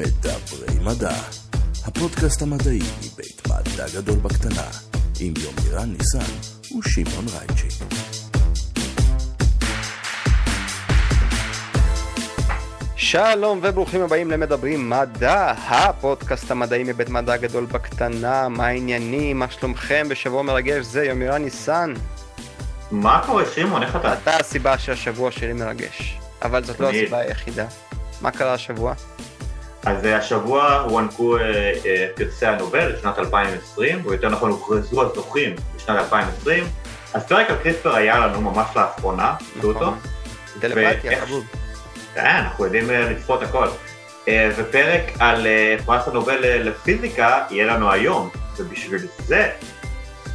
מדברי 0.00 0.78
מדע, 0.84 1.14
הפודקאסט 1.84 2.42
המדעי 2.42 2.78
מבית 2.78 3.42
מדע 3.48 3.86
גדול 3.94 4.18
בקטנה, 4.18 4.66
עם 5.20 5.34
יומירן 5.36 5.92
ניסן 5.98 6.32
ושמעון 6.78 7.24
רייצ'י. 7.28 7.84
שלום 12.96 13.60
וברוכים 13.62 14.02
הבאים 14.02 14.30
למדברים 14.30 14.90
מדע, 14.90 15.52
הפודקאסט 15.68 16.50
המדעי 16.50 16.84
מבית 16.84 17.08
מדע 17.08 17.36
גדול 17.36 17.64
בקטנה, 17.64 18.48
מה 18.48 18.66
העניינים, 18.66 19.38
מה 19.38 19.50
שלומכם 19.50 20.06
בשבוע 20.10 20.42
מרגש 20.42 20.84
זה 20.86 21.04
יומירן 21.04 21.42
ניסן. 21.42 21.94
מה 22.90 23.22
קורה 23.26 23.44
שמעון, 23.54 23.82
איך 23.82 23.96
אתה? 23.96 24.12
אתה 24.12 24.36
הסיבה 24.36 24.78
שהשבוע 24.78 25.30
שלי 25.30 25.52
מרגש, 25.52 26.18
אבל 26.42 26.64
זאת 26.64 26.80
לא. 26.80 26.88
הסיבה 26.88 27.18
היחידה. 27.18 27.66
מה 28.20 28.30
קרה 28.30 28.54
השבוע? 28.54 28.94
אז 29.86 30.04
אה, 30.06 30.16
השבוע 30.16 30.72
הוענקו 30.74 31.36
אה, 31.36 31.42
אה, 31.86 32.06
פרסי 32.14 32.46
הנובל 32.46 32.92
לשנת 32.92 33.18
2020, 33.18 34.02
או 34.04 34.12
יותר 34.12 34.28
נכון 34.28 34.50
הוכרזו 34.50 35.02
הזוכים 35.02 35.54
בשנת 35.76 35.96
2020. 35.98 36.64
אז 37.14 37.26
פרק 37.26 37.50
על 37.50 37.56
קריספר 37.62 37.94
היה 37.96 38.18
לנו 38.18 38.40
ממש 38.40 38.68
לאחרונה, 38.76 39.34
אותו. 39.64 39.80
נכון. 39.80 39.98
טלפתיה, 40.60 41.10
ואיך- 41.10 41.24
חבוב. 41.24 41.44
כן, 42.14 42.20
אנחנו 42.26 42.64
יודעים 42.64 42.90
לצפות 42.90 43.42
הכל. 43.42 43.66
ופרק 44.56 45.02
על 45.18 45.46
פרס 45.84 46.08
הנובל 46.08 46.36
לפיזיקה 46.40 47.44
יהיה 47.50 47.66
לנו 47.66 47.92
היום, 47.92 48.28
ובשביל 48.58 49.00
זה 49.18 49.50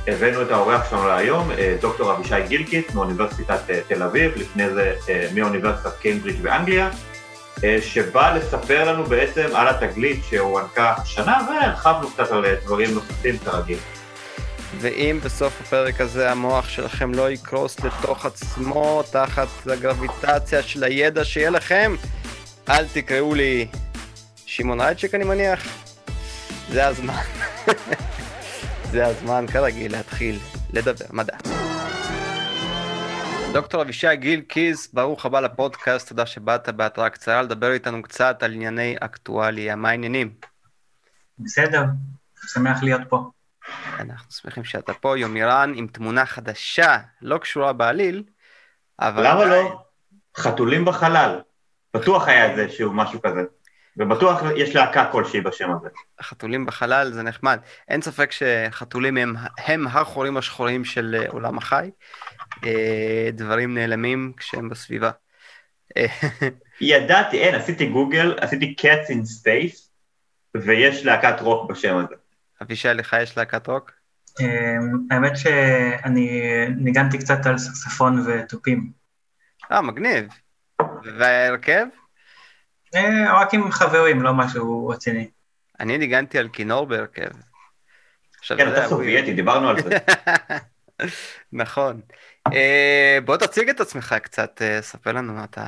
הבאנו 0.08 0.42
את 0.42 0.52
האורח 0.52 0.90
שלנו 0.90 1.08
להיום, 1.08 1.50
דוקטור 1.82 2.12
אבישי 2.14 2.42
גילקיס 2.48 2.94
מאוניברסיטת 2.94 3.60
תל 3.88 4.04
אביב, 4.04 4.32
לפני 4.36 4.70
זה 4.70 4.96
מאוניברסיטת 5.36 5.98
קיימברידג' 6.02 6.42
באנגליה, 6.42 6.90
שבא 7.82 8.38
לספר 8.38 8.92
לנו 8.92 9.04
בעצם 9.04 9.56
על 9.56 9.68
התגלית 9.68 10.24
שהוענקה 10.30 10.94
השנה, 10.98 11.48
והרחבנו 11.50 12.10
קצת 12.10 12.32
על 12.32 12.46
אה, 12.46 12.56
דברים 12.66 12.94
נוספים 12.94 13.38
כרגיל. 13.38 13.78
ואם 14.80 15.20
בסוף 15.24 15.62
הפרק 15.62 16.02
הזה 16.02 16.32
המוח 16.32 16.70
שלכם 16.70 17.14
לא 17.14 17.32
יקרוס 17.32 17.80
לתוך 17.80 18.26
עצמו 18.26 19.04
תחת 19.12 19.48
הגרביטציה 19.66 20.62
של 20.62 20.84
הידע 20.84 21.26
שיהיה 21.26 21.50
לכם, 21.50 21.96
אל 22.70 22.86
תקראו 22.94 23.36
לי 23.36 23.68
שמעון 24.46 24.82
רייצ'יק 24.82 25.16
אני 25.16 25.24
מניח. 25.24 25.68
זה 26.72 26.88
הזמן. 26.88 27.22
זה 28.92 29.06
הזמן 29.06 29.46
כרגיל 29.52 29.92
להתחיל 29.92 30.40
לדבר 30.74 31.06
מדע. 31.12 31.75
דוקטור 33.56 33.82
אבישי 33.82 34.16
גיל 34.16 34.42
קיס, 34.42 34.94
ברוך 34.94 35.26
הבא 35.26 35.40
לפודקאסט, 35.40 36.10
תודה 36.10 36.26
שבאת 36.26 36.70
בהתראה 36.70 37.10
קצרה 37.10 37.42
לדבר 37.42 37.72
איתנו 37.72 38.02
קצת 38.02 38.44
על 38.44 38.54
ענייני 38.54 38.96
אקטואליה. 39.00 39.76
מה 39.76 39.90
העניינים? 39.90 40.34
בסדר, 41.40 41.84
שמח 42.54 42.84
להיות 42.84 43.02
פה. 43.10 43.30
אנחנו 44.00 44.32
שמחים 44.32 44.64
שאתה 44.64 44.94
פה, 44.94 45.20
יומירן, 45.20 45.74
עם 45.76 45.88
תמונה 45.88 46.26
חדשה, 46.26 46.98
לא 47.22 47.38
קשורה 47.38 47.74
בעליל, 47.74 48.24
אבל... 49.00 49.28
למה 49.28 49.46
לא? 49.46 49.80
חתולים 50.38 50.86
בחלל. 50.86 51.40
בטוח 51.94 52.28
היה 52.28 52.52
איזשהו 52.52 52.94
משהו 52.94 53.22
כזה. 53.22 53.42
ובטוח 53.98 54.42
יש 54.56 54.76
להקה 54.76 55.10
כלשהי 55.12 55.42
בשם 55.42 55.72
הזה. 55.72 55.88
חתולים 56.22 56.66
בחלל 56.66 57.12
זה 57.12 57.24
נחמד. 57.24 57.60
אין 57.88 58.02
ספק 58.02 58.32
שחתולים 58.32 59.18
הם, 59.18 59.36
הם 59.58 59.88
החורים 59.88 60.38
השחורים 60.38 60.86
של 60.86 61.16
אה, 61.20 61.30
עולם 61.30 61.58
החי. 61.58 61.90
אה, 62.66 63.30
דברים 63.34 63.74
נעלמים 63.74 64.34
כשהם 64.38 64.70
בסביבה. 64.70 65.12
אה, 65.98 66.06
ידעתי, 66.82 67.38
אין, 67.38 67.56
עשיתי 67.56 67.86
גוגל, 67.86 68.36
עשיתי 68.42 68.76
cats 68.80 69.12
in 69.12 69.16
space, 69.16 69.90
ויש 70.56 71.06
להקת 71.06 71.42
רוק 71.42 71.72
בשם 71.72 71.98
הזה. 71.98 72.16
אבישי, 72.62 72.88
לך 72.88 73.16
יש 73.22 73.38
להקת 73.38 73.68
רוק? 73.68 73.92
אמ, 74.40 75.08
האמת 75.12 75.38
שאני 75.38 76.42
ניגנתי 76.78 77.18
קצת 77.18 77.46
על 77.46 77.58
סקספון 77.58 78.26
ותופים. 78.28 78.92
אה, 79.72 79.82
מגניב. 79.82 80.28
וההרכב? 81.18 81.86
אה, 82.96 83.42
רק 83.42 83.54
עם 83.54 83.72
חברים, 83.72 84.22
לא 84.22 84.34
משהו 84.34 84.88
רציני. 84.88 85.28
אני 85.80 85.98
ניגנתי 85.98 86.40
על 86.40 86.50
כינור 86.50 86.86
בהרכב. 86.86 87.30
כן, 88.48 88.74
אתה 88.74 88.88
סובייטי, 88.90 89.34
דיברנו 89.34 89.70
על 89.70 89.82
זה. 89.82 89.98
נכון. 91.54 92.02
אה, 92.54 93.18
בוא 93.26 93.38
תציג 93.38 93.70
את 93.70 93.80
עצמך 93.80 94.16
קצת, 94.24 94.62
אה, 94.62 94.82
ספר 94.82 95.12
לנו 95.12 95.44
אתה... 95.44 95.66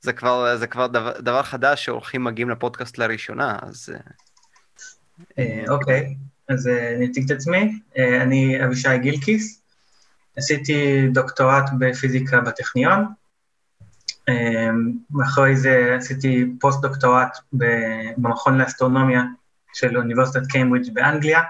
זה 0.00 0.12
כבר, 0.12 0.56
זה 0.56 0.66
כבר 0.66 0.86
דבר, 0.86 1.20
דבר 1.20 1.42
חדש 1.42 1.84
שאורחים 1.84 2.24
מגיעים 2.24 2.50
לפודקאסט 2.50 2.98
לראשונה, 2.98 3.58
אז... 3.62 3.92
אוקיי, 5.68 6.14
אז 6.48 6.68
אה, 6.68 6.94
אני 6.96 7.06
אציג 7.06 7.24
את 7.24 7.30
עצמי. 7.30 7.80
אני 8.22 8.64
אבישי 8.64 8.98
גילקיס, 8.98 9.62
עשיתי 10.36 11.08
דוקטורט 11.12 11.64
בפיזיקה 11.78 12.40
בטכניון. 12.40 13.04
אמ, 14.30 14.92
אחרי 15.24 15.56
זה 15.56 15.94
עשיתי 15.98 16.52
פוסט-דוקטורט 16.60 17.38
במכון 17.52 18.58
לאסטרונומיה 18.58 19.22
של 19.72 19.96
אוניברסיטת 19.96 20.46
קיימברידג' 20.46 20.94
באנגליה, 20.94 21.40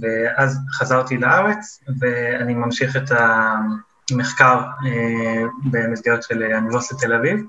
ואז 0.00 0.58
חזרתי 0.72 1.16
לארץ, 1.16 1.84
ואני 2.00 2.54
ממשיך 2.54 2.96
את 2.96 3.12
המחקר 4.10 4.60
אה, 4.86 5.42
במסגרת 5.70 6.22
של 6.22 6.42
אוניברסיטת 6.54 7.00
תל 7.00 7.14
אביב, 7.14 7.40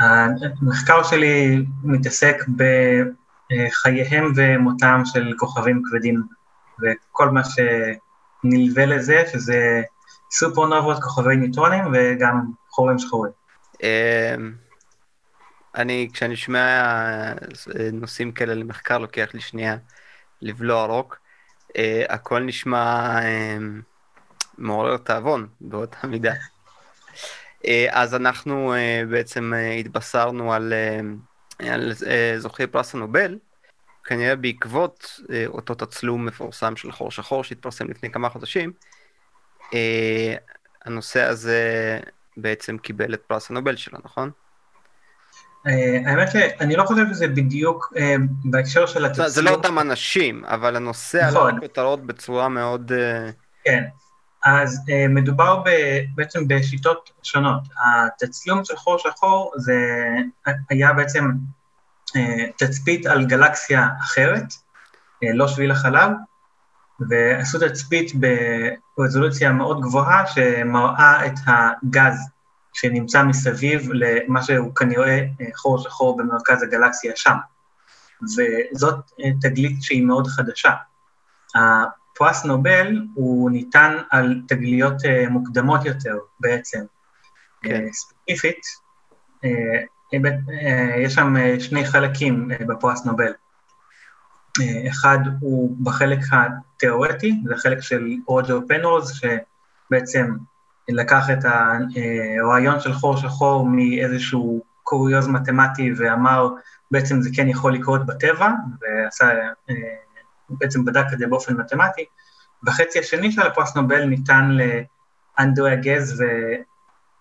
והמחקר 0.00 1.02
שלי 1.02 1.64
מתעסק 1.84 2.36
בחייהם 2.56 4.32
ומותם 4.36 5.02
של 5.04 5.32
כוכבים 5.38 5.82
כבדים, 5.84 6.22
וכל 6.80 7.30
מה 7.30 7.42
שנלווה 7.44 8.86
לזה, 8.86 9.22
שזה 9.32 9.82
סופרנובות, 10.32 11.02
כוכבי 11.02 11.36
ניוטרונים 11.36 11.84
וגם 11.92 12.40
חורים 12.70 12.98
שחורים. 12.98 13.32
אה, 13.82 14.34
אני, 15.74 16.08
כשאני 16.12 16.36
שומע 16.36 16.58
אה, 16.60 17.88
נושאים 17.92 18.32
כאלה 18.32 18.54
למחקר, 18.54 18.98
לוקח 18.98 19.28
לי 19.34 19.40
שנייה 19.40 19.76
לבלוע 20.42 20.86
רוק. 20.86 21.18
אה, 21.76 22.04
הכל 22.08 22.40
נשמע 22.40 23.18
אה, 23.22 23.56
מעורר 24.58 24.96
תיאבון 24.96 25.46
באותה 25.60 26.06
מידה. 26.06 26.32
אה, 27.66 27.86
אז 27.90 28.14
אנחנו 28.14 28.74
אה, 28.74 29.02
בעצם 29.10 29.52
אה, 29.54 29.72
התבשרנו 29.72 30.52
על, 30.52 30.72
אה, 30.72 31.00
על 31.72 31.92
אה, 32.06 32.34
זוכי 32.38 32.66
פרס 32.66 32.94
הנובל, 32.94 33.38
כנראה 34.04 34.36
בעקבות 34.36 35.20
אה, 35.32 35.44
אותו 35.46 35.74
תצלום 35.74 36.26
מפורסם 36.26 36.76
של 36.76 36.92
חור 36.92 37.10
שחור 37.10 37.44
שהתפרסם 37.44 37.90
לפני 37.90 38.10
כמה 38.10 38.28
חודשים. 38.28 38.72
אה, 39.74 40.34
הנושא 40.84 41.22
הזה 41.22 41.98
בעצם 42.36 42.78
קיבל 42.78 43.14
את 43.14 43.20
פרס 43.26 43.50
הנובל 43.50 43.76
שלו, 43.76 43.98
נכון? 44.04 44.30
אה, 45.66 46.10
האמת 46.10 46.28
שאני 46.30 46.76
לא 46.76 46.84
חושב 46.84 47.04
שזה 47.12 47.28
בדיוק 47.28 47.92
אה, 47.96 48.14
בהקשר 48.44 48.86
של 48.86 49.04
התצלום. 49.04 49.28
זה 49.28 49.42
לא 49.42 49.50
אותם 49.50 49.78
אנשים, 49.78 50.44
אבל 50.44 50.76
הנושא 50.76 51.18
עלה 51.18 51.30
נכון. 51.30 51.56
לכותרות 51.56 52.06
בצורה 52.06 52.48
מאוד... 52.48 52.92
כן. 53.64 53.82
אז 54.44 54.80
uh, 54.88 55.08
מדובר 55.08 55.62
ב, 55.64 55.68
בעצם 56.14 56.48
בשיטות 56.48 57.10
שונות. 57.22 57.62
התצלום 57.84 58.64
של 58.64 58.76
חור 58.76 58.98
שחור 58.98 59.52
זה 59.56 59.74
היה 60.70 60.92
בעצם 60.92 61.30
uh, 62.08 62.20
תצפית 62.56 63.06
על 63.06 63.26
גלקסיה 63.26 63.88
אחרת, 64.00 64.44
uh, 64.44 65.26
לא 65.34 65.48
שביל 65.48 65.70
החלב, 65.70 66.10
ועשו 67.08 67.58
תצפית 67.58 68.12
ברזולוציה 68.96 69.52
מאוד 69.52 69.80
גבוהה 69.80 70.26
שמראה 70.26 71.26
את 71.26 71.34
הגז 71.46 72.18
שנמצא 72.72 73.22
מסביב 73.22 73.88
למה 73.92 74.42
שהוא 74.42 74.74
כנראה 74.74 75.20
uh, 75.20 75.44
חור 75.54 75.78
שחור 75.78 76.16
במרכז 76.16 76.62
הגלקסיה 76.62 77.12
שם. 77.16 77.36
וזאת 78.22 78.94
uh, 78.94 79.24
תגלית 79.40 79.82
שהיא 79.82 80.06
מאוד 80.06 80.26
חדשה. 80.26 80.72
פרס 82.14 82.44
נובל 82.44 83.00
הוא 83.14 83.50
ניתן 83.50 83.96
על 84.10 84.42
תגליות 84.48 84.94
uh, 84.94 85.28
מוקדמות 85.30 85.84
יותר 85.84 86.18
בעצם. 86.40 86.80
כן. 87.62 87.84
ספציפית, 87.92 88.60
יש 90.98 91.14
שם 91.14 91.34
שני 91.58 91.86
חלקים 91.86 92.48
בפרס 92.68 93.04
נובל. 93.04 93.32
Uh, 94.60 94.90
אחד 94.90 95.18
הוא 95.40 95.76
בחלק 95.82 96.18
התיאורטי, 96.32 97.40
זה 97.46 97.54
החלק 97.54 97.80
של 97.80 98.08
רוג'ר 98.26 98.58
פנרוז, 98.68 99.12
שבעצם 99.12 100.36
לקח 100.88 101.30
את 101.30 101.38
הרעיון 101.44 102.80
של 102.80 102.92
חור 102.92 103.16
שחור 103.16 103.66
מאיזשהו 103.66 104.62
קוריוז 104.82 105.28
מתמטי 105.28 105.92
ואמר, 105.96 106.48
בעצם 106.90 107.22
זה 107.22 107.30
כן 107.34 107.48
יכול 107.48 107.74
לקרות 107.74 108.06
בטבע, 108.06 108.50
ועשה... 108.80 109.30
Uh, 109.70 109.72
בעצם 110.48 110.84
בדק 110.84 111.04
את 111.12 111.18
זה 111.18 111.26
באופן 111.26 111.54
מתמטי, 111.54 112.04
בחצי 112.62 112.98
השני 112.98 113.32
של 113.32 113.42
הפרס 113.42 113.76
נובל 113.76 114.04
ניתן 114.04 114.48
לאנדריה 115.38 115.76
גז 115.76 116.24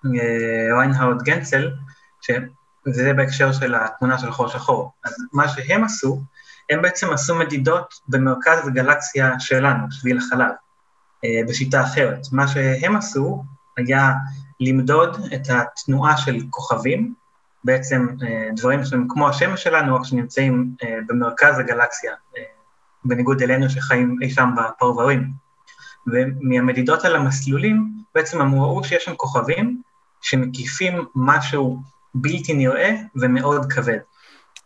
וריינהרד 0.04 1.24
גנצל, 1.24 1.72
וזה 2.88 3.14
בהקשר 3.14 3.52
של 3.52 3.76
התמונה 3.76 4.18
של 4.18 4.32
חור 4.32 4.48
שחור. 4.48 4.92
אז 5.04 5.16
מה 5.34 5.48
שהם 5.48 5.84
עשו, 5.84 6.22
הם 6.72 6.82
בעצם 6.82 7.14
עשו 7.14 7.36
מדידות 7.36 7.94
במרכז 8.08 8.68
הגלקסיה 8.68 9.40
שלנו, 9.40 9.92
שביל 9.92 10.18
החלב, 10.18 10.52
אה, 11.26 11.42
בשיטה 11.48 11.84
אחרת. 11.84 12.20
מה 12.32 12.48
שהם 12.48 12.96
עשו 12.96 13.44
היה 13.78 14.12
למדוד 14.60 15.18
את 15.34 15.42
התנועה 15.50 16.18
של 16.18 16.40
כוכבים, 16.50 17.14
בעצם 17.64 18.08
אה, 18.24 18.50
דברים 18.56 18.86
שהם 18.86 19.08
כמו 19.10 19.30
השמש 19.30 19.64
שלנו, 19.64 19.96
רק 19.96 20.06
שנמצאים 20.06 20.76
אה, 20.84 20.98
במרכז 21.08 21.60
הגלקסיה, 21.60 22.14
בניגוד 23.06 23.42
אלינו 23.42 23.70
שחיים 23.70 24.18
אי 24.22 24.30
שם 24.30 24.50
בפרברים. 24.58 25.32
ומהמדידות 26.08 27.06
על 27.06 27.16
המסלולים, 27.16 27.92
בעצם 28.16 28.42
הם 28.42 28.56
ראו 28.56 28.84
שיש 28.84 29.06
שם 29.06 29.16
כוכבים 29.16 29.82
שמקיפים 30.22 31.06
משהו 31.16 31.80
בלתי 32.16 32.54
נראה 32.54 32.96
ומאוד 33.16 33.72
כבד. 33.74 33.98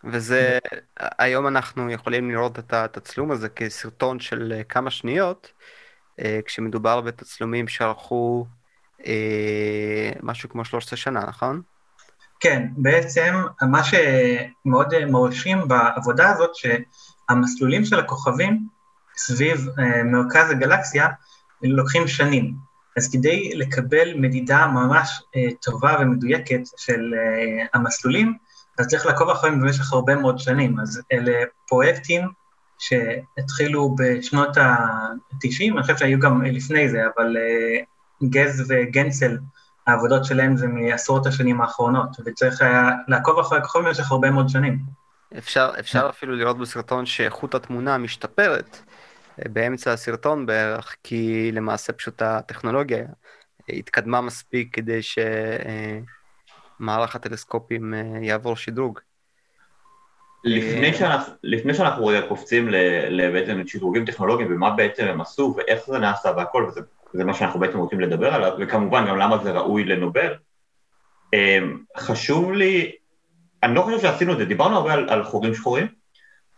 וזה, 0.06 0.60
היום 1.00 1.48
אנחנו 1.48 1.92
יכולים 1.92 2.30
לראות 2.31 2.60
את 2.60 2.74
התצלום 2.74 3.31
הזה 3.31 3.50
כסרטון 3.50 4.19
של 4.19 4.54
אה, 4.56 4.63
כמה 4.63 4.92
שניות, 4.92 5.52
אה, 6.19 6.40
כשמדובר 6.46 7.02
בתצלומים 7.02 7.68
שערכו 7.68 8.46
אה, 9.06 10.12
משהו 10.24 10.50
כמו 10.50 10.66
13 10.66 10.98
שנה, 10.98 11.19
נכון? 11.28 11.62
כן, 12.40 12.68
בעצם 12.78 13.34
מה 13.62 13.81
שמאוד 13.84 15.06
מרשים 15.06 15.68
בעבודה 15.68 16.30
הזאת, 16.30 16.51
שהמסלולים 16.56 17.86
של 17.86 18.00
הכוכבים 18.00 18.68
סביב 19.18 19.68
מרכז 20.06 20.51
הגלקסיה 20.51 21.08
לוקחים 21.62 22.08
שנים. 22.08 22.54
אז 22.98 23.12
כדי 23.12 23.51
לקבל 23.56 24.13
מדידה 24.16 24.68
ממש 24.68 25.22
טובה 25.62 25.98
ומדויקת 26.00 26.62
של 26.78 27.13
המסלולים, 27.74 28.38
אז 28.80 28.88
צריך 28.88 29.06
לעקוב 29.06 29.30
אחריהם 29.30 29.62
במשך 29.62 29.94
הרבה 29.94 30.16
מאוד 30.16 30.39
שנים. 30.39 30.80
אז 30.80 31.01
אלה 31.12 31.44
פרויקטים 31.68 32.30
שהתחילו 32.80 33.95
בשנות 33.95 34.57
ה-90, 34.57 35.74
אני 35.74 35.81
חושב 35.81 35.98
שהיו 35.98 36.19
גם 36.19 36.42
לפני 36.42 36.89
זה, 36.89 37.04
אבל 37.16 37.38
uh, 37.38 38.25
גז 38.30 38.63
וגנסל, 38.69 39.38
העבודות 39.88 40.25
שלהם 40.25 40.57
זה 40.57 40.68
מעשרות 40.68 41.25
השנים 41.25 41.62
האחרונות, 41.62 42.10
וצריך 42.25 42.62
היה 42.62 42.89
לעקוב 43.07 43.39
אחרי 43.39 43.57
הכוכבים 43.57 43.86
במשך 43.86 44.12
הרבה 44.12 44.31
מאוד 44.31 44.50
שנים. 44.50 44.80
אפשר, 45.38 45.72
אפשר 45.80 46.07
אפילו 46.10 46.36
לראות 46.36 46.57
בסרטון 46.57 47.06
שאיכות 47.06 47.56
התמונה 47.56 47.98
משתפרת 47.98 48.77
אה, 49.39 49.50
באמצע 49.50 49.94
הסרטון 49.94 50.45
בערך, 50.45 50.95
כי 51.04 51.51
למעשה 51.51 51.94
פשוט 51.94 52.22
הטכנולוגיה 52.22 53.06
התקדמה 53.69 54.22
מספיק 54.22 54.75
כדי 54.75 55.01
ש... 55.01 55.19
אה, 56.81 56.86
מערך 56.86 57.16
הטלסקופים 57.16 57.94
אה, 57.94 58.00
יעבור 58.22 58.56
שדרוג. 58.56 59.00
לפני 60.44 60.94
שאנחנו, 60.94 61.33
לפני 61.44 61.74
שאנחנו 61.74 62.06
רגע 62.06 62.27
קופצים 62.27 62.69
לבעצם 63.10 63.62
שדרוגים 63.68 64.06
טכנולוגיים 64.06 64.51
ומה 64.51 64.69
בעצם 64.72 65.06
הם 65.06 65.22
עשו 65.22 65.54
ואיך 65.57 65.86
זה 65.88 66.00
נעשה 66.00 66.30
והכל, 66.38 66.66
וזה 66.69 66.81
זה 67.13 67.24
מה 67.24 67.33
שאנחנו 67.33 67.60
בעצם 67.60 67.77
רוצים 67.77 68.00
לדבר 68.00 68.33
עליו, 68.33 68.51
וכמובן 68.60 69.07
גם 69.07 69.18
למה 69.18 69.38
זה 69.38 69.51
ראוי 69.51 69.83
לנובל, 69.83 70.33
אה, 71.33 71.60
חשוב 71.98 72.51
לי, 72.51 72.92
אני 73.63 73.75
לא 73.75 73.81
חושב 73.81 74.00
שעשינו 74.00 74.33
את 74.33 74.38
זה, 74.38 74.45
דיברנו 74.45 74.75
הרבה 74.75 74.94
על, 74.94 75.10
על 75.10 75.24
חורים 75.24 75.54
שחורים, 75.54 75.88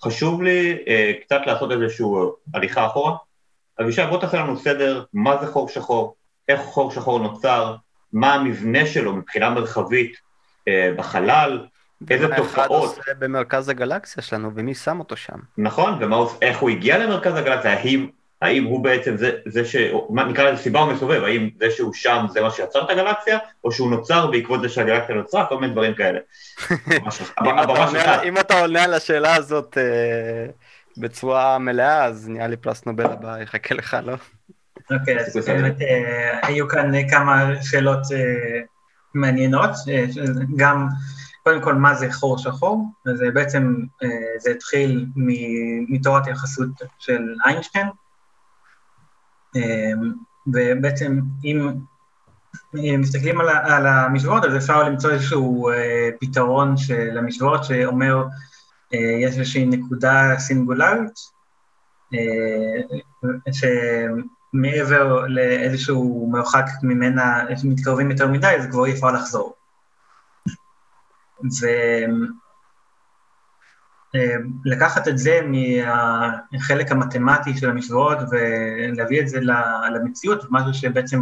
חשוב 0.04 0.42
לי 0.42 0.78
אה, 0.88 1.12
קצת 1.22 1.42
לעשות 1.46 1.72
איזושהי 1.72 2.06
הליכה 2.54 2.86
אחורה. 2.86 3.16
אבישי, 3.82 4.02
בוא 4.10 4.22
תעשה 4.22 4.38
לנו 4.38 4.58
סדר, 4.58 5.04
מה 5.14 5.38
זה 5.38 5.48
חור 5.48 5.70
שחור, 5.70 6.16
איך 6.48 6.62
חור 6.62 6.92
שחור 6.92 7.20
נוצר, 7.20 7.76
מה 8.14 8.34
המבנה 8.34 8.86
שלו 8.86 9.16
מבחינה 9.16 9.50
מרחבית 9.50 10.18
אה, 10.68 10.92
בחלל, 10.98 11.66
איזה 12.10 12.28
תופעות. 12.36 13.00
במרכז 13.20 13.70
הגלקסיה 13.70 14.24
שלנו, 14.24 14.52
ומי 14.56 14.76
שם 14.76 15.00
אותו 15.00 15.18
שם. 15.18 15.40
נכון, 15.58 16.04
ואיך 16.04 16.60
הוא 16.60 16.70
הגיע 16.70 16.98
למרכז 16.98 17.36
הגלקסיה, 17.36 17.74
האם, 17.74 18.08
האם 18.42 18.64
הוא 18.64 18.84
בעצם 18.84 19.18
זה, 19.18 19.32
זה 19.46 19.66
ש... 19.66 19.76
מה 20.10 20.24
נקרא 20.24 20.50
לזה 20.50 20.62
סיבה 20.62 20.80
הוא 20.80 20.94
מסובב, 20.94 21.24
האם 21.24 21.50
זה 21.60 21.72
שהוא 21.72 21.94
שם 21.94 22.26
זה 22.30 22.42
מה 22.42 22.52
שיצר 22.52 22.84
את 22.84 22.90
הגלקסיה, 22.90 23.38
או 23.64 23.72
שהוא 23.72 23.92
נוצר 23.92 24.28
בעקבות 24.28 24.62
זה 24.62 24.70
שהגלקסיה 24.70 25.16
נוצרה, 25.16 25.46
כל 25.46 25.60
מיני 25.60 25.74
דברים 25.74 25.94
כאלה. 25.94 26.20
אם 28.28 28.38
אתה 28.38 28.60
עונה 28.60 28.84
על 28.84 28.94
השאלה 28.94 29.36
הזאת 29.36 29.78
אה, 29.78 30.46
בצורה 30.98 31.58
מלאה, 31.58 32.06
אז 32.06 32.30
נראה 32.30 32.48
לי 32.48 32.58
פרס 32.58 32.86
נובל 32.86 33.06
הבא 33.06 33.42
יחכה 33.42 33.76
לך, 33.76 33.98
לא? 34.04 34.14
אוקיי, 34.92 35.20
אז 35.20 35.38
באמת 35.48 35.82
אה, 35.82 36.48
היו 36.48 36.68
כאן 36.68 37.10
כמה 37.10 37.64
שאלות 37.64 38.12
אה, 38.12 38.62
מעניינות, 39.14 39.70
אה, 39.90 40.06
גם 40.56 40.88
קודם 41.44 41.62
כל 41.62 41.74
מה 41.76 41.96
זה 41.96 42.14
חור 42.14 42.38
שחור, 42.38 42.86
אז 43.06 43.24
בעצם 43.34 43.76
זה 44.40 44.52
התחיל 44.52 45.06
מתורת 45.90 46.28
היחסות 46.28 46.70
של 47.00 47.36
איינשטיין, 47.46 47.88
ובעצם 50.48 51.20
אם 51.44 51.70
מסתכלים 52.74 53.42
על, 53.42 53.50
על 53.50 53.88
המשוואות, 53.88 54.46
אז 54.46 54.56
אפשר 54.56 54.84
למצוא 54.84 55.12
איזשהו 55.12 55.70
פתרון 56.20 56.78
של 56.78 57.18
המשוואות 57.18 57.64
שאומר, 57.64 58.24
יש 58.92 59.38
איזושהי 59.38 59.66
נקודה 59.66 60.36
סינגולרית, 60.38 61.20
מעבר 64.62 65.26
לאיזשהו 65.28 66.30
מרחק 66.32 66.66
ממנה, 66.84 67.44
מתקרבים 67.64 68.12
יותר 68.12 68.28
מדי, 68.28 68.56
אז 68.60 68.68
כבר 68.72 68.86
אי 68.86 68.92
אפשר 68.92 69.12
לחזור. 69.12 69.54
ולקחת 74.66 75.08
את 75.08 75.18
זה 75.18 75.40
מהחלק 76.52 76.92
המתמטי 76.92 77.58
של 77.58 77.70
המשוואות 77.70 78.18
ולהביא 78.32 79.22
את 79.22 79.30
זה 79.30 79.40
למציאות, 79.94 80.46
משהו 80.50 80.74
שבעצם 80.74 81.22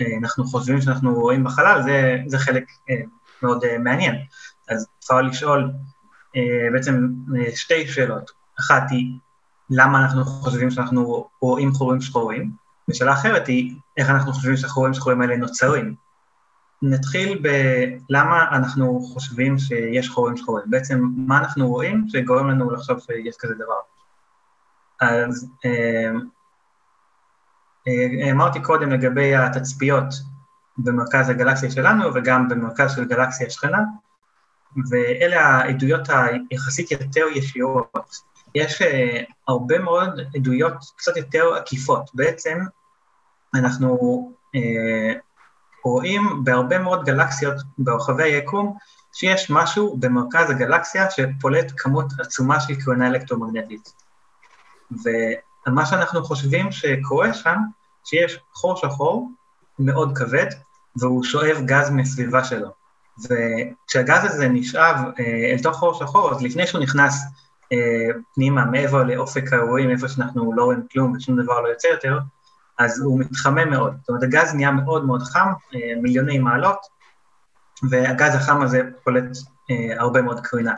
אה, 0.00 0.06
אנחנו 0.22 0.44
חושבים 0.44 0.80
שאנחנו 0.80 1.14
רואים 1.14 1.44
בחלל, 1.44 1.82
זה, 1.82 2.18
זה 2.26 2.38
חלק 2.38 2.64
אה, 2.90 2.94
מאוד 3.42 3.64
אה, 3.64 3.78
מעניין. 3.78 4.14
אז 4.68 4.86
אפשר 4.98 5.22
לשאול 5.22 5.72
בעצם 6.72 7.08
שתי 7.54 7.88
שאלות. 7.88 8.30
אחת 8.60 8.82
היא, 8.90 9.18
למה 9.70 10.04
אנחנו 10.04 10.24
חושבים 10.24 10.70
שאנחנו 10.70 11.28
רואים 11.40 11.72
חורים 11.72 12.00
שחורים, 12.00 12.50
ושאלה 12.88 13.12
אחרת 13.12 13.46
היא 13.46 13.74
איך 13.96 14.10
אנחנו 14.10 14.32
חושבים 14.32 14.56
שהחורים 14.56 14.94
שחורים 14.94 15.20
האלה 15.20 15.36
נוצרים. 15.36 15.94
נתחיל 16.82 17.42
בלמה 17.42 18.44
אנחנו 18.52 19.00
חושבים 19.00 19.58
שיש 19.58 20.08
חורים 20.08 20.36
שחורים. 20.36 20.64
בעצם, 20.70 21.02
מה 21.16 21.38
אנחנו 21.38 21.68
רואים 21.68 22.04
שגורם 22.08 22.50
לנו 22.50 22.70
לחשוב 22.70 23.00
שיש 23.00 23.36
כזה 23.38 23.54
דבר. 23.54 23.80
אז 25.00 25.50
אה, 25.64 26.10
אה, 27.88 28.30
אמרתי 28.30 28.62
קודם 28.62 28.90
לגבי 28.90 29.36
התצפיות 29.36 30.14
במרכז 30.78 31.28
הגלקסיה 31.28 31.70
שלנו 31.70 32.14
וגם 32.14 32.48
במרכז 32.48 32.94
של 32.94 33.04
גלקסיה 33.04 33.50
שכנה, 33.50 33.80
ואלה 34.90 35.40
העדויות 35.40 36.08
היחסית 36.50 36.90
יותר 36.90 37.24
ישירות 37.34 38.16
יש 38.56 38.82
uh, 38.82 38.86
הרבה 39.48 39.78
מאוד 39.78 40.20
עדויות 40.34 40.72
קצת 40.96 41.16
יותר 41.16 41.54
עקיפות. 41.54 42.10
בעצם 42.14 42.58
אנחנו 43.54 43.96
uh, 44.56 44.58
רואים 45.84 46.44
בהרבה 46.44 46.78
מאוד 46.78 47.04
גלקסיות 47.04 47.54
ברחבי 47.78 48.22
היקום 48.22 48.76
שיש 49.12 49.50
משהו 49.50 49.96
במרכז 49.96 50.50
הגלקסיה 50.50 51.10
שפולט 51.10 51.72
כמות 51.76 52.06
עצומה 52.18 52.60
של 52.60 52.74
קרינה 52.84 53.06
אלקטרומגנטית. 53.06 53.92
ומה 54.90 55.86
שאנחנו 55.86 56.24
חושבים 56.24 56.72
שקורה 56.72 57.34
שם, 57.34 57.56
שיש 58.04 58.38
חור 58.52 58.76
שחור 58.76 59.30
מאוד 59.78 60.18
כבד, 60.18 60.46
והוא 60.96 61.24
שואב 61.24 61.56
גז 61.64 61.90
מסביבה 61.90 62.44
שלו. 62.44 62.68
וכשהגז 63.18 64.24
הזה 64.24 64.48
נשאב 64.48 64.96
אה, 65.18 65.52
אל 65.52 65.62
תוך 65.62 65.76
חור 65.76 65.94
שחור, 65.94 66.30
אז 66.30 66.42
לפני 66.42 66.66
שהוא 66.66 66.82
נכנס 66.82 67.14
אה, 67.24 67.45
פנימה, 68.34 68.64
מעבר 68.64 69.02
לאופק 69.02 69.52
האירועים, 69.52 69.90
איפה 69.90 70.08
שאנחנו 70.08 70.52
לא 70.52 70.64
רואים 70.64 70.82
כלום 70.92 71.12
ושום 71.12 71.42
דבר 71.42 71.60
לא 71.60 71.68
יוצא 71.68 71.86
יותר, 71.86 72.18
אז 72.78 73.00
הוא 73.00 73.20
מתחמם 73.20 73.70
מאוד. 73.70 73.96
זאת 74.00 74.08
אומרת, 74.08 74.22
הגז 74.22 74.54
נהיה 74.54 74.70
מאוד 74.70 75.04
מאוד 75.04 75.22
חם, 75.22 75.52
אה, 75.74 76.00
מיליוני 76.02 76.38
מעלות, 76.38 76.78
והגז 77.90 78.34
החם 78.34 78.62
הזה 78.62 78.80
פולט 79.04 79.36
אה, 79.70 80.00
הרבה 80.00 80.22
מאוד 80.22 80.40
קרינה. 80.40 80.74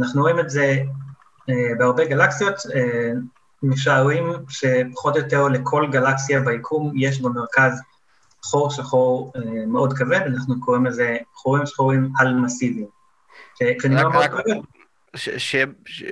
אנחנו 0.00 0.22
רואים 0.22 0.40
את 0.40 0.50
זה 0.50 0.76
בהרבה 1.78 2.04
גלקסיות, 2.04 2.54
משערים 3.62 4.32
שפחות 4.48 5.16
או 5.16 5.20
יותר 5.20 5.48
לכל 5.48 5.86
גלקסיה 5.92 6.40
ביקום 6.40 6.92
יש 6.96 7.20
במרכז 7.20 7.80
חור 8.44 8.70
שחור 8.70 9.32
מאוד 9.66 9.92
כבד, 9.92 10.20
אנחנו 10.26 10.60
קוראים 10.60 10.86
לזה 10.86 11.16
חורים 11.34 11.66
שחורים 11.66 12.12
על-מסיביים. 12.18 12.86
כשאני 13.78 14.02
אומר 14.02 14.08
מאוד 14.08 14.26
כבד, 14.26 14.54
ש, 15.14 15.28
ש, 15.28 15.56
ש, 15.86 16.04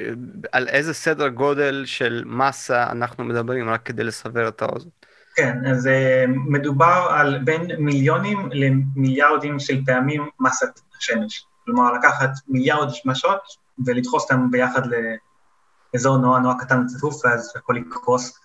על 0.53 0.69
איזה 0.69 0.95
סדר 0.95 1.29
גודל 1.29 1.83
של 1.87 2.23
מסה 2.27 2.91
אנחנו 2.91 3.25
מדברים, 3.25 3.69
רק 3.69 3.83
כדי 3.83 4.05
לסבר 4.05 4.49
את 4.49 4.63
האוזן. 4.63 4.89
כן, 5.37 5.67
אז 5.67 5.87
uh, 5.87 5.91
מדובר 6.29 7.07
על 7.11 7.39
בין 7.45 7.67
מיליונים 7.79 8.49
למיליארדים 8.53 9.59
של 9.59 9.85
פעמים 9.87 10.29
מסת 10.41 10.81
השמש. 10.99 11.45
כלומר, 11.65 11.93
לקחת 11.93 12.31
מיליארד 12.49 12.89
שמשות 12.91 13.41
ולדחוס 13.87 14.23
אותם 14.23 14.51
ביחד 14.51 14.83
לאזור 15.95 16.17
נורא 16.17 16.39
נורא 16.39 16.55
קטן 16.59 16.85
וצפוף, 16.85 17.25
ואז 17.25 17.53
הכל 17.57 17.77
יקרוס 17.77 18.41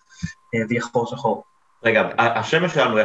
ויהיה 0.70 0.82
חור 0.82 1.08
שחור. 1.08 1.44
רגע, 1.84 2.10
השמש 2.18 2.74
שלנו 2.74 2.98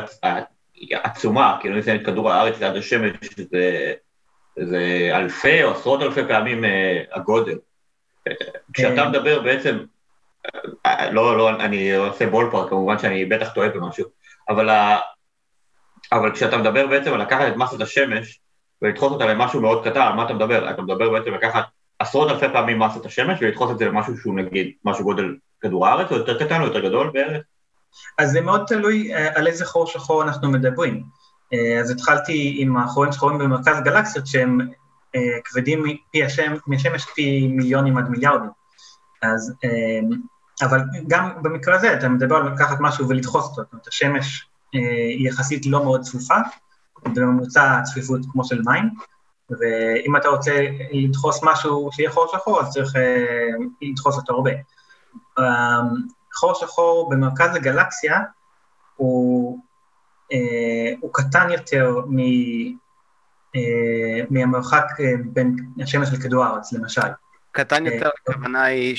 היא 0.74 0.96
עצומה, 1.02 1.58
כאילו 1.60 1.76
אם 1.76 1.80
זה 1.80 1.96
כדור 2.06 2.30
הארץ 2.30 2.60
ליד 2.60 2.76
השמש, 2.76 3.16
זה, 3.50 3.92
זה 4.56 5.10
אלפי 5.12 5.64
או 5.64 5.70
עשרות 5.70 6.02
אלפי 6.02 6.20
פעמים 6.28 6.64
uh, 6.64 6.68
הגודל. 7.12 7.58
כשאתה 8.72 9.08
מדבר 9.08 9.42
בעצם 9.42 9.78
לא, 11.10 11.36
לא, 11.36 11.50
אני 11.50 11.96
עושה 11.96 12.26
בולפארק, 12.26 12.68
כמובן 12.68 12.98
שאני 12.98 13.24
בטח 13.24 13.52
טועה 13.54 13.68
במשהו, 13.68 14.04
אבל, 14.48 14.68
ה... 14.68 14.98
אבל 16.12 16.32
כשאתה 16.32 16.56
מדבר 16.56 16.86
בעצם 16.86 17.12
על 17.12 17.22
לקחת 17.22 17.48
את 17.48 17.56
מסת 17.56 17.80
השמש 17.80 18.40
ולדחוס 18.82 19.12
אותה 19.12 19.26
למשהו 19.26 19.60
מאוד 19.60 19.84
קטן, 19.84 20.00
על 20.00 20.12
מה 20.12 20.24
אתה 20.24 20.34
מדבר? 20.34 20.70
אתה 20.70 20.82
מדבר 20.82 21.10
בעצם 21.10 21.34
לקחת 21.34 21.64
עשרות 21.98 22.30
אלפי 22.30 22.46
פעמים 22.52 22.78
מסת 22.78 23.06
השמש 23.06 23.38
ולדחוס 23.42 23.70
את 23.70 23.78
זה 23.78 23.84
למשהו 23.84 24.16
שהוא 24.16 24.34
נגיד 24.34 24.72
משהו 24.84 25.04
גודל 25.04 25.36
כדור 25.60 25.86
הארץ, 25.86 26.10
או 26.10 26.16
יותר 26.16 26.44
קטן 26.44 26.60
או 26.60 26.66
יותר 26.66 26.80
גדול 26.80 27.10
בערך? 27.14 27.42
אז 28.18 28.30
זה 28.30 28.40
מאוד 28.40 28.64
תלוי 28.66 29.14
אה, 29.14 29.38
על 29.38 29.46
איזה 29.46 29.66
חור 29.66 29.86
שחור 29.86 30.22
אנחנו 30.22 30.50
מדברים. 30.50 31.02
אה, 31.52 31.80
אז 31.80 31.90
התחלתי 31.90 32.56
עם 32.58 32.76
החורים 32.76 33.12
שחורים 33.12 33.38
במרכז 33.38 33.80
גלקסיות 33.84 34.26
שהם 34.26 34.60
אה, 35.14 35.20
כבדים 35.44 35.84
מהשמש 36.66 37.04
פי 37.14 37.48
מיליונים 37.48 37.98
עד 37.98 38.08
מיליארדים. 38.08 38.50
אז 39.22 39.52
אבל 40.62 40.80
גם 41.08 41.30
במקרה 41.42 41.74
הזה 41.74 41.94
אתה 41.94 42.08
מדבר 42.08 42.36
על 42.36 42.52
לקחת 42.52 42.76
משהו 42.80 43.08
ולדחוס 43.08 43.44
אותו, 43.44 43.62
זאת 43.62 43.72
אומרת 43.72 43.86
השמש 43.86 44.48
אה, 44.74 44.80
היא 45.18 45.28
יחסית 45.28 45.66
לא 45.66 45.84
מאוד 45.84 46.00
צפופה, 46.00 46.34
בממוצע 47.06 47.80
צפיפות 47.84 48.20
כמו 48.32 48.44
של 48.44 48.62
מים, 48.64 48.90
ואם 49.50 50.16
אתה 50.16 50.28
רוצה 50.28 50.66
לדחוס 50.92 51.40
משהו 51.42 51.88
שיהיה 51.92 52.10
חור 52.10 52.26
שחור, 52.32 52.60
אז 52.60 52.72
צריך 52.72 52.96
אה, 52.96 53.48
לדחוס 53.82 54.16
אותו 54.16 54.34
הרבה. 54.34 54.50
אה, 55.38 55.80
חור 56.34 56.54
שחור 56.54 57.10
במרכז 57.10 57.54
הגלקסיה 57.54 58.20
הוא, 58.96 59.58
אה, 59.58 59.61
הוא 61.00 61.10
קטן 61.12 61.50
יותר 61.50 62.00
מ, 62.06 62.18
אה, 63.56 64.20
מהמרחק 64.30 64.84
אה, 65.00 65.12
בין 65.24 65.56
השמש 65.82 66.08
לכדור 66.12 66.44
הארץ, 66.44 66.72
למשל. 66.72 67.00
קטן 67.52 67.86
יותר, 67.86 68.06
אה, 68.06 68.10
הכוונה 68.28 68.64
היא 68.64 68.96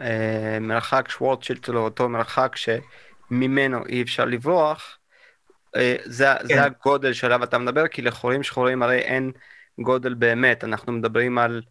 שהמרחק 0.00 1.08
שוורצ'ילד 1.08 1.64
שלו 1.64 1.80
אותו 1.80 2.08
מרחק 2.08 2.56
שממנו 2.56 3.86
אי 3.86 4.02
אפשר 4.02 4.24
לברוח, 4.24 4.98
אה, 5.76 5.96
זה, 6.04 6.26
כן. 6.40 6.46
זה 6.46 6.64
הגודל 6.64 7.12
שעליו 7.12 7.44
אתה 7.44 7.58
מדבר, 7.58 7.88
כי 7.88 8.02
לחורים 8.02 8.42
שחורים 8.42 8.82
הרי 8.82 8.98
אין 8.98 9.32
גודל 9.80 10.14
באמת, 10.14 10.64
אנחנו 10.64 10.92
מדברים 10.92 11.38
על 11.38 11.62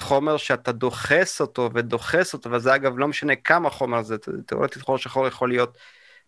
חומר 0.00 0.36
שאתה 0.36 0.72
דוחס 0.72 1.40
אותו 1.40 1.70
ודוחס 1.74 2.34
אותו, 2.34 2.50
וזה 2.50 2.74
אגב 2.74 2.98
לא 2.98 3.08
משנה 3.08 3.36
כמה 3.36 3.70
חומר 3.70 4.02
זה, 4.02 4.16
תאורטית 4.46 4.82
חור 4.82 4.98
שחור 4.98 5.26
יכול 5.26 5.48
להיות 5.48 5.78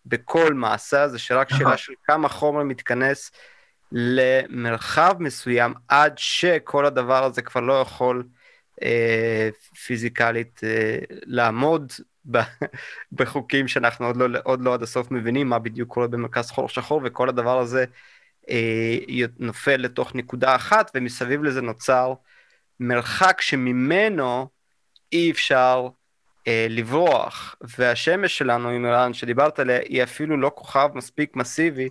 בכל 0.06 0.54
מעשה, 0.54 1.08
זה 1.08 1.18
שרק 1.18 1.50
שאלה 1.50 1.76
של 1.76 1.92
כמה 2.04 2.28
חומר 2.28 2.62
מתכנס 2.62 3.30
למרחב 3.92 5.14
מסוים, 5.18 5.75
עד 5.88 6.12
שכל 6.16 6.87
הדבר 6.87 7.25
הזה 7.25 7.42
כבר 7.42 7.61
לא 7.61 7.80
יכול 7.80 8.25
אה, 8.82 9.49
פיזיקלית 9.87 10.61
אה, 10.64 10.99
לעמוד 11.11 11.92
בחוקים 13.12 13.68
שאנחנו 13.68 14.06
עוד 14.06 14.16
לא, 14.16 14.38
עוד 14.44 14.61
לא 14.61 14.75
עד 14.75 14.82
הסוף 14.82 15.11
מבינים 15.11 15.49
מה 15.49 15.58
בדיוק 15.58 15.94
קורה 15.94 16.06
במרכז 16.06 16.50
חור 16.50 16.68
שחור 16.68 17.00
וכל 17.04 17.28
הדבר 17.28 17.58
הזה 17.58 17.84
אה, 18.50 18.96
נופל 19.38 19.76
לתוך 19.76 20.14
נקודה 20.14 20.56
אחת 20.56 20.90
ומסביב 20.94 21.44
לזה 21.44 21.62
נוצר 21.62 22.14
מרחק 22.80 23.40
שממנו 23.40 24.49
אי 25.12 25.30
אפשר 25.30 25.88
לברוח 26.48 27.56
והשמש 27.78 28.38
שלנו, 28.38 28.68
עם 28.68 28.84
ערן 28.84 29.14
שדיברת 29.14 29.58
עליה, 29.58 29.78
היא 29.78 30.02
אפילו 30.02 30.36
לא 30.36 30.50
כוכב 30.54 30.88
מספיק 30.94 31.36
מסיבי 31.36 31.88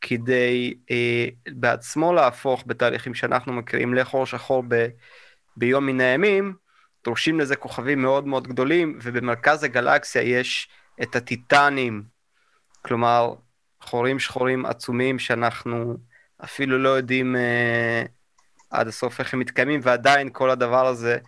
כדי 0.00 0.74
אה, 0.90 1.26
בעצמו 1.48 2.12
להפוך 2.12 2.64
בתהליכים 2.66 3.14
שאנחנו 3.14 3.52
מכירים 3.52 3.94
לחור 3.94 4.26
שחור 4.26 4.64
ב... 4.68 4.86
ביום 5.56 5.86
מן 5.86 6.00
הימים, 6.00 6.54
דורשים 7.04 7.40
לזה 7.40 7.56
כוכבים 7.56 8.02
מאוד 8.02 8.26
מאוד 8.26 8.48
גדולים, 8.48 8.98
ובמרכז 9.02 9.64
הגלקסיה 9.64 10.22
יש 10.22 10.68
את 11.02 11.16
הטיטנים, 11.16 12.02
כלומר, 12.82 13.34
חורים 13.80 14.18
שחורים 14.18 14.66
עצומים 14.66 15.18
שאנחנו 15.18 15.96
אפילו 16.44 16.78
לא 16.78 16.88
יודעים 16.88 17.36
אה, 17.36 18.02
עד 18.70 18.88
הסוף 18.88 19.20
איך 19.20 19.34
הם 19.34 19.40
מתקיימים, 19.40 19.80
ועדיין 19.82 20.30
כל 20.32 20.50
הדבר 20.50 20.86
הזה 20.86 21.18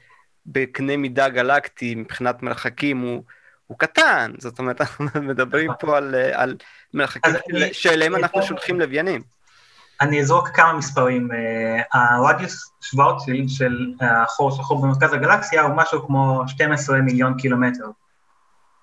בקנה 0.46 0.96
מידה 0.96 1.28
גלקטי 1.28 1.94
מבחינת 1.94 2.42
מרחקים 2.42 3.00
הוא, 3.00 3.22
הוא 3.66 3.78
קטן, 3.78 4.32
זאת 4.38 4.58
אומרת, 4.58 4.80
אנחנו 4.80 5.06
מדברים 5.22 5.70
פה 5.80 5.96
על, 5.96 6.14
אה, 6.14 6.42
על 6.42 6.56
מרחקים 6.94 7.34
שאליהם 7.72 8.14
אנחנו 8.14 8.42
שולחים 8.42 8.80
לוויינים. 8.80 9.22
אני 10.00 10.20
אזרוק 10.20 10.48
כמה 10.48 10.72
מספרים. 10.72 11.28
אה, 11.32 11.82
הרדיוס 11.92 12.70
שוורצילד 12.80 13.48
של 13.48 13.92
החור 14.00 14.50
שחור 14.50 14.82
במרכז 14.82 15.12
הגלקסיה 15.12 15.62
הוא 15.62 15.76
משהו 15.76 16.06
כמו 16.06 16.42
12 16.46 16.98
מיליון 16.98 17.34
קילומטר. 17.38 17.90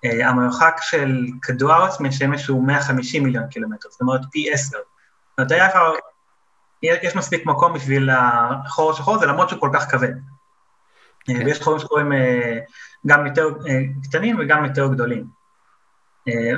אה, 0.04 0.28
המרחק 0.28 0.76
של 0.80 1.26
כדור 1.42 1.72
הארץ 1.72 2.00
מהשמש 2.00 2.46
הוא 2.46 2.66
150 2.66 3.24
מיליון 3.24 3.46
קילומטר, 3.46 3.88
זאת 3.90 4.00
אומרת 4.00 4.20
פי 4.32 4.52
10. 4.52 4.76
זאת 4.76 5.38
אומרת, 5.38 5.52
היה 5.52 5.68
יש 6.82 7.16
מספיק 7.16 7.46
מקום 7.46 7.72
בשביל 7.72 8.10
החור 8.10 8.90
השחור 8.90 9.14
הזה, 9.14 9.26
למרות 9.26 9.48
שהוא 9.48 9.60
כל 9.60 9.70
כך 9.74 9.90
כבד. 9.90 10.12
אה, 11.28 11.34
כן. 11.34 11.46
ויש 11.46 11.60
חורים 11.60 11.80
שחורים 11.80 12.12
גם 13.06 13.26
יותר 13.26 13.48
קטנים 14.02 14.36
וגם 14.40 14.64
יותר 14.64 14.92
גדולים. 14.92 15.44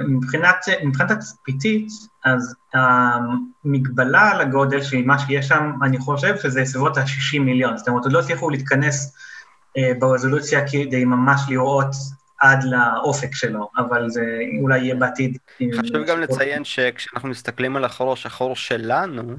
מבחינת, 0.08 0.56
מבחינת 0.85 1.11
התצפיתית, 1.11 1.88
אז 2.25 2.54
המגבלה 2.75 4.30
על 4.30 4.40
הגודל 4.40 4.82
של 4.82 5.02
מה 5.04 5.18
שיש 5.18 5.49
שם, 5.49 5.73
אני 5.82 5.99
חושב 5.99 6.37
שזה 6.37 6.64
סביבות 6.64 6.96
ה-60 6.96 7.40
מיליון, 7.40 7.76
זאת 7.76 7.88
אומרת, 7.88 8.04
עוד 8.04 8.12
לא 8.12 8.20
הצליחו 8.20 8.50
להתכנס 8.50 9.16
אה, 9.78 9.92
ברזולוציה 9.99 10.68
כדי 10.68 11.04
ממש 11.04 11.40
לראות 11.49 11.87
עד 12.40 12.64
לאופק 12.64 13.35
שלו, 13.35 13.68
אבל 13.78 14.08
זה 14.08 14.25
אולי 14.62 14.78
יהיה 14.78 14.94
בעתיד. 14.94 15.38
חשוב 15.78 16.04
גם 16.06 16.20
לציין 16.20 16.64
שכשאנחנו 16.64 17.28
מסתכלים 17.28 17.76
על 17.76 17.85
החור 17.85 18.12
השחור 18.12 18.56
שלנו, 18.56 19.37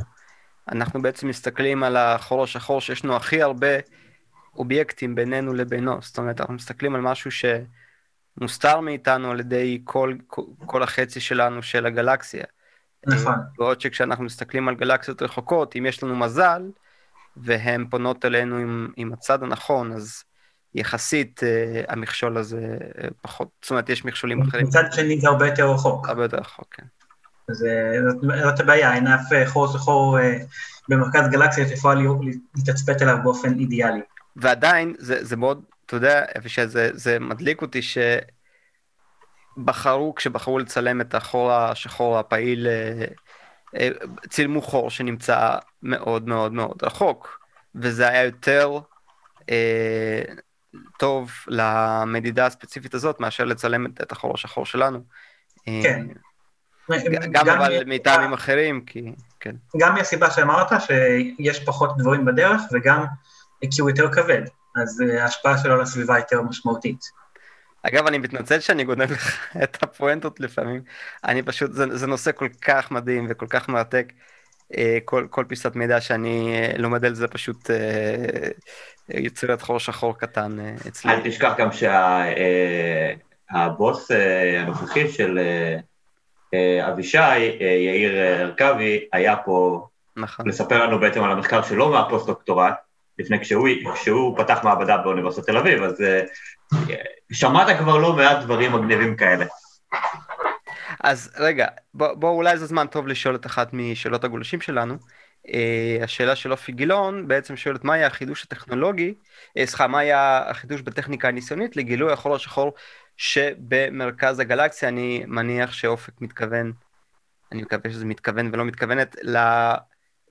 אנחנו 0.72 1.02
בעצם 1.02 1.28
מסתכלים 1.28 1.84
על 1.84 1.98
החור 1.98 2.44
השחור 2.44 2.82
שיש 2.82 3.06
לנו 3.06 3.16
הכי 3.16 3.42
הרבה 3.42 3.68
אובייקטים 4.58 5.16
בינינו 5.16 5.54
לבינו, 5.54 5.98
זאת 6.02 6.18
אומרת, 6.18 6.42
אנחנו 6.42 6.54
מסתכלים 6.54 6.96
על 6.96 7.02
משהו 7.02 7.32
ש... 7.32 7.46
מוסתר 8.42 8.80
מאיתנו 8.80 9.32
על 9.32 9.40
ידי 9.40 9.82
כל, 9.84 10.14
כל, 10.66 10.84
החצי 10.84 11.20
שלנו 11.20 11.64
של 11.64 11.86
הגלקסיה. 11.86 12.44
נכון. 13.08 13.36
בעוד 13.58 13.82
שכשאנחנו 13.82 14.24
מסתכלים 14.24 14.68
על 14.68 14.76
גלקסיות 14.76 15.22
רחוקות, 15.22 15.76
אם 15.76 15.86
יש 15.86 16.04
לנו 16.04 16.16
מזל, 16.16 16.62
והן 17.38 17.86
פונות 17.90 18.26
אלינו 18.26 18.58
עם, 18.58 18.88
עם 18.98 19.14
הצד 19.14 19.44
הנכון, 19.44 19.92
אז 19.92 20.24
יחסית 20.76 21.40
uh, 21.40 21.92
המכשול 21.92 22.38
הזה 22.38 22.78
uh, 22.80 23.08
פחות, 23.22 23.48
זאת 23.62 23.72
אומרת, 23.72 23.90
יש 23.90 24.06
מכשולים 24.06 24.42
אחרים. 24.42 24.68
מצד 24.68 24.84
שני 24.92 25.20
זה 25.20 25.28
הרבה 25.28 25.48
יותר 25.48 25.72
רחוק. 25.72 26.10
הרבה 26.10 26.24
יותר 26.24 26.38
רחוק, 26.38 26.68
כן. 26.72 26.86
אז 27.50 27.66
זאת, 28.08 28.42
זאת 28.44 28.60
הבעיה, 28.60 28.94
אין 28.94 29.08
אף 29.08 29.22
חור 29.46 29.68
שחור 29.68 30.20
uh, 30.20 30.22
במרכז 30.90 31.28
גלקסיה 31.32 31.68
שיכול 31.68 31.98
להתצפת 32.56 33.02
אליו 33.02 33.18
באופן 33.24 33.60
אידיאלי. 33.60 34.02
ועדיין, 34.38 34.96
זה, 34.98 35.24
זה 35.26 35.36
מאוד 35.36 35.64
אתה 35.88 35.96
יודע, 35.96 36.26
שזה 36.48 36.90
זה 36.94 37.20
מדליק 37.20 37.62
אותי 37.62 37.80
שבחרו, 39.58 40.16
כשבחרו 40.16 40.60
לצלם 40.60 41.02
את 41.02 41.16
החור 41.16 41.52
השחור 41.52 42.20
הפעיל, 42.20 42.68
אה, 42.68 43.06
אה, 43.80 43.90
צילמו 44.30 44.62
חור 44.62 44.90
שנמצא 44.90 45.58
מאוד 45.84 46.28
מאוד 46.28 46.54
מאוד 46.54 46.84
רחוק, 46.84 47.40
וזה 47.76 48.08
היה 48.08 48.24
יותר 48.24 48.80
אה, 49.50 50.22
טוב 51.00 51.32
למדידה 51.48 52.46
הספציפית 52.46 52.94
הזאת 52.94 53.20
מאשר 53.20 53.44
לצלם 53.44 53.86
את 53.86 54.12
החור 54.12 54.34
השחור 54.34 54.66
שלנו. 54.66 55.00
אה, 55.68 55.80
כן. 55.84 56.08
גם, 56.90 57.32
גם 57.32 57.50
אבל 57.50 57.84
מטעמים 57.86 58.34
אחרים, 58.34 58.82
כי... 58.86 59.14
כן. 59.40 59.56
גם 59.80 59.96
מהסיבה 59.96 60.32
שאמרת 60.32 60.68
שיש 60.82 61.64
פחות 61.66 61.98
דברים 61.98 62.26
בדרך, 62.26 62.62
וגם 62.72 63.06
כי 63.62 63.82
הוא 63.82 63.90
יותר 63.90 64.12
כבד. 64.14 64.42
אז 64.82 65.02
אה, 65.02 65.22
ההשפעה 65.22 65.58
שלו 65.58 65.74
על 65.74 65.82
הסביבה 65.82 66.18
יותר 66.18 66.42
משמעותית. 66.42 67.00
אגב, 67.84 68.08
אני 68.08 68.18
מתנצל 68.18 68.60
שאני 68.60 68.84
גונב 68.84 69.12
לך 69.12 69.48
את 69.64 69.84
הפואנטות 69.84 70.40
לפעמים. 70.40 70.82
אני 71.26 71.44
פשוט, 71.44 71.74
זה, 71.74 71.98
זה 71.98 72.08
נושא 72.08 72.32
כל 72.32 72.48
כך 72.62 72.92
מדהים 72.92 73.28
וכל 73.30 73.48
כך 73.50 73.70
מרתק. 73.70 74.14
אה, 74.78 74.98
כל, 75.06 75.28
כל 75.30 75.46
פיסת 75.48 75.76
מידע 75.76 76.02
שאני 76.02 76.56
אה, 76.56 76.78
לומד 76.78 77.06
על 77.06 77.16
זה 77.16 77.28
פשוט 77.28 77.70
יצירת 79.10 79.62
חור 79.62 79.80
שחור 79.80 80.18
קטן 80.18 80.58
אצלי. 80.88 81.12
אל 81.12 81.20
תשכח 81.24 81.54
גם 81.58 81.70
שהבוס 83.52 84.12
הנוכחי 84.58 85.10
של 85.12 85.40
אבישי, 86.88 87.40
יאיר 87.60 88.42
הרכבי, 88.42 89.08
היה 89.14 89.36
פה 89.36 89.88
נכון. 90.18 90.48
לספר 90.48 90.84
לנו 90.86 91.00
בעצם 91.00 91.24
על 91.24 91.32
המחקר 91.32 91.62
שלו 91.62 91.90
מהפוסט-דוקטורט, 91.90 92.74
לפני 93.20 93.40
כשהוא, 93.40 93.68
כשהוא 93.94 94.38
פתח 94.38 94.60
מעבדה 94.64 94.98
באוניברסיטת 94.98 95.46
תל 95.46 95.58
אביב, 95.58 95.84
אז 95.84 96.04
שמעת 97.32 97.78
כבר 97.80 97.98
לא 97.98 98.16
מעט 98.16 98.44
דברים 98.44 98.72
מגניבים 98.72 99.16
כאלה. 99.16 99.46
אז 101.04 101.32
רגע, 101.38 101.68
בואו 101.94 102.20
בוא, 102.20 102.30
אולי 102.30 102.58
זה 102.58 102.66
זמן 102.66 102.88
טוב 102.88 103.08
לשאול 103.08 103.36
את 103.36 103.46
אחת 103.46 103.70
משאלות 103.74 104.24
הגולשים 104.24 104.62
שלנו. 104.62 104.98
Uh, 105.48 106.04
השאלה 106.04 106.36
של 106.36 106.52
אופי 106.52 106.72
גילון 106.72 107.28
בעצם 107.28 107.58
שואלת 107.58 107.84
מה 107.84 107.94
היה 107.94 108.08
החידוש 108.08 108.44
הטכנולוגי, 108.44 109.14
uh, 109.60 109.66
סליחה, 109.66 109.88
מה 109.88 110.00
היה 110.00 110.50
החידוש 110.50 110.82
בטכניקה 110.82 111.28
הניסיונית 111.28 111.76
לגילוי 111.76 112.14
החור 112.14 112.36
השחור 112.36 112.74
שבמרכז 113.18 114.40
הגלקסיה, 114.40 114.90
אני 114.90 115.24
מניח 115.28 115.72
שאופק 115.72 116.22
מתכוון, 116.22 116.72
אני 117.52 117.62
מקווה 117.62 117.92
שזה 117.92 118.06
מתכוון 118.06 118.50
ולא 118.54 118.66
מתכוונת, 118.66 119.16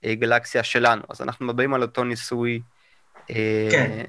לגלקסיה 0.04 0.62
שלנו. 0.62 1.02
אז 1.08 1.22
אנחנו 1.22 1.46
מדברים 1.46 1.74
על 1.74 1.82
אותו 1.82 2.04
ניסוי, 2.04 2.60
כן, 3.70 4.04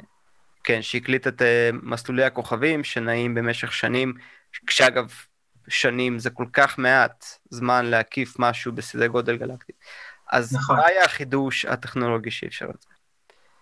כן 0.63 0.81
שהקליט 0.81 1.27
את 1.27 1.41
uh, 1.41 1.45
מסלולי 1.83 2.23
הכוכבים 2.23 2.83
שנעים 2.83 3.35
במשך 3.35 3.73
שנים, 3.73 4.13
כשאגב, 4.67 5.11
שנים 5.67 6.19
זה 6.19 6.29
כל 6.29 6.45
כך 6.53 6.77
מעט 6.77 7.25
זמן 7.49 7.85
להקיף 7.85 8.39
משהו 8.39 8.71
בסדרי 8.71 9.07
גודל 9.07 9.37
גלקטי. 9.37 9.73
אז 10.31 10.55
נכון. 10.55 10.75
מה 10.75 10.85
היה 10.85 11.03
החידוש 11.05 11.65
הטכנולוגי 11.65 12.31
שאפשר 12.31 12.65
את 12.65 12.81
זה? 12.81 12.87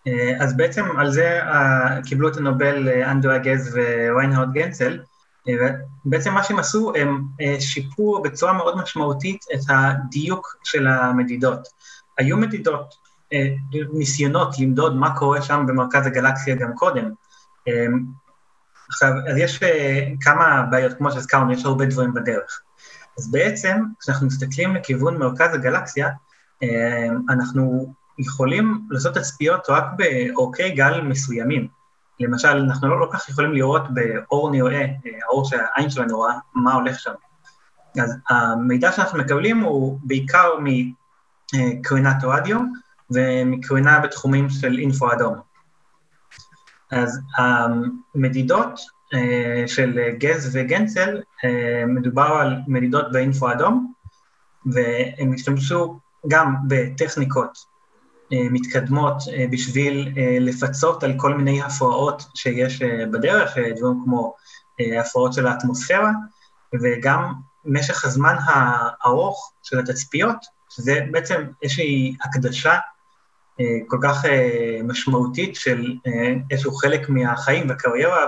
אה, 0.07 0.43
אז 0.43 0.57
בעצם 0.57 0.85
על 0.97 1.11
זה 1.11 1.41
אה, 1.41 2.01
קיבלו 2.05 2.29
את 2.29 2.37
הנובל 2.37 2.89
אה, 2.89 3.11
אנדרו 3.11 3.35
אגז 3.35 3.77
וויינהרד 4.13 4.53
גנצל, 4.53 4.99
ובעצם 6.05 6.33
מה 6.33 6.43
שהם 6.43 6.59
עשו, 6.59 6.93
הם 6.95 7.23
שיפרו 7.59 8.21
בצורה 8.21 8.53
מאוד 8.53 8.77
משמעותית 8.77 9.45
את 9.53 9.59
הדיוק 9.69 10.57
של 10.63 10.87
המדידות. 10.87 11.67
היו 12.17 12.37
מדידות, 12.37 12.95
ניסיונות 13.93 14.59
למדוד 14.59 14.95
מה 14.95 15.15
קורה 15.15 15.41
שם 15.41 15.65
במרכז 15.67 16.07
הגלקסיה 16.07 16.55
גם 16.55 16.73
קודם, 16.75 17.11
עכשיו, 18.87 19.11
אז 19.29 19.37
יש 19.37 19.59
כמה 20.21 20.65
בעיות, 20.71 20.93
כמו 20.97 21.11
שהזכרנו, 21.11 21.53
יש 21.53 21.65
הרבה 21.65 21.85
דברים 21.85 22.13
בדרך. 22.13 22.61
אז 23.17 23.31
בעצם, 23.31 23.83
כשאנחנו 23.99 24.27
מסתכלים 24.27 24.75
לכיוון 24.75 25.17
מרכז 25.17 25.53
הגלקסיה, 25.53 26.09
אנחנו 27.29 27.93
יכולים 28.19 28.81
לעשות 28.89 29.13
תצפיות 29.13 29.69
רק 29.69 29.85
באורכי 29.97 30.69
גל 30.69 31.01
מסוימים. 31.01 31.67
למשל, 32.19 32.47
אנחנו 32.47 32.87
לא, 32.87 33.05
כל 33.05 33.17
כך 33.17 33.29
יכולים 33.29 33.53
לראות 33.53 33.83
באור 33.93 34.51
נראה, 34.51 34.85
האור 35.23 35.45
שהעין 35.45 35.89
שלנו 35.89 36.17
רואה, 36.17 36.33
מה 36.53 36.73
הולך 36.73 36.99
שם. 36.99 37.11
אז 38.01 38.17
המידע 38.29 38.91
שאנחנו 38.91 39.19
מקבלים 39.19 39.59
הוא 39.59 39.99
בעיקר 40.03 40.49
מקרינת 41.53 42.23
רדיו 42.23 42.59
ומקרינה 43.11 43.99
בתחומים 43.99 44.49
של 44.49 44.77
אינפו 44.79 45.11
אדום. 45.11 45.35
אז 46.91 47.19
המדידות 47.37 48.79
של 49.67 49.99
גז 50.17 50.49
וגנצל, 50.53 51.21
מדובר 51.87 52.23
על 52.23 52.55
מדידות 52.67 53.11
באינפו 53.11 53.51
אדום, 53.51 53.93
והם 54.65 55.33
השתמשו 55.33 55.99
גם 56.27 56.55
בטכניקות 56.67 57.75
אה, 58.33 58.47
מתקדמות 58.51 59.15
אה, 59.33 59.45
בשביל 59.51 60.13
אה, 60.17 60.37
לפצות 60.39 61.03
על 61.03 61.13
כל 61.17 61.33
מיני 61.33 61.61
הפרעות 61.61 62.23
שיש 62.35 62.81
בדרך, 62.81 63.57
דברים 63.77 64.01
כמו 64.05 64.35
הפרעות 64.99 65.33
של 65.33 65.47
האטמוספירה, 65.47 66.11
וגם 66.81 67.33
משך 67.65 68.05
הזמן 68.05 68.35
הארוך 68.45 69.53
של 69.63 69.79
התצפיות, 69.79 70.35
שזה 70.69 70.99
בעצם 71.11 71.43
איזושהי 71.63 72.15
הקדשה 72.23 72.75
כל 73.87 73.97
כך 74.03 74.25
משמעותית 74.83 75.55
של 75.55 75.93
איזשהו 76.51 76.71
חלק 76.71 77.09
מהחיים 77.09 77.69
והקריירה 77.69 78.25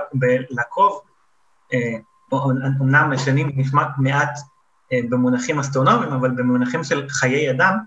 לעקוב, 0.50 1.00
אומנם 2.80 3.12
שנים 3.24 3.50
נשמע 3.56 3.84
מעט 3.98 4.38
במונחים 4.92 5.58
אסטרונומיים, 5.58 6.12
אבל 6.12 6.30
במונחים 6.30 6.84
של 6.84 7.08
חיי 7.08 7.50
אדם, 7.50 7.78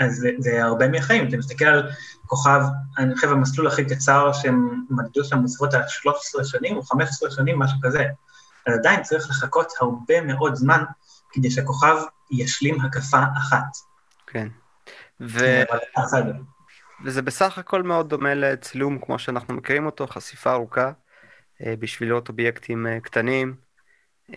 אז 0.00 0.14
זה, 0.14 0.30
זה 0.38 0.64
הרבה 0.64 0.88
מהחיים. 0.88 1.28
אתה 1.28 1.36
מסתכל 1.36 1.64
על 1.64 1.90
כוכב, 2.26 2.60
אני 2.98 3.14
חושב 3.14 3.30
המסלול 3.30 3.66
הכי 3.66 3.84
קצר 3.84 4.32
שהם 4.32 4.84
מדדו 4.90 5.24
שם 5.24 5.44
בסביבות 5.44 5.74
ה-13 5.74 6.44
שנים 6.44 6.76
או 6.76 6.82
15 6.82 7.30
שנים, 7.30 7.58
משהו 7.58 7.78
כזה. 7.82 8.04
אז 8.66 8.74
עדיין 8.78 9.02
צריך 9.02 9.30
לחכות 9.30 9.72
הרבה 9.80 10.20
מאוד 10.20 10.54
זמן 10.54 10.84
כדי 11.30 11.50
שהכוכב 11.50 11.96
ישלים 12.30 12.80
הקפה 12.80 13.22
אחת. 13.38 13.76
כן. 14.26 14.48
ו... 15.20 15.62
וזה 17.04 17.22
בסך 17.22 17.58
הכל 17.58 17.82
מאוד 17.82 18.08
דומה 18.08 18.34
לצילום 18.34 18.98
כמו 18.98 19.18
שאנחנו 19.18 19.54
מכירים 19.54 19.86
אותו, 19.86 20.06
חשיפה 20.06 20.52
ארוכה 20.52 20.92
אה, 21.62 21.74
בשביל 21.78 22.08
לראות 22.08 22.28
אובייקטים 22.28 22.86
אה, 22.86 23.00
קטנים 23.00 23.54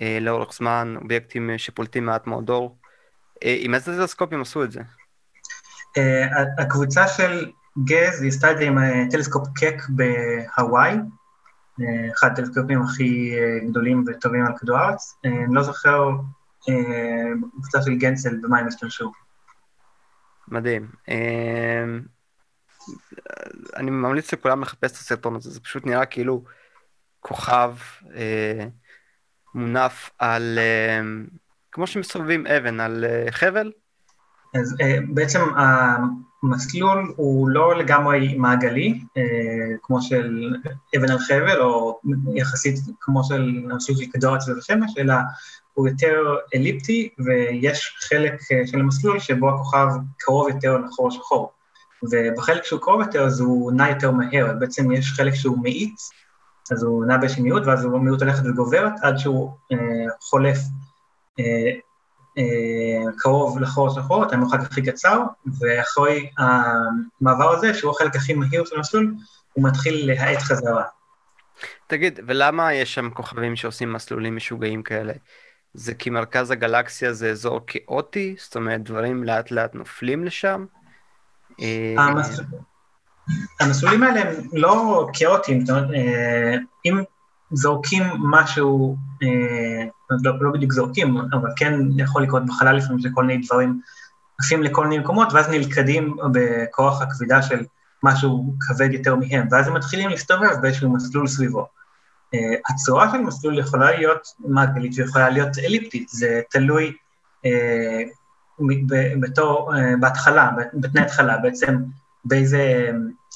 אה, 0.02 0.18
לאורך 0.22 0.54
זמן, 0.54 0.96
אובייקטים 1.02 1.50
שפולטים 1.58 2.06
מעט 2.06 2.28
מאוד 2.28 2.50
אור. 2.50 2.78
עם 3.42 3.74
איזה 3.74 3.98
טלסקופים 3.98 4.42
עשו 4.42 4.64
את 4.64 4.72
זה? 4.72 4.82
הקבוצה 6.58 7.08
של 7.08 7.52
גז 7.86 8.22
היא 8.22 8.30
עשתה 8.30 8.52
את 8.52 8.58
זה 8.58 8.64
עם 8.64 8.78
טלסקופ 9.12 9.48
קק 9.56 9.84
בהוואי, 9.90 10.96
אחד 12.14 12.32
הטלסקופים 12.32 12.82
הכי 12.82 13.36
גדולים 13.70 14.04
וטובים 14.08 14.46
על 14.46 14.54
כדור 14.58 14.78
הארץ. 14.78 15.16
אני 15.26 15.56
לא 15.56 15.64
זוכר 15.64 16.10
בקבוצה 17.42 17.82
של 17.82 17.96
גנצל 17.96 18.38
במה 18.42 18.60
הם 18.60 18.68
השתמשו. 18.68 19.12
מדהים. 20.48 20.88
אני 23.76 23.92
ממליץ 23.92 24.34
לכולם 24.34 24.62
לחפש 24.62 24.92
את 24.92 24.98
הסרטון 24.98 25.36
הזה, 25.36 25.50
זה 25.50 25.60
פשוט 25.60 25.86
נראה 25.86 26.06
כאילו 26.06 26.44
כוכב 27.20 27.76
uh, 28.02 28.08
מונף 29.56 30.10
על, 30.20 30.60
uh, 30.60 31.30
כמו 31.72 31.88
שמסובבים 31.88 32.48
אבן, 32.48 32.80
על 32.80 33.06
uh, 33.08 33.32
חבל. 33.32 33.72
אז 34.56 34.74
uh, 34.74 34.84
בעצם 35.14 35.40
המסלול 36.44 37.14
הוא 37.16 37.50
לא 37.50 37.76
לגמרי 37.76 38.38
מעגלי, 38.38 39.00
uh, 39.04 39.22
כמו 39.84 40.02
של 40.02 40.56
אבן 40.98 41.12
על 41.12 41.20
חבל, 41.20 41.62
או 41.62 42.00
יחסית 42.36 42.76
כמו 43.00 43.24
של 43.24 43.64
המסלול 43.72 43.98
של 43.98 44.06
כדור 44.14 44.36
אצל 44.36 44.52
השמש, 44.60 44.94
אלא 44.98 45.14
הוא 45.74 45.88
יותר 45.88 46.36
אליפטי, 46.56 47.10
ויש 47.20 47.98
חלק 48.10 48.34
uh, 48.34 48.72
של 48.72 48.80
המסלול 48.80 49.20
שבו 49.20 49.50
הכוכב 49.50 49.88
קרוב 50.18 50.50
יותר 50.50 50.78
לחור 50.78 51.08
השחור. 51.08 51.57
ובחלק 52.04 52.64
שהוא 52.64 52.82
קרוב 52.82 53.02
יותר 53.02 53.26
אז 53.26 53.40
הוא 53.40 53.72
נע 53.72 53.90
יותר 53.90 54.12
מהר, 54.12 54.54
בעצם 54.60 54.92
יש 54.92 55.12
חלק 55.12 55.34
שהוא 55.34 55.58
מאיץ, 55.64 56.10
אז 56.72 56.84
הוא 56.84 57.06
נע 57.06 57.18
באיזושהי 57.18 57.44
מיעוט, 57.44 57.64
ואז 57.66 57.86
המיעוט 57.86 58.22
הולכת 58.22 58.44
וגוברת 58.46 58.94
עד 59.02 59.18
שהוא 59.18 59.52
uh, 59.74 59.78
חולף 60.20 60.58
uh, 61.40 61.44
אה, 62.38 63.12
קרוב 63.18 63.60
לחור 63.60 63.88
השחור, 63.88 64.24
את 64.24 64.34
המרחק 64.34 64.60
הכי 64.60 64.82
קצר, 64.82 65.22
ואחרי 65.60 66.30
המעבר 66.38 67.50
הזה, 67.50 67.74
שהוא 67.74 67.92
החלק 67.92 68.16
הכי 68.16 68.34
מהיר 68.34 68.66
של 68.66 68.76
המסלול, 68.76 69.14
הוא 69.54 69.64
מתחיל 69.64 70.08
להאט 70.08 70.42
חזרה. 70.42 70.84
תגיד, 71.88 72.20
ולמה 72.28 72.74
יש 72.74 72.94
שם 72.94 73.10
כוכבים 73.10 73.56
שעושים 73.56 73.94
מסלולים 73.94 74.36
משוגעים 74.36 74.84
כאלה? 74.84 75.14
זה 75.74 75.94
כי 75.94 76.10
מרכז 76.10 76.52
הגלקסיה 76.52 77.14
זה 77.14 77.30
אזור 77.30 77.60
כאוטי? 77.68 78.36
זאת 78.40 78.56
אומרת, 78.56 78.84
דברים 78.84 79.24
לאט 79.24 79.52
לאט 79.52 79.76
נופלים 79.76 80.26
לשם? 80.26 80.66
אה, 81.62 81.96
המסלולים 83.60 84.04
האלה 84.04 84.22
הם 84.22 84.36
לא 84.54 85.08
כאוטיים, 85.14 85.66
זאת 85.66 85.78
אומרת, 85.78 85.94
אה, 85.94 86.56
אם 86.86 87.02
זורקים 87.52 88.04
משהו 88.32 88.98
לא, 90.24 90.32
לא 90.42 90.52
בדיוק 90.52 90.74
זורקים, 90.74 91.18
אבל 91.18 91.50
כן 91.56 91.74
יכול 91.98 92.24
לקרות 92.24 92.46
בחלל 92.46 92.76
לפעמים 92.76 93.00
שכל 93.00 93.24
מיני 93.24 93.46
דברים 93.46 93.82
עפים 94.40 94.64
לכל 94.64 94.88
מיני 94.88 95.04
מקומות, 95.04 95.34
ואז 95.34 95.50
נלכדים 95.50 96.18
בכוח 96.32 97.02
הכבידה 97.02 97.42
של 97.42 97.66
משהו 98.04 98.54
כבד 98.60 98.94
יותר 98.94 99.16
מהם, 99.16 99.48
ואז 99.52 99.68
הם 99.68 99.74
מתחילים 99.74 100.10
להסתובב 100.10 100.62
באיזשהו 100.62 100.94
מסלול 100.94 101.28
סביבו. 101.28 101.68
הצורה 102.70 103.12
של 103.12 103.18
מסלול 103.18 103.60
יכולה 103.60 103.92
להיות 103.92 104.28
מעגלית 104.40 104.92
ויכולה 104.98 105.30
להיות 105.30 105.58
אליפטית, 105.58 106.10
זה 106.10 106.42
תלוי 106.50 106.94
בתור, 109.20 109.74
uh, 109.74 109.78
בהתחלה, 110.00 110.50
בתנאי 110.74 111.04
התחלה, 111.04 111.38
בעצם 111.38 111.78
באיזה 112.26 112.92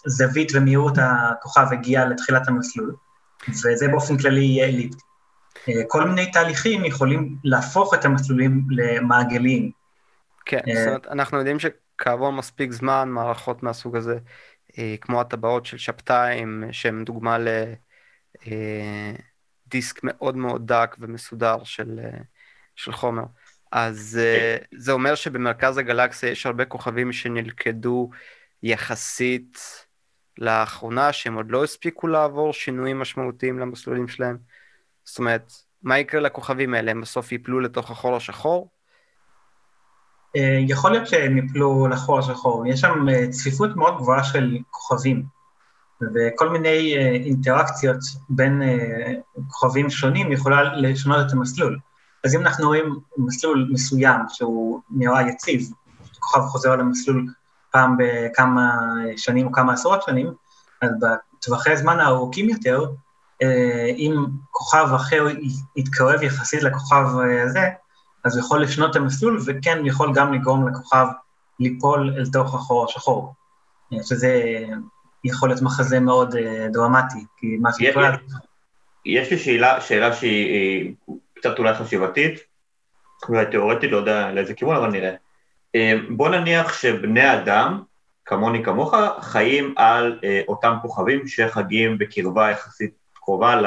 זווית 0.05 0.51
ומהירות 0.55 0.93
הכוכב 0.97 1.65
הגיע 1.71 2.05
לתחילת 2.05 2.47
המסלול, 2.47 2.95
וזה 3.49 3.87
באופן 3.87 4.17
כללי 4.17 4.41
יהיה 4.41 4.67
אליפטי. 4.67 5.01
אה, 5.69 5.73
כל 5.87 6.07
מיני 6.07 6.31
תהליכים 6.31 6.85
יכולים 6.85 7.35
להפוך 7.43 7.93
את 7.93 8.05
המסלולים 8.05 8.61
למעגליים. 8.69 9.71
כן, 10.45 10.59
אה, 10.67 10.75
זאת 10.75 10.87
אומרת, 10.87 11.07
אנחנו 11.07 11.37
יודעים 11.37 11.57
שכעבור 11.59 12.31
מספיק 12.31 12.71
זמן, 12.71 13.09
מערכות 13.09 13.63
מהסוג 13.63 13.95
הזה, 13.95 14.17
אה, 14.77 14.95
כמו 15.01 15.21
הטבעות 15.21 15.65
של 15.65 15.77
שבתאי, 15.77 16.43
שהן 16.71 17.05
דוגמה 17.05 17.37
לדיסק 19.67 19.99
מאוד 20.03 20.37
מאוד 20.37 20.67
דק 20.67 20.95
ומסודר 20.99 21.63
של, 21.63 21.99
של 22.75 22.91
חומר. 22.91 23.23
אז 23.71 24.19
אה, 24.21 24.57
זה 24.77 24.91
אומר 24.91 25.15
שבמרכז 25.15 25.77
הגלקסיה 25.77 26.29
יש 26.29 26.45
הרבה 26.45 26.65
כוכבים 26.65 27.11
שנלכדו 27.11 28.09
יחסית 28.63 29.59
לאחרונה, 30.37 31.13
שהם 31.13 31.35
עוד 31.35 31.51
לא 31.51 31.63
הספיקו 31.63 32.07
לעבור 32.07 32.53
שינויים 32.53 32.99
משמעותיים 32.99 33.59
למסלולים 33.59 34.07
שלהם. 34.07 34.37
זאת 35.03 35.19
אומרת, 35.19 35.51
מה 35.83 35.99
יקרה 35.99 36.21
לכוכבים 36.21 36.73
האלה? 36.73 36.91
הם 36.91 37.01
בסוף 37.01 37.31
ייפלו 37.31 37.59
לתוך 37.59 37.91
החור 37.91 38.15
השחור? 38.15 38.69
אה, 40.35 40.59
יכול 40.67 40.91
להיות 40.91 41.07
שהם 41.07 41.37
יפלו 41.37 41.87
לחור 41.87 42.19
השחור. 42.19 42.67
יש 42.67 42.79
שם 42.79 43.09
אה, 43.09 43.27
צפיפות 43.29 43.75
מאוד 43.75 43.97
גבוהה 43.97 44.23
של 44.23 44.57
כוכבים, 44.69 45.23
וכל 46.15 46.49
מיני 46.49 46.95
אינטראקציות 47.25 47.99
בין 48.29 48.61
כוכבים 49.47 49.89
שונים 49.89 50.31
יכולה 50.31 50.63
לשנות 50.63 51.27
את 51.27 51.33
המסלול. 51.33 51.79
אז 52.23 52.35
אם 52.35 52.41
אנחנו 52.41 52.67
רואים 52.67 52.99
מסלול 53.17 53.69
מסוים 53.71 54.19
שהוא 54.29 54.81
נראה 54.89 55.29
יציב, 55.29 55.69
כוכב 56.19 56.41
חוזר 56.47 56.75
למסלול 56.75 57.27
פעם 57.71 57.97
בכמה 57.97 58.71
שנים 59.17 59.47
או 59.47 59.51
כמה 59.51 59.73
עשרות 59.73 60.03
שנים, 60.03 60.33
אז 60.81 60.89
בטווחי 61.01 61.77
זמן 61.77 61.99
הארוכים 61.99 62.49
יותר, 62.49 62.85
אם 63.97 64.25
כוכב 64.51 64.87
אחר 64.95 65.27
יתקרב 65.75 66.23
יחסית 66.23 66.63
לכוכב 66.63 67.05
הזה, 67.45 67.69
אז 68.23 68.37
הוא 68.37 68.45
יכול 68.45 68.63
לשנות 68.63 68.91
את 68.91 68.95
המסלול, 68.95 69.39
וכן 69.45 69.85
יכול 69.85 70.13
גם 70.15 70.33
לגרום 70.33 70.67
לכוכב 70.67 71.05
ליפול 71.59 72.13
אל 72.17 72.25
תוך 72.25 72.55
החור 72.55 72.85
השחור, 72.85 73.33
שזה 74.03 74.59
יכול 75.23 75.49
להיות 75.49 75.61
מחזה 75.61 75.99
מאוד 75.99 76.35
אה, 76.35 76.67
דרמטי, 76.73 77.25
כי 77.37 77.57
מה 77.61 77.69
שקורה... 77.73 78.15
יש 79.05 79.31
לי 79.31 79.37
שאלה, 79.37 79.81
שאלה 79.81 80.13
שהיא 80.13 80.95
קצת 81.41 81.59
אולי 81.59 81.73
חשיבתית, 81.73 82.39
אולי 83.29 83.45
תיאורטית, 83.45 83.91
לא 83.91 83.97
יודע 83.97 84.31
לאיזה 84.31 84.53
כיוון, 84.53 84.75
אבל 84.75 84.87
נראה. 84.87 85.13
אה, 85.75 85.93
בוא 86.09 86.29
נניח 86.29 86.73
שבני 86.73 87.33
אדם, 87.33 87.81
כמוני 88.25 88.63
כמוך, 88.63 88.93
חיים 89.21 89.73
על 89.77 90.19
אה, 90.23 90.41
אותם 90.47 90.75
כוכבים 90.81 91.27
שחגים 91.27 91.97
בקרבה 91.97 92.51
יחסית 92.51 92.91
קרובה 93.13 93.61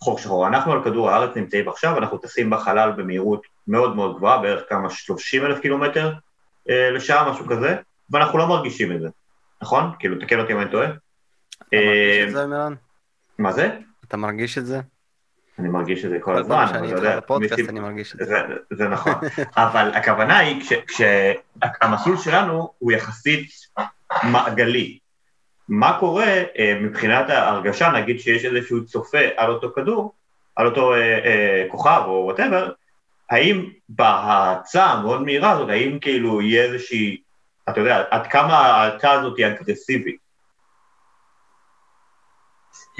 חור 0.00 0.18
שחור. 0.18 0.46
אנחנו 0.46 0.72
על 0.72 0.84
כדור 0.84 1.10
הארץ 1.10 1.36
נמצאים 1.36 1.68
עכשיו, 1.68 1.98
אנחנו 1.98 2.18
טסים 2.18 2.50
בחלל 2.50 2.92
במהירות 2.92 3.42
מאוד 3.68 3.96
מאוד 3.96 4.16
גבוהה, 4.16 4.38
בערך 4.38 4.62
כמה 4.68 4.90
30 4.90 5.46
אלף 5.46 5.58
קילומטר 5.58 6.12
אה, 6.70 6.90
לשעה, 6.90 7.30
משהו 7.30 7.46
כזה, 7.46 7.76
ואנחנו 8.10 8.38
לא 8.38 8.48
מרגישים 8.48 8.92
את 8.92 9.00
זה, 9.00 9.08
נכון? 9.62 9.90
כאילו, 9.98 10.20
תקן 10.20 10.40
אותי 10.40 10.52
אם 10.52 10.60
אני 10.60 10.70
טועה. 10.70 10.88
אתה 10.88 11.76
מרגיש 11.76 12.28
את 12.28 12.32
זה, 12.32 12.46
מירן? 12.46 12.74
מה 13.38 13.52
זה? 13.52 13.78
אתה 14.08 14.16
מרגיש 14.16 14.58
את 14.58 14.66
זה? 14.66 14.80
אני 15.58 15.68
מרגיש 15.68 16.04
את 16.04 16.10
זה 16.10 16.18
כל 16.20 16.36
הזמן, 16.36 16.66
אבל 16.68 16.86
אתה 16.86 16.96
יודע, 16.96 17.16
בפודקאסט 17.16 17.68
אני 17.68 17.80
מרגיש 17.80 18.14
את 18.14 18.26
זה. 18.26 18.34
זה 18.70 18.88
נכון, 18.88 19.14
אבל 19.56 19.90
הכוונה 19.94 20.38
היא 20.38 20.62
כשהמסלול 20.86 22.16
שלנו 22.16 22.70
הוא 22.78 22.92
יחסית 22.92 23.50
מעגלי, 24.22 24.98
מה 25.68 25.96
קורה 26.00 26.42
אה, 26.58 26.78
מבחינת 26.80 27.30
ההרגשה, 27.30 27.90
נגיד 27.90 28.20
שיש 28.20 28.44
איזשהו 28.44 28.84
צופה 28.84 29.18
על 29.36 29.50
אותו 29.50 29.72
כדור, 29.74 30.14
על 30.56 30.66
אותו 30.66 30.94
אה, 30.94 30.98
אה, 30.98 31.64
כוכב 31.68 32.02
או 32.06 32.22
וואטאבר, 32.24 32.70
האם 33.30 33.70
בהאצה 33.88 34.84
המאוד 34.84 35.22
מהירה 35.22 35.50
הזאת, 35.50 35.68
האם 35.68 35.98
כאילו 36.00 36.42
יהיה 36.42 36.64
איזושהי, 36.64 37.16
אתה 37.68 37.80
יודע, 37.80 38.04
עד 38.10 38.26
כמה 38.26 38.58
ההאצה 38.58 39.12
הזאת 39.12 39.38
היא 39.38 39.46
אגרסיבית? 39.46 40.21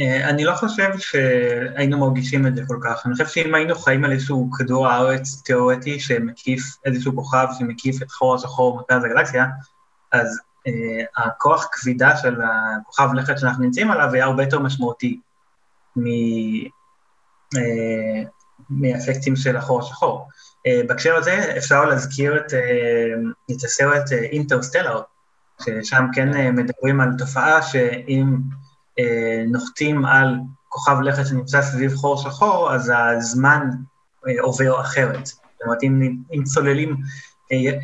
אה, 0.01 0.29
אני 0.29 0.45
לא 0.45 0.55
חושב 0.55 0.99
שהיינו 0.99 1.99
מרגישים 1.99 2.47
את 2.47 2.57
זה 2.57 2.63
כל 2.67 2.79
כך. 2.85 3.07
אני 3.07 3.13
חושב 3.13 3.27
שאם 3.27 3.55
היינו 3.55 3.75
חיים 3.75 4.05
על 4.05 4.13
איזשהו 4.13 4.51
כדור 4.59 4.89
הארץ 4.89 5.43
תיאורטי 5.45 6.01
שמקיף 6.01 6.63
איזשהו 6.85 7.17
כוכב 7.17 7.47
שמקיף 7.59 8.03
את 8.03 8.11
חור 8.11 8.35
השחור 8.35 8.73
במרכז 8.73 9.05
הגלקסיה, 9.05 9.47
אז 10.13 10.41
uh, 10.69 10.73
הכוח 11.17 11.69
כבידה 11.73 12.17
של 12.17 12.41
הכוכב 12.43 13.09
לכת 13.15 13.39
שאנחנו 13.39 13.65
נמצאים 13.65 13.91
עליו 13.91 14.13
היה 14.13 14.25
הרבה 14.25 14.43
יותר 14.43 14.59
משמעותי 14.59 15.21
מ, 15.97 16.07
uh, 17.55 17.59
מאפקטים 18.71 19.37
של 19.37 19.57
החור 19.57 19.81
השחור. 19.81 20.29
Uh, 20.69 20.87
בהקשר 20.89 21.17
הזה 21.17 21.55
אפשר 21.57 21.85
להזכיר 21.85 22.37
את, 22.37 22.51
uh, 22.51 23.55
את 23.57 23.65
הסרט 23.65 24.13
אינטרסטלר, 24.13 25.01
uh, 25.01 25.65
ששם 25.65 26.05
כן 26.13 26.33
uh, 26.33 26.51
מדברים 26.53 27.01
על 27.01 27.09
תופעה 27.19 27.63
שאם 27.63 28.37
נוחתים 29.49 30.05
על 30.05 30.37
כוכב 30.69 31.01
לכת 31.01 31.27
שנמצא 31.27 31.63
סביב 31.63 31.95
חור 31.95 32.17
שחור, 32.17 32.75
אז 32.75 32.93
הזמן 32.97 33.69
uh, 33.71 34.31
עובר 34.41 34.81
אחרת. 34.81 35.27
זאת 35.27 35.37
אומרת, 35.65 35.83
אם, 35.83 36.17
אם 36.35 36.45
צוללים 36.45 36.97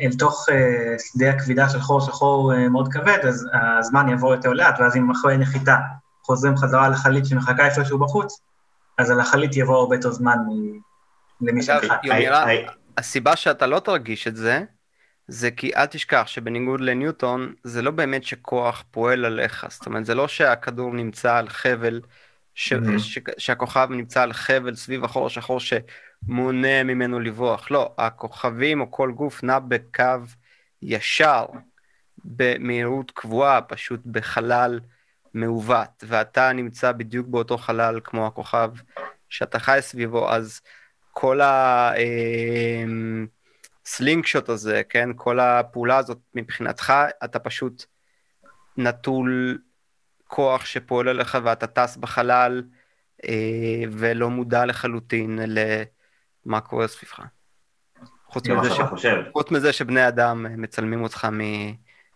אל 0.01 0.11
תוך 0.19 0.45
אה, 0.51 0.95
שדה 0.99 1.29
הכבידה 1.29 1.69
של 1.69 1.79
חור 1.79 2.01
שחור 2.01 2.53
אה, 2.53 2.69
מאוד 2.69 2.93
כבד, 2.93 3.17
אז 3.27 3.47
הזמן 3.79 4.09
יעבור 4.09 4.33
יותר 4.33 4.53
לאט, 4.53 4.79
ואז 4.79 4.95
אם 4.95 5.11
אחרי 5.11 5.37
נחיתה 5.37 5.77
חוזרים 6.23 6.57
חזרה 6.57 6.89
לחללית 6.89 7.25
שמחכה 7.25 7.65
איפשהו 7.65 7.99
בחוץ, 7.99 8.39
אז 8.97 9.11
על 9.11 9.19
החללית 9.19 9.57
יבוא 9.57 9.77
הרבה 9.77 9.95
יותר 9.95 10.11
זמן 10.11 10.37
למי 11.41 11.63
שנחת. 11.63 12.05
הסיבה 12.97 13.35
שאתה 13.35 13.67
לא 13.67 13.79
תרגיש 13.79 14.27
את 14.27 14.35
זה, 14.35 14.63
זה 15.29 15.51
כי 15.51 15.75
אל 15.75 15.85
תשכח 15.85 16.23
שבניגוד 16.27 16.81
לניוטון, 16.81 17.53
זה 17.63 17.81
לא 17.81 17.91
באמת 17.91 18.23
שכוח 18.23 18.83
פועל 18.91 19.25
עליך, 19.25 19.65
זאת 19.69 19.85
אומרת, 19.85 20.05
זה 20.05 20.15
לא 20.15 20.27
שהכדור 20.27 20.93
נמצא 20.93 21.35
על 21.35 21.49
חבל, 21.49 22.01
ש... 22.55 22.73
mm-hmm. 22.73 22.99
ש... 22.99 23.19
שהכוכב 23.37 23.87
נמצא 23.91 24.23
על 24.23 24.33
חבל 24.33 24.75
סביב 24.75 25.03
החור 25.03 25.27
השחור 25.27 25.59
ש... 25.59 25.73
מונע 26.23 26.83
ממנו 26.83 27.19
לברוח. 27.19 27.71
לא, 27.71 27.93
הכוכבים 27.97 28.81
או 28.81 28.91
כל 28.91 29.11
גוף 29.11 29.43
נע 29.43 29.59
בקו 29.59 30.03
ישר, 30.81 31.45
במהירות 32.25 33.11
קבועה, 33.11 33.61
פשוט 33.61 33.99
בחלל 34.05 34.79
מעוות, 35.33 36.03
ואתה 36.07 36.53
נמצא 36.53 36.91
בדיוק 36.91 37.27
באותו 37.27 37.57
חלל 37.57 37.99
כמו 38.03 38.27
הכוכב 38.27 38.71
שאתה 39.29 39.59
חי 39.59 39.77
סביבו, 39.81 40.31
אז 40.31 40.61
כל 41.11 41.39
הסלינג 43.85 44.25
שוט 44.25 44.49
הזה, 44.49 44.81
כן, 44.89 45.09
כל 45.15 45.39
הפעולה 45.39 45.97
הזאת 45.97 46.19
מבחינתך, 46.35 46.93
אתה 47.23 47.39
פשוט 47.39 47.85
נטול 48.77 49.57
כוח 50.27 50.65
שפועל 50.65 51.07
עליך 51.07 51.37
ואתה 51.43 51.67
טס 51.67 51.97
בחלל 51.97 52.63
אה, 53.23 53.83
ולא 53.91 54.29
מודע 54.29 54.65
לחלוטין 54.65 55.39
ל... 55.47 55.59
מה 56.45 56.61
קורה 56.61 56.87
סביבך. 56.87 57.21
חוץ 58.27 58.47
מזה, 58.47 58.69
ש... 58.69 59.07
חוץ 59.33 59.51
מזה 59.51 59.73
שבני 59.73 60.07
אדם 60.07 60.45
אה, 60.45 60.51
מצלמים 60.57 61.03
אותך 61.03 61.27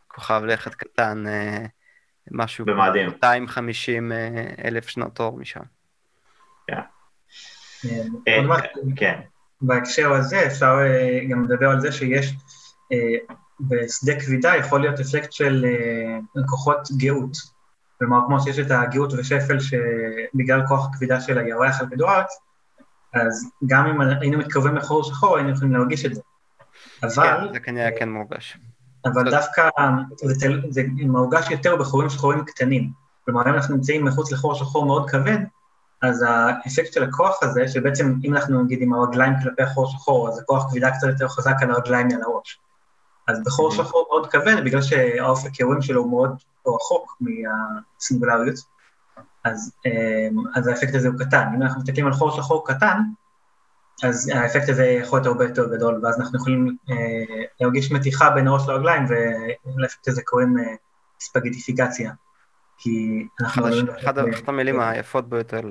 מכוכב 0.08 0.42
לכת 0.46 0.76
קטן, 0.76 1.28
אה, 1.28 1.66
משהו 2.32 2.66
במאדים. 2.66 3.08
250 3.08 4.12
אה, 4.12 4.18
אלף 4.66 4.88
שנות 4.88 5.20
אור 5.20 5.38
משם. 5.38 5.60
כן. 6.68 6.80
כן. 8.96 9.22
בהקשר 9.62 10.14
הזה 10.14 10.46
אפשר 10.46 10.78
גם 11.30 11.44
לדבר 11.44 11.70
על 11.70 11.82
זה 11.82 11.92
שיש 11.92 12.36
בשדה 13.60 14.20
כבידה 14.20 14.56
יכול 14.56 14.82
להיות 14.82 15.00
אפקט 15.00 15.32
של 15.32 15.66
כוחות 16.46 16.88
גאות. 16.98 17.38
כלומר, 18.00 18.18
כמו 18.28 18.40
שיש 18.40 18.60
את 18.60 18.72
הגאות 18.72 19.14
ושפל 19.14 19.58
שבגלל 19.60 20.68
כוח 20.68 20.90
הכבידה 20.90 21.22
של 21.22 21.38
הירח 21.38 21.82
על 21.82 21.88
כדור 21.90 22.10
הארץ, 22.10 22.40
אז 23.14 23.52
גם 23.68 23.88
אם 23.88 24.02
היינו 24.02 24.38
מתקרבים 24.38 24.76
לחור 24.76 25.04
שחור, 25.04 25.36
היינו 25.38 25.52
יכולים 25.52 25.74
להרגיש 25.74 26.06
את 26.06 26.16
זה. 26.16 26.22
אבל... 27.04 27.48
כן, 27.48 27.54
זה 27.54 27.60
כנראה 27.60 27.90
כן 28.00 28.10
מורגש. 28.10 28.58
אבל 29.06 29.32
דווקא 29.32 29.70
זה, 30.16 30.48
זה 30.70 30.84
מורגש 30.96 31.52
יותר 31.52 31.76
בחורים 31.76 32.10
שחורים 32.10 32.46
קטנים. 32.46 32.90
כלומר, 33.26 33.50
אם 33.50 33.54
אנחנו 33.54 33.76
נמצאים 33.76 34.06
מחוץ 34.06 34.32
לחור 34.32 34.56
שחור 34.56 34.86
מאוד 34.86 35.10
כבד, 35.10 35.38
אז 36.04 36.26
האפקט 36.28 36.94
של 36.94 37.04
הכוח 37.04 37.44
הזה, 37.44 37.68
שבעצם 37.68 38.14
אם 38.24 38.36
אנחנו 38.36 38.64
נגיד 38.64 38.82
עם 38.82 38.94
הרגליים 38.94 39.34
כלפי 39.44 39.64
החור 39.64 39.88
שחור, 39.88 40.30
אז 40.30 40.40
הכוח 40.40 40.70
כבידה 40.70 40.92
קצת 40.92 41.08
יותר 41.08 41.28
חזק 41.28 41.56
על 41.62 41.72
הרגליים 41.72 42.08
מעל 42.08 42.22
הראש. 42.22 42.60
אז 43.28 43.42
בחור 43.46 43.72
mm-hmm. 43.72 43.76
שחור 43.76 44.08
מאוד 44.12 44.32
כבד, 44.32 44.56
בגלל 44.66 44.82
שהאופק 44.82 45.60
אירועים 45.60 45.82
שלו 45.82 46.02
הוא 46.02 46.12
מאוד 46.12 46.36
רחוק 46.68 47.18
מהסינגולריות, 47.22 48.56
אז, 49.44 49.72
אמ, 49.86 50.44
אז 50.56 50.68
האפקט 50.68 50.96
הזה 50.96 51.08
הוא 51.08 51.20
קטן. 51.20 51.48
אם 51.56 51.62
אנחנו 51.62 51.82
מסתכלים 51.82 52.08
על 52.08 52.14
חור 52.14 52.32
שחור 52.32 52.68
קטן, 52.68 53.00
אז 54.04 54.32
האפקט 54.36 54.70
הזה 54.70 54.86
יכול 54.86 55.20
להיות 55.20 55.28
הרבה 55.28 55.46
יותר 55.46 55.76
גדול, 55.76 56.00
ואז 56.04 56.20
אנחנו 56.20 56.38
יכולים 56.40 56.78
אה, 56.90 57.44
להרגיש 57.62 57.92
מתיחה 57.92 58.30
בין 58.30 58.48
הראש 58.48 58.68
לרגליים, 58.68 59.04
ולאפקט 59.66 60.08
הזה 60.08 60.22
קוראים 60.26 60.58
אה, 60.60 60.64
ספגטיפיקציה. 61.20 62.12
כי 62.84 63.28
אנחנו... 63.42 63.68
אחת 64.00 64.48
המילים 64.48 64.80
היפות 64.80 65.30
ביותר 65.30 65.62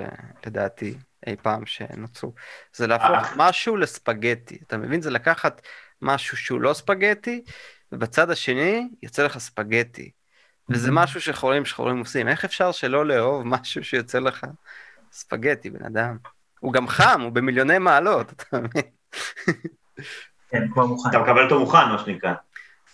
לדעתי 0.46 0.94
אי 1.26 1.36
פעם 1.42 1.66
שנוצרו, 1.66 2.32
זה 2.74 2.86
להפוך 2.86 3.32
משהו 3.36 3.76
לספגטי. 3.76 4.58
אתה 4.66 4.76
מבין? 4.76 5.02
זה 5.02 5.10
לקחת 5.10 5.62
משהו 6.02 6.36
שהוא 6.36 6.60
לא 6.60 6.74
ספגטי, 6.74 7.44
ובצד 7.92 8.30
השני 8.30 8.88
יוצא 9.02 9.24
לך 9.24 9.38
ספגטי. 9.38 10.10
וזה 10.68 10.90
משהו 10.92 11.20
שחורים 11.20 11.64
שחורים 11.64 11.98
עושים. 11.98 12.28
איך 12.28 12.44
אפשר 12.44 12.72
שלא 12.72 13.06
לאהוב 13.06 13.42
משהו 13.46 13.84
שיוצא 13.84 14.18
לך 14.18 14.46
ספגטי, 15.12 15.70
בן 15.70 15.84
אדם? 15.84 16.16
הוא 16.60 16.72
גם 16.72 16.88
חם, 16.88 17.20
הוא 17.20 17.32
במיליוני 17.32 17.78
מעלות, 17.78 18.32
אתה 18.32 18.60
מבין? 18.60 18.82
כן, 20.50 20.68
כבר 20.72 20.86
מוכן. 20.86 21.10
אתה 21.10 21.18
מקבל 21.18 21.44
אותו 21.44 21.60
מוכן, 21.60 21.88
מה 21.88 21.98
שנקרא. 21.98 22.32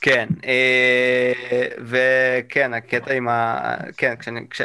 כן, 0.01 0.29
אה, 0.45 1.33
וכן, 1.79 2.75
הקטע 2.75 3.13
עם 3.13 3.29
ה... 3.29 3.75
כן, 3.97 4.17
כשאני... 4.17 4.49
כש... 4.51 4.61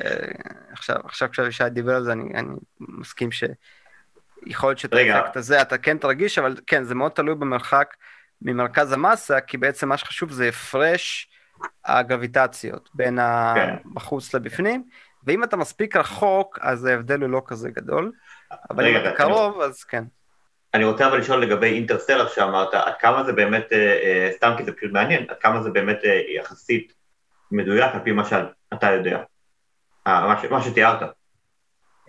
עכשיו, 0.71 0.95
עכשיו 1.03 1.29
כשאבישי 1.31 1.69
דיבר 1.69 1.95
על 1.95 2.03
זה, 2.03 2.11
אני, 2.11 2.33
אני 2.33 2.47
מסכים 2.79 3.29
שיכול 3.31 4.69
להיות 4.69 4.79
שאת. 4.79 4.93
האפקט 4.93 5.37
הזה 5.37 5.61
אתה 5.61 5.77
כן 5.77 5.97
תרגיש, 5.97 6.37
אבל 6.37 6.55
כן, 6.67 6.83
זה 6.83 6.95
מאוד 6.95 7.11
תלוי 7.11 7.35
במרחק 7.35 7.93
ממרכז 8.41 8.91
המסה, 8.91 9.41
כי 9.41 9.57
בעצם 9.57 9.89
מה 9.89 9.97
שחשוב 9.97 10.31
זה 10.31 10.47
הפרש 10.49 11.29
הגרביטציות 11.85 12.89
בין 12.93 13.19
כן. 13.55 13.75
הבחוץ 13.85 14.33
לבפנים, 14.33 14.83
ואם 15.23 15.43
אתה 15.43 15.57
מספיק 15.57 15.95
רחוק, 15.95 16.59
אז 16.61 16.85
ההבדל 16.85 17.21
הוא 17.21 17.29
לא 17.29 17.41
כזה 17.45 17.69
גדול, 17.69 18.11
אבל 18.69 18.87
אם 18.87 18.95
רגע, 18.95 19.09
אתה 19.09 19.17
קרוב, 19.17 19.61
אז 19.61 19.83
כן. 19.83 20.03
אני 20.73 20.83
רוצה 20.83 21.07
אבל 21.07 21.17
לשאול 21.19 21.41
לגבי 21.41 21.67
אינטרסטלר 21.67 22.27
שאמרת, 22.27 22.73
עד 22.73 22.93
כמה 22.99 23.23
זה 23.23 23.33
באמת, 23.33 23.67
אה, 23.71 23.77
אה, 23.77 24.29
סתם 24.35 24.53
כי 24.57 24.63
זה 24.63 24.71
פשוט 24.71 24.91
מעניין, 24.91 25.25
עד 25.29 25.37
כמה 25.39 25.63
זה 25.63 25.69
באמת 25.69 25.99
אה, 26.05 26.21
יחסית 26.35 26.93
מדויק 27.51 27.93
על 27.93 27.99
פי 28.03 28.11
מה 28.11 28.25
שאתה 28.25 28.91
יודע, 28.91 29.23
מה 30.05 30.35
ש- 30.41 30.45
מה 30.45 30.61
שתיארת. 30.61 31.01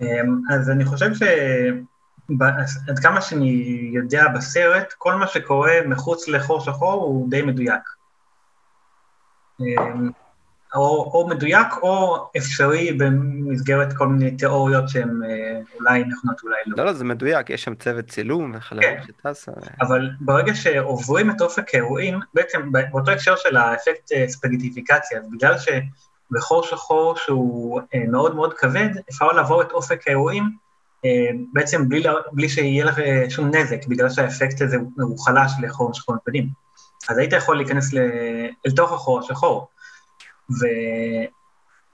אמ, 0.00 0.38
אז 0.54 0.70
אני 0.70 0.84
חושב 0.84 1.14
ש... 1.14 1.22
ב- 2.38 2.88
עד 2.88 2.98
כמה 3.02 3.20
שאני 3.20 3.90
יודע 3.94 4.28
בסרט, 4.28 4.92
כל 4.98 5.14
מה 5.14 5.26
שקורה 5.26 5.72
מחוץ 5.86 6.28
לחור 6.28 6.60
שחור 6.60 7.02
הוא 7.04 7.30
די 7.30 7.42
מדויק. 7.42 7.82
או, 10.74 11.10
או 11.14 11.28
מדויק 11.28 11.66
או 11.82 12.26
אפשרי 12.36 12.92
במסגרת 12.92 13.92
כל 13.92 14.08
מיני 14.08 14.30
תיאוריות 14.36 14.88
שהן 14.88 15.20
אה, 15.24 15.60
אולי 15.74 16.04
נכונות, 16.04 16.42
אולי 16.42 16.56
לא. 16.66 16.76
לא, 16.76 16.84
לא, 16.84 16.92
זה 16.92 17.04
מדויק, 17.04 17.50
יש 17.50 17.64
שם 17.64 17.74
צוות 17.74 18.08
צילום 18.08 18.52
וחללים 18.54 18.96
כן. 18.96 19.02
שטסה. 19.02 19.52
אבל 19.80 20.10
ברגע 20.20 20.54
שעוברים 20.54 21.30
את 21.30 21.40
אופק 21.40 21.74
האירועים, 21.74 22.20
בעצם 22.34 22.72
באותו 22.72 23.10
הקשר 23.10 23.36
של 23.36 23.56
האפקט 23.56 24.12
אה, 24.12 24.28
ספגטיפיקציה, 24.28 25.20
בגלל 25.32 25.54
שבחור 25.58 26.62
שחור 26.62 27.16
שהוא 27.16 27.80
אה, 27.94 28.00
מאוד 28.08 28.34
מאוד 28.34 28.54
כבד, 28.54 28.88
אפשר 29.10 29.26
לעבור 29.26 29.62
את 29.62 29.72
אופק 29.72 30.08
האירועים 30.08 30.64
בעצם 31.52 31.88
בלי, 31.88 32.02
בלי 32.32 32.48
שיהיה 32.48 32.84
לך 32.84 32.98
שום 33.28 33.50
נזק, 33.54 33.86
בגלל 33.86 34.10
שהאפקט 34.10 34.62
הזה 34.62 34.76
הוא, 35.00 35.18
חלש 35.18 35.52
לחור 35.62 35.94
שחור 35.94 36.16
כבדים. 36.24 36.48
אז 37.08 37.18
היית 37.18 37.32
יכול 37.32 37.56
להיכנס 37.56 37.92
ל, 37.92 37.98
אל 38.66 38.70
תוך 38.70 38.92
החור 38.92 39.18
השחור. 39.18 39.68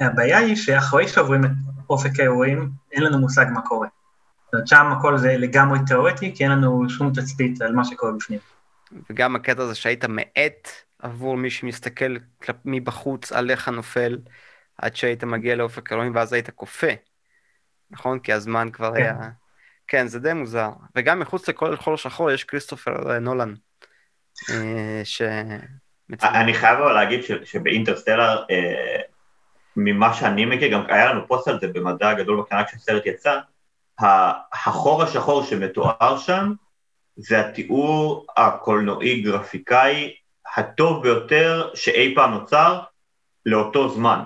והבעיה 0.00 0.38
היא 0.38 0.56
שאחרי 0.56 1.08
שעוברים 1.08 1.44
את 1.44 1.50
אופק 1.90 2.20
האירועים, 2.20 2.70
אין 2.92 3.02
לנו 3.02 3.18
מושג 3.18 3.46
מה 3.52 3.60
קורה. 3.62 3.88
זאת 4.44 4.54
אומרת, 4.54 4.68
שם 4.68 4.86
הכל 4.98 5.18
זה 5.18 5.36
לגמרי 5.36 5.78
תיאורטי, 5.86 6.34
כי 6.34 6.44
אין 6.44 6.52
לנו 6.52 6.90
שום 6.90 7.12
תצפית 7.12 7.62
על 7.62 7.72
מה 7.72 7.84
שקורה 7.84 8.12
בפנים. 8.12 8.38
וגם 9.10 9.36
הקטע 9.36 9.62
הזה 9.62 9.74
שהיית 9.74 10.04
מאט 10.04 10.68
עבור 10.98 11.36
מי 11.36 11.50
שמסתכל. 11.50 12.16
מבחוץ 12.64 13.32
עליך 13.32 13.68
נופל, 13.68 14.18
עד 14.78 14.96
שהיית 14.96 15.24
מגיע 15.24 15.56
לאופק 15.56 15.92
אלוהים 15.92 16.14
ואז 16.14 16.32
היית 16.32 16.50
כופה, 16.50 16.86
נכון? 17.90 18.18
כי 18.18 18.32
הזמן 18.32 18.70
כבר 18.72 18.94
כן. 18.94 19.02
היה... 19.02 19.14
כן, 19.86 20.06
זה 20.06 20.20
די 20.20 20.32
מוזר. 20.32 20.70
וגם 20.96 21.20
מחוץ 21.20 21.48
לכל 21.48 21.76
חור 21.76 21.96
שחור 21.96 22.30
יש 22.30 22.44
כריסטופר 22.44 23.18
נולן, 23.18 23.54
אה, 24.50 25.00
ש... 25.04 25.22
מצלם. 26.10 26.34
אני 26.34 26.54
חייב 26.54 26.78
אבל 26.78 26.92
להגיד 26.92 27.20
שבאינטרסטלר, 27.44 28.44
אה, 28.50 29.00
ממה 29.76 30.14
שאני 30.14 30.44
מכיר, 30.44 30.68
גם 30.72 30.82
היה 30.88 31.12
לנו 31.12 31.26
פוסט 31.26 31.48
על 31.48 31.60
זה 31.60 31.68
במדע 31.68 32.08
הגדול 32.08 32.40
בקטנה 32.40 32.64
כשהסרט 32.64 33.06
יצא, 33.06 33.38
החור 34.52 35.02
השחור 35.02 35.44
שמתואר 35.44 36.18
שם, 36.18 36.52
זה 37.16 37.40
התיאור 37.40 38.26
הקולנועי 38.36 39.22
גרפיקאי 39.22 40.14
הטוב 40.56 41.02
ביותר 41.02 41.70
שאי 41.74 42.14
פעם 42.14 42.30
נוצר 42.30 42.80
לאותו 43.46 43.88
זמן. 43.88 44.20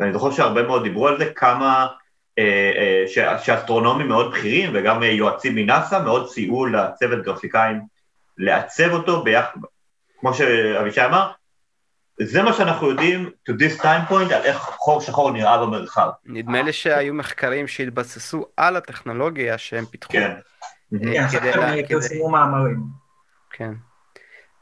ואני 0.00 0.12
זוכר 0.12 0.30
שהרבה 0.30 0.62
מאוד 0.62 0.82
דיברו 0.82 1.08
על 1.08 1.18
זה, 1.18 1.32
כמה 1.34 1.86
אה, 2.38 2.72
אה, 2.76 3.04
ש- 3.08 3.46
שאסטרונומים 3.46 4.08
מאוד 4.08 4.30
בכירים 4.30 4.70
וגם 4.74 5.02
יועצים 5.02 5.54
מנאסא 5.54 6.02
מאוד 6.04 6.28
סייעו 6.28 6.66
לצוות 6.66 7.22
גרפיקאים 7.24 7.80
לעצב 8.38 8.92
אותו 8.92 9.22
ביחד, 9.22 9.60
כמו 10.26 10.34
שאבישי 10.34 11.04
אמר, 11.04 11.30
זה 12.20 12.42
מה 12.42 12.52
שאנחנו 12.52 12.90
יודעים 12.90 13.30
to 13.50 13.52
this 13.52 13.80
time 13.82 14.10
point 14.10 14.34
על 14.34 14.42
איך 14.42 14.56
חור 14.56 15.00
שחור 15.00 15.30
נראה 15.30 15.58
במרחב. 15.58 16.08
נדמה 16.24 16.62
לי 16.62 16.72
שהיו 16.72 17.14
מחקרים 17.14 17.68
שהתבססו 17.68 18.46
על 18.56 18.76
הטכנולוגיה 18.76 19.58
שהם 19.58 19.84
פיתחו. 19.86 20.12
כן. 20.12 20.30
אה, 20.94 21.28
כן, 21.28 21.28
כדי 21.28 21.88
פרסמו 21.88 22.28
מאמרים. 22.30 22.80
כן. 23.50 23.72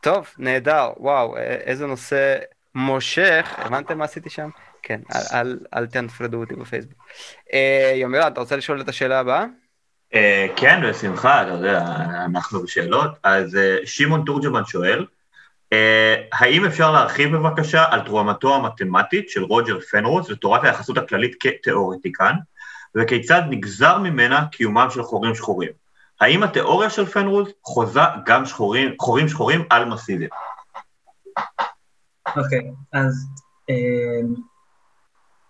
טוב, 0.00 0.28
נהדר, 0.38 0.90
וואו, 0.96 1.36
א- 1.36 1.40
איזה 1.40 1.86
נושא 1.86 2.36
מושך, 2.74 3.54
הבנתם 3.58 3.98
מה 3.98 4.04
עשיתי 4.04 4.30
שם? 4.30 4.48
כן, 4.82 5.00
אל, 5.14 5.20
אל, 5.40 5.58
אל 5.74 5.86
תנפרדו 5.86 6.40
אותי 6.40 6.54
בפייסבוק. 6.54 7.04
אה, 7.52 7.92
יומירן, 7.96 8.32
אתה 8.32 8.40
רוצה 8.40 8.56
לשאול 8.56 8.80
את 8.80 8.88
השאלה 8.88 9.18
הבאה? 9.18 9.44
אה, 10.14 10.46
כן, 10.56 10.80
בשמחה, 10.88 11.42
אתה 11.42 11.50
יודע, 11.50 11.84
אנחנו 12.24 12.62
בשאלות. 12.62 13.10
אז 13.22 13.56
אה, 13.56 13.76
שמעון 13.84 14.22
תורג'מן 14.26 14.64
שואל, 14.64 14.98
אה, 15.00 15.04
האם 16.32 16.64
אפשר 16.64 16.92
להרחיב 16.92 17.36
בבקשה 17.36 17.84
על 17.90 18.00
תרומתו 18.00 18.54
המתמטית 18.54 19.30
של 19.30 19.42
רוג'ר 19.42 19.80
פנרוס 19.90 20.30
לתורת 20.30 20.64
היחסות 20.64 20.98
הכללית 20.98 21.36
כתיאורטיקן, 21.40 22.34
וכיצד 22.94 23.42
נגזר 23.50 23.98
ממנה 23.98 24.46
קיומם 24.52 24.86
של 24.90 25.02
חורים 25.02 25.34
שחורים? 25.34 25.70
האם 26.20 26.42
התיאוריה 26.42 26.90
של 26.90 27.06
פנרוס 27.06 27.48
חוזה 27.64 28.00
גם 28.26 28.46
שחורים, 28.46 28.94
חורים 29.00 29.28
שחורים 29.28 29.64
על 29.70 29.84
מסיביים? 29.84 30.30
אוקיי, 32.36 32.70
אז 32.92 33.26
אה, 33.70 34.28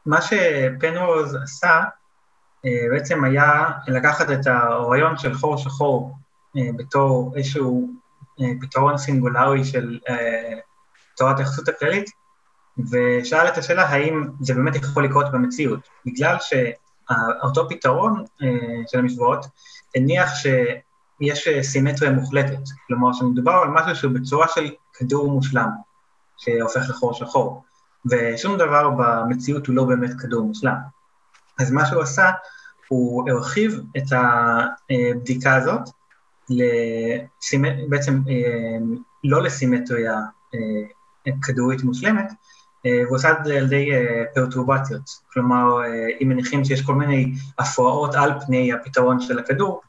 מה 0.06 0.18
שפנרוז 0.22 1.34
עשה 1.34 1.82
אה, 2.66 2.86
בעצם 2.90 3.24
היה 3.24 3.70
לקחת 3.86 4.30
את 4.30 4.46
הרעיון 4.46 5.18
של 5.18 5.34
חור 5.34 5.56
שחור 5.56 6.14
אה, 6.56 6.62
בתור 6.76 7.32
איזשהו 7.36 7.88
אה, 7.88 8.03
פתרון 8.60 8.98
סינגולרי 8.98 9.64
של 9.64 9.98
אה, 10.08 10.58
תורת 11.16 11.38
היחסות 11.38 11.68
הכללית, 11.68 12.10
ושאל 12.90 13.48
את 13.48 13.58
השאלה 13.58 13.82
האם 13.82 14.28
זה 14.40 14.54
באמת 14.54 14.76
יכול 14.76 15.04
לקרות 15.04 15.32
במציאות, 15.32 15.80
בגלל 16.06 16.36
שאותו 16.40 17.68
פתרון 17.68 18.24
אה, 18.42 18.82
של 18.86 18.98
המשוואות 18.98 19.46
הניח 19.94 20.34
שיש 20.34 21.48
אה, 21.48 21.62
סימטריה 21.62 22.10
מוחלטת, 22.10 22.62
כלומר 22.86 23.12
שמדובר 23.12 23.52
על 23.52 23.68
משהו 23.68 23.96
שהוא 23.96 24.12
בצורה 24.12 24.48
של 24.48 24.70
כדור 24.92 25.30
מושלם. 25.30 25.68
שהופך 26.36 26.90
לחור 26.90 27.14
שחור, 27.14 27.64
ושום 28.06 28.58
דבר 28.58 28.90
במציאות 28.90 29.66
הוא 29.66 29.76
לא 29.76 29.84
באמת 29.84 30.10
כדור 30.20 30.46
מושלם. 30.46 30.76
אז 31.60 31.70
מה 31.70 31.86
שהוא 31.86 32.02
עשה, 32.02 32.30
הוא 32.88 33.30
הרחיב 33.30 33.80
את 33.96 34.12
הבדיקה 34.12 35.54
הזאת, 35.54 35.80
לסימ... 36.50 37.64
בעצם 37.88 38.20
אה, 38.28 38.78
לא 39.24 39.42
לסימטריה 39.42 40.18
אה, 40.54 41.32
כדורית 41.42 41.82
מושלמת, 41.82 42.32
אה, 42.86 43.00
והוא 43.04 43.16
עשה 43.16 43.32
את 43.32 43.44
זה 43.44 43.56
על 43.56 43.64
ידי 43.64 43.90
פרטורבציות, 44.34 45.02
כלומר, 45.32 45.80
אם 46.22 46.28
מניחים 46.28 46.64
שיש 46.64 46.82
כל 46.82 46.94
מיני 46.94 47.32
הפרעות 47.58 48.14
על 48.14 48.40
פני 48.46 48.72
הפתרון 48.72 49.20
של 49.20 49.38
הכדור, 49.38 49.82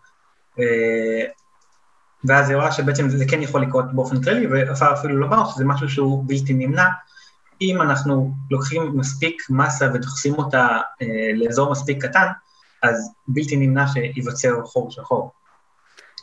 ואז 2.23 2.49
היא 2.49 2.57
רואה 2.57 2.71
שבעצם 2.71 3.09
זה 3.09 3.25
כן 3.29 3.41
יכול 3.41 3.61
לקרות 3.61 3.93
באופן 3.93 4.21
כללי, 4.21 4.47
ואפשר 4.47 4.93
אפילו 4.93 5.17
לומר 5.17 5.49
שזה 5.49 5.65
משהו 5.65 5.89
שהוא 5.89 6.23
בלתי 6.27 6.53
נמנע, 6.53 6.85
אם 7.61 7.81
אנחנו 7.81 8.33
לוקחים 8.51 8.97
מספיק 8.97 9.41
מסה 9.49 9.89
ודוחסים 9.93 10.33
אותה 10.33 10.67
לאזור 11.35 11.71
מספיק 11.71 12.05
קטן, 12.05 12.27
אז 12.83 13.11
בלתי 13.27 13.55
נמנע 13.55 13.85
שייווצר 13.87 14.61
חור 14.63 14.91
שחור. 14.91 15.31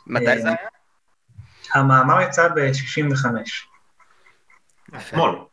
מתי 0.07 0.41
זה 0.41 0.47
היה? 0.47 0.57
המאמר 1.73 2.21
יצא 2.21 2.47
ב-65, 2.47 3.25
אתמול. 4.97 5.45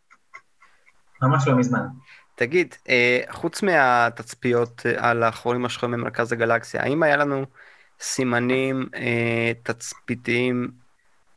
ממש 1.22 1.48
לא 1.48 1.56
מזמן. 1.56 1.86
תגיד, 2.34 2.74
אה, 2.88 3.20
חוץ 3.30 3.62
מהתצפיות 3.62 4.86
אה, 4.86 5.10
על 5.10 5.22
החורים 5.22 5.64
השחורים 5.64 5.94
במרכז 5.94 6.32
הגלקסיה, 6.32 6.82
האם 6.82 7.02
היה 7.02 7.16
לנו 7.16 7.44
סימנים 8.00 8.88
אה, 8.94 9.52
תצפיתיים 9.62 10.70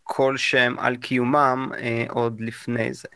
כלשהם 0.04 0.80
על 0.80 0.96
קיומם 0.96 1.72
אה, 1.78 2.06
עוד 2.10 2.42
לפני 2.42 2.94
זה? 2.94 3.08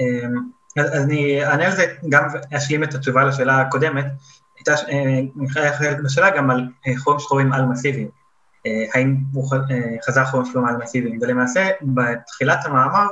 אמ, 0.00 0.34
אז 0.76 1.04
אני 1.04 1.44
אענה 1.44 1.66
על 1.66 1.72
זה, 1.72 1.94
גם 2.08 2.28
אשלים 2.56 2.84
את 2.84 2.94
התשובה 2.94 3.24
לשאלה 3.24 3.60
הקודמת. 3.60 4.06
הייתה 4.56 4.72
אה, 4.72 5.72
חלק 5.78 5.98
בשאלה 6.04 6.36
גם 6.36 6.50
על 6.50 6.68
אה, 6.86 6.92
חורים 6.98 7.20
שחורים 7.20 7.52
על 7.52 7.64
מסיביים. 7.64 8.17
אה, 8.66 8.84
האם 8.94 9.16
הוא 9.32 9.54
אה, 9.54 9.96
חזר 10.06 10.24
חורים 10.24 10.46
שחורים 10.46 10.68
על 10.68 10.76
מסיביים? 10.76 11.18
ולמעשה, 11.22 11.68
בתחילת 11.82 12.58
המאמר, 12.64 13.06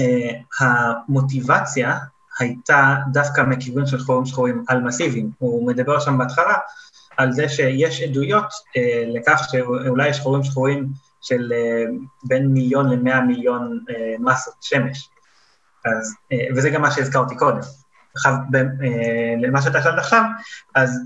אה, 0.00 0.30
המוטיבציה 0.60 1.98
הייתה 2.38 2.96
דווקא 3.12 3.40
מכיוון 3.40 3.86
של 3.86 3.98
חורים 3.98 4.26
שחורים 4.26 4.64
על 4.68 4.80
מסיביים. 4.80 5.30
הוא 5.38 5.66
מדבר 5.66 6.00
שם 6.00 6.18
בהתחלה 6.18 6.54
על 7.16 7.32
זה 7.32 7.48
שיש 7.48 8.02
עדויות 8.02 8.52
אה, 8.76 9.04
לכך 9.06 9.40
שאולי 9.50 10.08
יש 10.08 10.20
חורים 10.20 10.44
שחורים 10.44 10.88
של 11.20 11.52
בין 12.24 12.46
מיליון 12.46 12.90
למאה 12.90 13.20
מיליון 13.20 13.84
מסות 14.18 14.54
שמש. 14.60 15.08
אז, 15.84 16.14
וזה 16.56 16.70
גם 16.70 16.82
מה 16.82 16.90
שהזכרתי 16.90 17.36
קודם. 17.36 17.60
עכשיו, 18.14 18.34
למה 19.38 19.62
שאתה 19.62 19.82
שאלת 19.82 19.98
עכשיו, 19.98 20.22
אז 20.74 21.00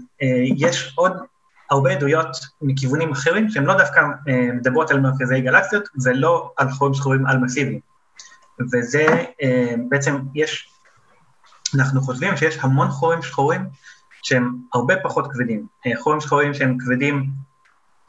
יש 0.57 0.93
עוד 0.97 1.13
הרבה 1.71 1.93
עדויות 1.93 2.37
מכיוונים 2.63 3.13
אחרים, 3.13 3.51
שהן 3.51 3.65
לא 3.65 3.79
דווקא 3.79 4.01
מדברות 4.55 4.91
על 4.91 5.01
מרכזי 5.01 5.41
גלקסיות, 5.41 5.89
ולא 6.05 6.53
על 6.57 6.71
חורים 6.71 6.95
שחורים 6.95 7.27
על 7.27 7.39
מסיביים. 7.39 7.81
וזה 8.73 9.07
בעצם, 9.89 10.19
יש, 10.35 10.73
אנחנו 11.75 12.01
חושבים 12.01 12.37
שיש 12.37 12.59
המון 12.61 12.89
חורים 12.89 13.23
שחורים 13.23 13.65
שהם 14.23 14.57
הרבה 14.75 14.95
פחות 15.03 15.33
כבדים. 15.33 15.67
חורים 15.99 16.21
שחורים 16.21 16.55
שהם 16.55 16.79
כבדים 16.79 17.31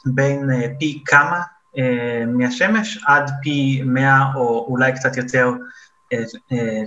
בין 0.06 0.50
פי 0.80 1.04
כמה 1.06 1.41
מהשמש 2.28 3.04
עד 3.06 3.32
פי 3.41 3.82
מאה 3.86 4.34
או 4.36 4.65
אולי 4.69 4.93
קצת 4.93 5.17
יותר 5.17 5.52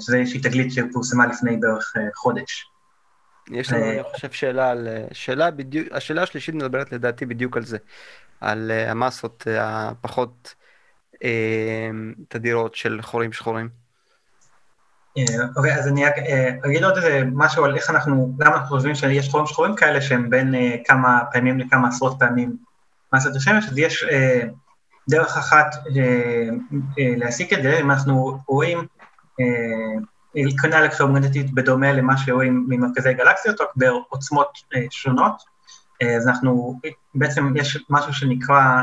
שזה 0.01 0.17
איזושהי 0.17 0.41
תגלית 0.41 0.73
שפורסמה 0.73 1.27
לפני 1.27 1.57
בערך 1.57 1.95
חודש. 2.15 2.72
יש 3.51 3.73
לנו, 3.73 3.91
אני 3.91 4.03
חושב, 4.13 4.31
שאלה 4.31 4.71
על... 4.71 4.89
שאלה 5.13 5.51
בדיוק, 5.51 5.89
השאלה 5.93 6.23
השלישית 6.23 6.55
מדברת 6.55 6.93
לדעתי 6.93 7.27
בדיוק 7.27 7.57
על 7.57 7.65
זה, 7.65 7.79
על 8.41 8.71
המסות 8.71 9.47
הפחות 9.61 10.55
תדירות 12.29 12.75
של 12.75 13.03
חורים 13.03 13.33
שחורים. 13.33 13.69
אוקיי, 15.57 15.75
אז 15.75 15.89
אני 15.89 16.05
אגיד 16.67 16.85
עוד 16.85 16.97
איזה 16.97 17.23
משהו 17.33 17.65
על 17.65 17.77
איך 17.77 17.91
אנחנו, 17.91 18.37
למה 18.41 18.55
אנחנו 18.57 18.77
חושבים 18.77 18.95
שיש 18.95 19.29
חורים 19.29 19.47
שחורים 19.47 19.77
כאלה 19.77 20.01
שהם 20.01 20.31
בין 20.31 20.55
כמה 20.85 21.21
פעמים 21.33 21.59
לכמה 21.59 21.89
עשרות 21.89 22.17
פעמים 22.19 22.57
מסת 23.13 23.37
השמש, 23.37 23.69
אז 23.69 23.79
יש 23.79 24.05
דרך 25.11 25.37
אחת 25.37 25.75
להסיק 26.99 27.53
את 27.53 27.63
זה, 27.63 27.79
אם 27.81 27.91
אנחנו 27.91 28.39
רואים 28.49 28.87
קרינה 30.57 30.79
אלקטרומגנטית 30.79 31.55
בדומה 31.55 31.93
למה 31.93 32.19
שרואים 32.19 32.67
ממרכזי 32.69 33.15
גלקסיות, 33.15 33.61
רק 33.61 33.69
בעוצמות 33.77 34.59
שונות. 34.91 35.43
אז 36.17 36.29
אנחנו, 36.29 36.81
בעצם 37.15 37.57
יש 37.57 37.85
משהו 37.91 38.13
שנקרא 38.13 38.83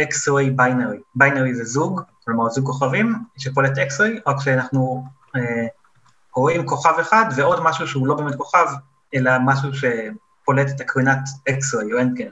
X-ray 0.00 0.60
binary. 0.60 1.22
binary 1.22 1.52
זה 1.52 1.64
זוג, 1.64 2.00
כלומר 2.24 2.48
זוג 2.48 2.66
כוכבים 2.66 3.14
שפולט 3.36 3.78
X-ray, 3.78 4.30
רק 4.30 4.36
שאנחנו 4.40 5.04
רואים 6.36 6.66
כוכב 6.66 6.98
אחד 7.00 7.24
ועוד 7.36 7.62
משהו 7.62 7.86
שהוא 7.86 8.06
לא 8.06 8.14
באמת 8.14 8.34
כוכב, 8.34 8.66
אלא 9.14 9.32
משהו 9.44 9.70
שפולט 9.74 10.70
את 10.76 10.80
הקרינת 10.80 11.18
X-ray 11.48 11.92
או 11.92 11.98
רנטגן. 11.98 12.30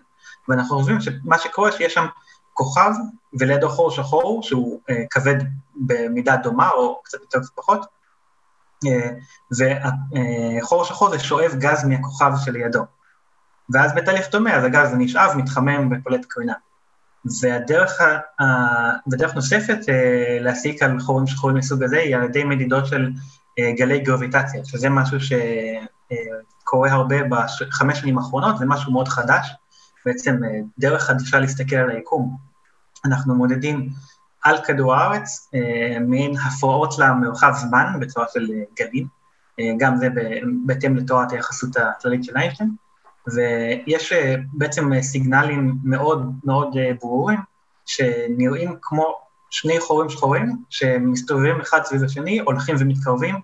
ואנחנו 0.48 0.78
חושבים 0.78 1.00
שמה 1.00 1.38
שקורה 1.38 1.72
שיש 1.72 1.94
שם 1.94 2.06
כוכב 2.52 2.90
ולידו 3.38 3.68
חור 3.68 3.90
שחור 3.90 4.42
שהוא 4.42 4.80
uh, 4.90 4.94
כבד 5.10 5.36
במידה 5.76 6.36
דומה 6.36 6.70
או 6.70 7.00
קצת 7.04 7.20
יותר 7.20 7.38
קצת 7.38 7.50
פחות, 7.54 7.86
uh, 8.84 8.88
וחור 10.60 10.82
uh, 10.82 10.84
שחור 10.84 11.10
זה 11.10 11.18
שואב 11.18 11.54
גז 11.58 11.84
מהכוכב 11.84 12.32
שלידו. 12.44 12.84
ואז 13.72 13.94
בתהליך 13.94 14.30
דומה, 14.30 14.56
אז 14.56 14.64
הגז 14.64 14.94
נשאב, 14.98 15.36
מתחמם 15.36 15.92
ופולט 15.92 16.26
קרינה. 16.28 16.54
והדרך, 17.40 18.00
ה, 18.00 18.44
ודרך 19.12 19.34
נוספת 19.34 19.78
uh, 19.82 20.42
להסיק 20.42 20.82
על 20.82 21.00
חורים 21.00 21.26
שחורים 21.26 21.56
מסוג 21.56 21.82
הזה 21.82 21.98
היא 21.98 22.16
על 22.16 22.24
ידי 22.24 22.44
מדידות 22.44 22.86
של 22.86 23.10
uh, 23.10 23.78
גלי 23.78 24.00
גרביטציה, 24.00 24.64
שזה 24.64 24.88
משהו 24.88 25.18
שקורה 25.20 26.88
uh, 26.88 26.92
הרבה 26.92 27.16
בחמש 27.28 27.98
שנים 27.98 28.18
האחרונות, 28.18 28.58
זה 28.58 28.66
משהו 28.66 28.92
מאוד 28.92 29.08
חדש, 29.08 29.52
בעצם 30.06 30.40
דרך 30.78 31.02
חדשה 31.02 31.38
להסתכל 31.38 31.76
על 31.76 31.90
היקום. 31.90 32.49
אנחנו 33.04 33.34
מודדים 33.34 33.88
על 34.42 34.56
כדור 34.64 34.94
הארץ 34.94 35.50
אה, 35.54 35.98
מעין 36.00 36.36
הפרעות 36.36 36.98
למרחב 36.98 37.52
זמן 37.54 37.92
בצורה 38.00 38.26
של 38.32 38.48
אה, 38.54 38.62
גלים, 38.78 39.06
אה, 39.60 39.72
גם 39.78 39.96
זה 39.96 40.08
בהתאם 40.66 40.96
לתורת 40.96 41.32
היחסות 41.32 41.76
הכללית 41.76 42.24
של 42.24 42.36
איינשטיין, 42.36 42.70
ויש 43.34 44.12
בעצם 44.52 45.00
סיגנלים 45.02 45.74
מאוד 45.84 46.32
מאוד 46.44 46.76
ברורים, 47.00 47.38
שנראים 47.86 48.76
כמו 48.82 49.04
שני 49.50 49.80
חורים 49.80 50.08
שחורים, 50.08 50.56
שמסתובבים 50.70 51.60
אחד 51.60 51.84
סביב 51.84 52.04
השני, 52.04 52.38
הולכים 52.40 52.76
ומתקרבים, 52.78 53.34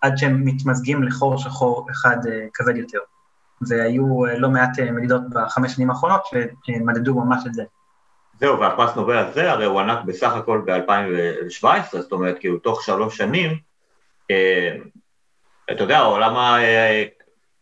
עד 0.00 0.18
שהם 0.18 0.44
מתמזגים 0.44 1.02
לחור 1.02 1.38
שחור 1.38 1.86
אחד 1.90 2.16
כבד 2.54 2.76
יותר. 2.76 2.98
והיו 3.68 4.24
לא 4.38 4.50
מעט 4.50 4.78
מדידות 4.80 5.22
בחמש 5.30 5.72
שנים 5.72 5.90
האחרונות 5.90 6.22
שמדדו 6.64 7.14
ממש 7.14 7.46
את 7.46 7.54
זה. 7.54 7.62
זהו, 8.42 8.60
והפרס 8.60 8.96
נובל 8.96 9.16
הזה 9.16 9.52
הרי 9.52 9.64
הוא 9.64 9.80
ענק 9.80 10.04
בסך 10.04 10.32
הכל 10.32 10.62
ב-2017, 10.66 11.66
זאת 11.90 12.12
אומרת, 12.12 12.38
כאילו 12.40 12.58
תוך 12.58 12.82
שלוש 12.82 13.16
שנים, 13.16 13.58
אה, 14.30 14.76
אתה 15.72 15.84
יודע, 15.84 15.98
העולם, 15.98 16.36
ה, 16.36 16.62
אה, 16.62 17.04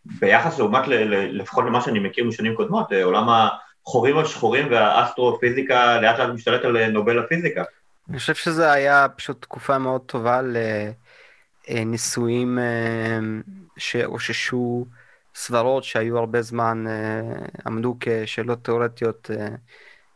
ביחס 0.04 0.58
לעומת, 0.58 0.82
לפחות 1.08 1.64
למה 1.64 1.80
שאני 1.80 1.98
מכיר 1.98 2.24
משנים 2.24 2.54
קודמות, 2.54 2.92
אה, 2.92 3.04
עולם 3.04 3.28
החורים 3.86 4.18
על 4.18 4.26
שחורים 4.26 4.70
והאסטרופיזיקה 4.70 6.00
לאט 6.00 6.18
לאט 6.18 6.28
משתלט 6.28 6.64
על 6.64 6.90
נובל 6.90 7.18
הפיזיקה. 7.18 7.62
אני 8.10 8.18
חושב 8.18 8.34
שזה 8.34 8.72
היה 8.72 9.06
פשוט 9.16 9.42
תקופה 9.42 9.78
מאוד 9.78 10.00
טובה 10.00 10.40
לניסויים 11.68 12.58
שאוששו 13.76 14.86
סברות 15.34 15.84
שהיו 15.84 16.18
הרבה 16.18 16.42
זמן, 16.42 16.84
עמדו 17.66 17.96
כשאלות 18.00 18.64
תיאורטיות 18.64 19.30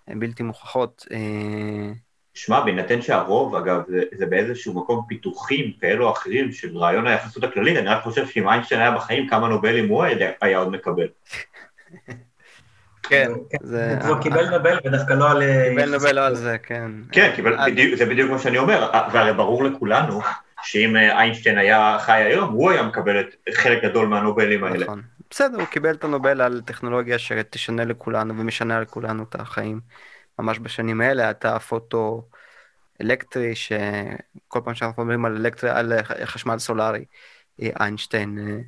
בלתי 0.09 0.43
מוכחות. 0.43 1.07
שמע, 2.35 2.61
בהינתן 2.61 3.03
שהרוב, 3.03 3.55
אגב, 3.55 3.83
זה, 3.89 4.03
זה 4.19 4.27
באיזשהו 4.27 4.75
מקום 4.75 5.05
פיתוחים 5.09 5.73
כאלו 5.81 6.07
או 6.07 6.13
אחרים 6.13 6.53
של 6.53 6.79
רעיון 6.79 7.07
היחסות 7.07 7.45
הכללית, 7.45 7.77
אני 7.77 7.87
רק 7.89 8.03
חושב 8.03 8.27
שאם 8.27 8.49
איינשטיין 8.49 8.81
היה 8.81 8.91
בחיים, 8.91 9.29
כמה 9.29 9.49
נובלים 9.49 9.89
הוא 9.89 10.03
היה, 10.03 10.31
היה 10.41 10.59
עוד 10.59 10.69
מקבל. 10.69 11.07
כן, 13.03 13.33
זה... 13.63 13.99
הוא 14.09 14.17
קיבל 14.23 14.51
נובל 14.51 14.79
ודווקא 14.85 15.13
לא 15.13 15.31
על... 15.31 15.43
קיבל 15.69 15.95
נובל 15.95 16.15
לא 16.15 16.27
על 16.27 16.35
זה, 16.35 16.59
כן. 16.63 16.91
כן, 17.13 17.33
קיבל, 17.37 17.71
בדיוק, 17.71 17.95
זה 17.99 18.07
בדיוק 18.07 18.31
מה 18.31 18.39
שאני 18.39 18.59
אומר, 18.59 18.91
והרי 19.13 19.33
ברור 19.33 19.65
לכולנו 19.65 20.21
שאם 20.63 20.97
איינשטיין 20.97 21.59
היה 21.59 21.97
חי 22.01 22.23
היום, 22.23 22.53
הוא 22.53 22.71
היה 22.71 22.83
מקבל 22.83 23.21
את 23.21 23.55
חלק 23.55 23.85
גדול 23.85 24.09
מהנובלים 24.09 24.65
האלה. 24.65 24.85
נכון. 24.85 25.03
בסדר, 25.35 25.59
הוא 25.59 25.67
קיבל 25.67 25.95
את 25.95 26.05
הנובל 26.05 26.41
על 26.41 26.61
טכנולוגיה 26.65 27.19
שתשנה 27.19 27.85
לכולנו 27.85 28.39
ומשנה 28.39 28.81
לכולנו 28.81 29.23
את 29.23 29.35
החיים. 29.35 29.81
ממש 30.39 30.59
בשנים 30.59 31.01
האלה, 31.01 31.31
אתה 31.31 31.59
פוטו 31.59 32.29
אלקטרי, 33.01 33.55
שכל 33.55 34.61
פעם 34.65 34.75
שאנחנו 34.75 35.03
מדברים 35.03 35.25
על, 35.25 35.37
אלקטרי, 35.37 35.71
על 35.71 35.93
חשמל 36.25 36.59
סולארי, 36.59 37.05
איינשטיין, 37.61 38.63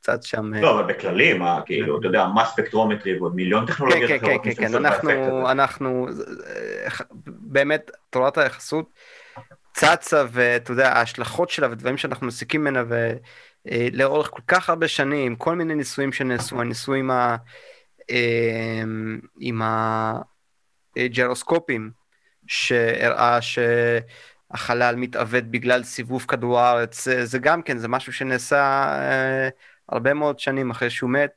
קצת 0.00 0.22
שם... 0.22 0.54
לא, 0.54 0.80
אבל 0.80 0.92
בכללי, 0.92 1.38
מה, 1.38 1.60
כאילו, 1.66 1.98
אתה 1.98 2.06
יודע, 2.06 2.26
מה 2.26 2.44
ספקטרומטרי 2.44 3.18
ועוד 3.18 3.34
מיליון 3.34 3.66
טכנולוגיות 3.66 4.10
אחרות. 4.22 4.42
כן, 4.44 4.54
כן, 4.54 4.68
כן, 4.68 4.74
אנחנו, 4.74 5.50
אנחנו, 5.50 6.08
באמת, 7.26 7.90
תורת 8.10 8.38
היחסות 8.38 8.90
צצה, 9.72 10.24
ואתה 10.30 10.72
יודע, 10.72 10.92
ההשלכות 10.92 11.50
שלה 11.50 11.68
ודברים 11.70 11.96
שאנחנו 11.96 12.26
מסיקים 12.26 12.60
ממנה, 12.60 12.82
אה, 12.92 13.12
לאורך 13.92 14.30
כל 14.30 14.42
כך 14.46 14.68
הרבה 14.70 14.88
שנים, 14.88 15.36
כל 15.36 15.56
מיני 15.56 15.74
ניסויים 15.74 16.12
שנעשו, 16.12 16.60
הניסויים 16.60 17.10
ה... 17.10 17.36
אה, 18.10 18.82
עם 19.40 19.62
הג'רוסקופים, 20.96 21.90
שהראה 22.46 23.38
שהחלל 23.42 24.96
מתאבד 24.96 25.52
בגלל 25.52 25.82
סיבוב 25.82 26.24
כדור 26.28 26.60
הארץ, 26.60 27.04
זה, 27.04 27.26
זה 27.26 27.38
גם 27.38 27.62
כן, 27.62 27.78
זה 27.78 27.88
משהו 27.88 28.12
שנעשה 28.12 28.58
אה, 29.00 29.48
הרבה 29.88 30.14
מאוד 30.14 30.38
שנים 30.38 30.70
אחרי 30.70 30.90
שהוא 30.90 31.10
מת, 31.10 31.30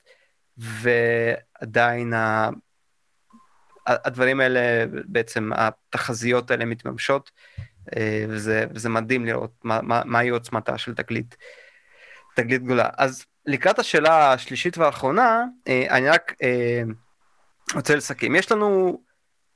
ועדיין 0.58 2.13
ה... 2.13 2.50
הדברים 3.88 4.39
האלה, 4.39 4.86
בעצם 5.06 5.51
התחזיות 5.56 6.51
האלה 6.51 6.66
מתממשות, 6.66 7.32
וזה, 8.30 8.66
וזה 8.74 8.89
מדהים 8.89 9.26
לראות 9.26 9.51
מה, 9.64 9.80
מה, 9.82 10.01
מהי 10.06 10.30
עוצמתה 10.30 10.78
של 10.78 10.95
תגלית. 10.95 11.36
תגלית 12.36 12.63
גדולה. 12.63 12.89
אז 12.97 13.25
לקראת 13.45 13.80
השאלה 13.80 14.34
השלישית 14.34 14.77
והאחרונה, 14.77 15.43
אה, 15.67 15.86
אני 15.89 16.09
רק 16.09 16.34
אה, 16.43 16.82
רוצה 17.75 17.95
לסכם. 17.95 18.36
יש 18.36 18.51
לנו 18.51 19.01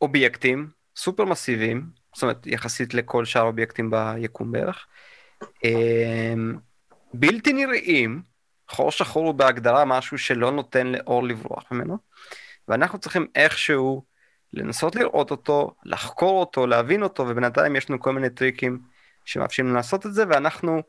אובייקטים 0.02 0.70
סופר 0.96 1.26
מסיביים, 1.26 1.86
זאת 2.14 2.24
אומרת, 2.24 2.48
יחסית 2.48 2.94
לכל 2.94 3.26
שאר 3.26 3.42
האובייקטים 3.42 3.92
ביקום 3.92 4.52
בערך, 4.52 4.88
אה, 5.66 6.34
בלתי 7.14 7.54
נראים, 7.54 8.22
חור 8.70 8.92
שחור 8.92 9.26
הוא 9.26 9.34
בהגדרה 9.34 9.86
משהו 9.86 10.18
שלא 10.18 10.52
נותן 10.52 10.88
לאור 10.88 11.24
לברוח 11.24 11.64
ממנו, 11.72 11.98
ואנחנו 12.68 13.00
צריכים 13.00 13.28
איכשהו 13.36 14.04
לנסות 14.54 14.96
לראות 14.96 15.32
אותו, 15.32 15.76
לחקור 15.86 16.40
אותו, 16.40 16.68
להבין 16.68 17.04
אותו, 17.04 17.26
ובינתיים 17.28 17.76
יש 17.76 17.90
לנו 17.90 18.00
כל 18.00 18.14
מיני 18.14 18.30
טריקים 18.30 18.80
שמאפשרים 19.26 19.74
לעשות 19.74 20.06
את 20.06 20.14
זה, 20.14 20.24
ואנחנו 20.30 20.82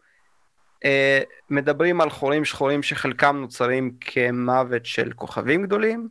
מדברים 1.51 2.01
על 2.01 2.11
חורים 2.11 2.45
שחורים 2.45 2.83
שחלקם 2.83 3.37
נוצרים 3.37 3.93
כמוות 4.01 4.87
של 4.87 5.13
כוכבים 5.13 5.63
גדולים, 5.63 6.09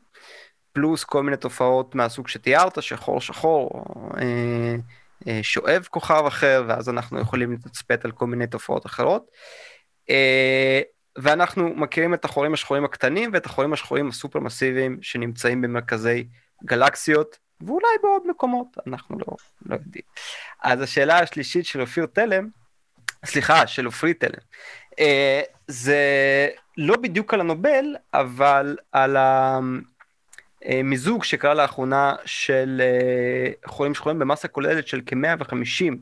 פלוס 0.74 1.04
כל 1.04 1.24
מיני 1.24 1.38
תופעות 1.38 1.96
מהסוג 1.96 2.28
שתיארת, 2.28 2.84
שחור 2.84 3.22
שחור, 3.22 3.86
אה, 4.18 4.76
אה, 5.28 5.40
שואב 5.42 5.88
כוכב 5.90 6.24
אחר, 6.28 6.64
ואז 6.68 6.90
אנחנו 6.90 7.20
יכולים 7.20 7.54
לתצפת 7.54 8.06
על 8.06 8.12
כל 8.12 8.28
מיני 8.28 8.48
תופעות 8.48 8.86
אחרות. 8.86 9.32
אה, 10.10 10.82
ואנחנו 11.18 11.70
מכירים 11.76 12.14
את 12.14 12.26
החורים 12.26 12.54
השחורים 12.54 12.86
הקטנים 12.86 13.30
ואת 13.34 13.46
החורים 13.46 13.74
השחורים 13.74 14.10
הסופר 14.10 14.40
מסיביים 14.40 14.98
שנמצאים 15.02 15.62
במרכזי 15.62 16.28
גלקסיות, 16.66 17.38
ואולי 17.62 17.88
בעוד 18.04 18.22
מקומות, 18.28 18.68
אנחנו 18.88 19.18
לא, 19.20 19.26
לא 19.66 19.76
יודעים. 19.76 20.04
אז 20.64 20.82
השאלה 20.82 21.20
השלישית 21.20 21.66
של 21.66 21.82
אופיר 21.82 22.06
תלם, 22.06 22.48
סליחה, 23.26 23.68
של 23.68 23.86
עופרי 23.86 24.14
תלם, 24.14 24.40
אה, 25.00 25.42
זה 25.68 26.00
לא 26.78 26.96
בדיוק 26.98 27.34
על 27.34 27.40
הנובל, 27.40 27.96
אבל 28.14 28.78
על 28.92 29.18
המיזוג 30.66 31.24
שקרה 31.24 31.54
לאחרונה 31.54 32.16
של 32.26 32.82
אה, 32.84 33.52
חולים 33.66 33.94
שחורים 33.96 34.20
במסה 34.20 34.48
כוללת 34.48 34.88
של 34.88 35.02
כ-150 35.06 35.94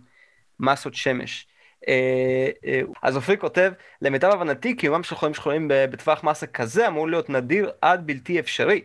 מסות 0.60 0.96
שמש. 0.96 1.48
אה, 1.88 2.82
אז 3.04 3.16
אופיר 3.16 3.36
כותב, 3.36 3.72
למיטב 4.02 4.30
הבנתי 4.34 4.76
קיומם 4.76 5.04
של 5.04 5.16
חולים 5.16 5.34
שחורים 5.34 5.68
בטווח 5.70 6.24
מסה 6.24 6.48
כזה 6.48 6.88
אמור 6.88 7.10
להיות 7.10 7.30
נדיר 7.30 7.72
עד 7.82 8.08
בלתי 8.08 8.40
אפשרי. 8.40 8.82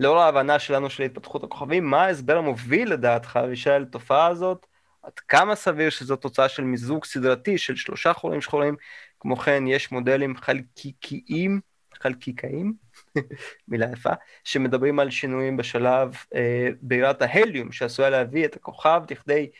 לאור 0.00 0.18
ההבנה 0.20 0.58
שלנו 0.58 0.90
של 0.90 1.02
התפתחות 1.02 1.44
הכוכבים, 1.44 1.84
מה 1.84 2.04
ההסבר 2.04 2.36
המוביל 2.36 2.92
לדעתך, 2.92 3.38
אבישי, 3.44 3.70
לתופעה 3.70 4.26
הזאת? 4.26 4.66
עד 5.08 5.18
כמה 5.18 5.54
סביר 5.54 5.90
שזו 5.90 6.16
תוצאה 6.16 6.48
של 6.48 6.64
מיזוג 6.64 7.04
סדרתי 7.04 7.58
של 7.58 7.76
שלושה 7.76 8.12
חולים 8.12 8.40
שחורים? 8.40 8.76
כמו 9.20 9.36
כן, 9.36 9.66
יש 9.66 9.92
מודלים 9.92 10.36
חלקיקיים, 10.36 11.60
חלקיקאים, 11.94 12.74
מילה 13.68 13.86
יפה, 13.92 14.10
שמדברים 14.44 14.98
על 14.98 15.10
שינויים 15.10 15.56
בשלב 15.56 16.16
אה, 16.34 16.68
בעירת 16.82 17.22
ההליום, 17.22 17.72
שעשויה 17.72 18.10
להביא 18.10 18.44
את 18.44 18.56
הכוכב 18.56 19.02
לכדי 19.10 19.50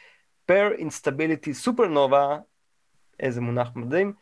פר 0.47 0.73
אינסטביליטי 0.79 1.55
סופרנובה 1.55 2.39
איזה 3.21 3.41
מונח 3.41 3.69
מדהים, 3.75 4.13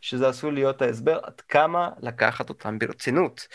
שזה 0.00 0.28
עשוי 0.28 0.52
להיות 0.52 0.82
ההסבר 0.82 1.18
עד 1.22 1.40
כמה 1.40 1.90
לקחת 2.00 2.48
אותם 2.48 2.78
ברצינות. 2.78 3.48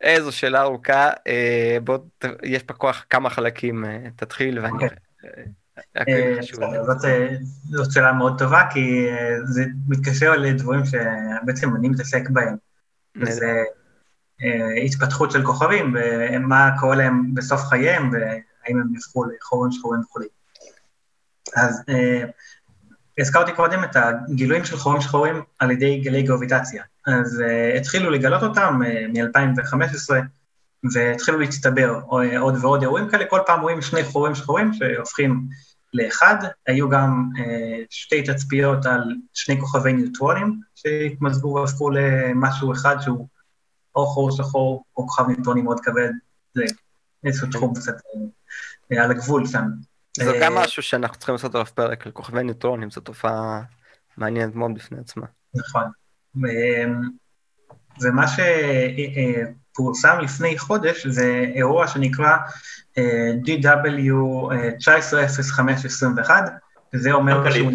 איזו 0.00 0.32
שאלה 0.32 0.62
ארוכה, 0.62 1.10
אה, 1.26 1.78
בוא, 1.84 1.98
יש 2.42 2.62
פה 2.62 2.74
כוח 2.74 3.06
כמה 3.10 3.30
חלקים, 3.30 3.84
אה, 3.84 3.98
תתחיל 4.16 4.58
ואני... 4.58 4.84
אוקיי. 6.00 6.36
אה, 7.04 7.28
זאת 7.70 7.92
שאלה 7.92 8.12
מאוד 8.12 8.38
טובה, 8.38 8.62
כי 8.72 9.06
זה 9.44 9.64
מתקשר 9.88 10.36
לדברים 10.36 10.82
שבעצם 10.84 11.76
אני 11.76 11.88
מתעסק 11.88 12.30
בהם. 12.30 12.56
זה 13.22 13.62
התפתחות 14.84 15.30
של 15.30 15.44
כוכבים, 15.44 15.96
ומה 15.96 16.70
קורה 16.80 16.96
להם 16.96 17.34
בסוף 17.34 17.60
חייהם, 17.60 18.10
והאם 18.12 18.80
הם 18.80 18.94
יפכו 18.96 19.24
לחורים 19.24 19.72
שחורים 19.72 20.00
וכו'. 20.00 20.20
אז 21.56 21.82
הזכרתי 23.18 23.52
קודם 23.52 23.84
את 23.84 23.96
הגילויים 23.96 24.64
של 24.64 24.76
חורים 24.76 25.00
שחורים 25.00 25.42
על 25.58 25.70
ידי 25.70 26.00
גלי 26.00 26.22
גרביטציה. 26.22 26.82
אז 27.06 27.42
התחילו 27.76 28.10
לגלות 28.10 28.42
אותם 28.42 28.80
uh, 28.82 29.12
מ-2015, 29.12 30.14
והתחילו 30.92 31.38
להצטבר 31.38 32.00
uh, 32.10 32.38
עוד 32.38 32.54
ועוד 32.60 32.82
אירועים 32.82 33.08
כאלה, 33.08 33.24
כל 33.24 33.40
פעם 33.46 33.60
רואים 33.60 33.82
שני 33.82 34.04
חורים 34.04 34.34
שחורים 34.34 34.72
שהופכים 34.72 35.48
לאחד, 35.94 36.36
היו 36.66 36.88
גם 36.88 37.28
uh, 37.36 37.40
שתי 37.90 38.22
תצפיות 38.22 38.86
על 38.86 39.02
שני 39.34 39.60
כוכבי 39.60 39.92
ניוטרונים 39.92 40.60
שהתמזגו 40.74 41.54
והפכו 41.54 41.90
למשהו 41.90 42.72
אחד 42.72 42.96
שהוא 43.00 43.28
או 43.94 44.06
חור 44.06 44.30
שחור 44.30 44.84
או 44.96 45.06
כוכב 45.06 45.26
ניוטרונים 45.28 45.64
מאוד 45.64 45.80
כבד, 45.80 46.10
זה 46.54 46.64
איזשהו 47.24 47.48
תחום 47.50 47.74
קצת 47.74 47.94
uh, 47.94 48.96
על 49.02 49.10
הגבול 49.10 49.46
שם. 49.46 49.64
זה 50.16 50.38
גם 50.42 50.54
משהו 50.54 50.82
שאנחנו 50.82 51.16
צריכים 51.16 51.34
לעשות 51.34 51.54
עליו 51.54 51.66
פרק 51.66 52.06
על 52.06 52.12
כוכבי 52.12 52.42
ניוטרונים, 52.42 52.90
זו 52.90 53.00
תופעה 53.00 53.62
מעניינת 54.16 54.54
מאוד 54.54 54.74
בפני 54.74 54.98
עצמה. 54.98 55.26
נכון. 55.54 55.84
ומה 58.00 58.24
שפורסם 59.78 60.18
לפני 60.22 60.58
חודש 60.58 61.06
זה 61.06 61.44
אירוע 61.54 61.86
שנקרא 61.86 62.36
DW 63.44 64.12
190521, 64.80 66.44
וזה 66.94 67.12
אומר 67.12 67.50
שהוא... 67.50 67.72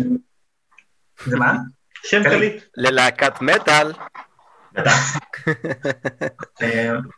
זה 1.26 1.38
מה? 1.38 1.58
שם 2.04 2.24
קליט. 2.24 2.64
ללהקת 2.78 3.42
מטאל. 3.42 3.94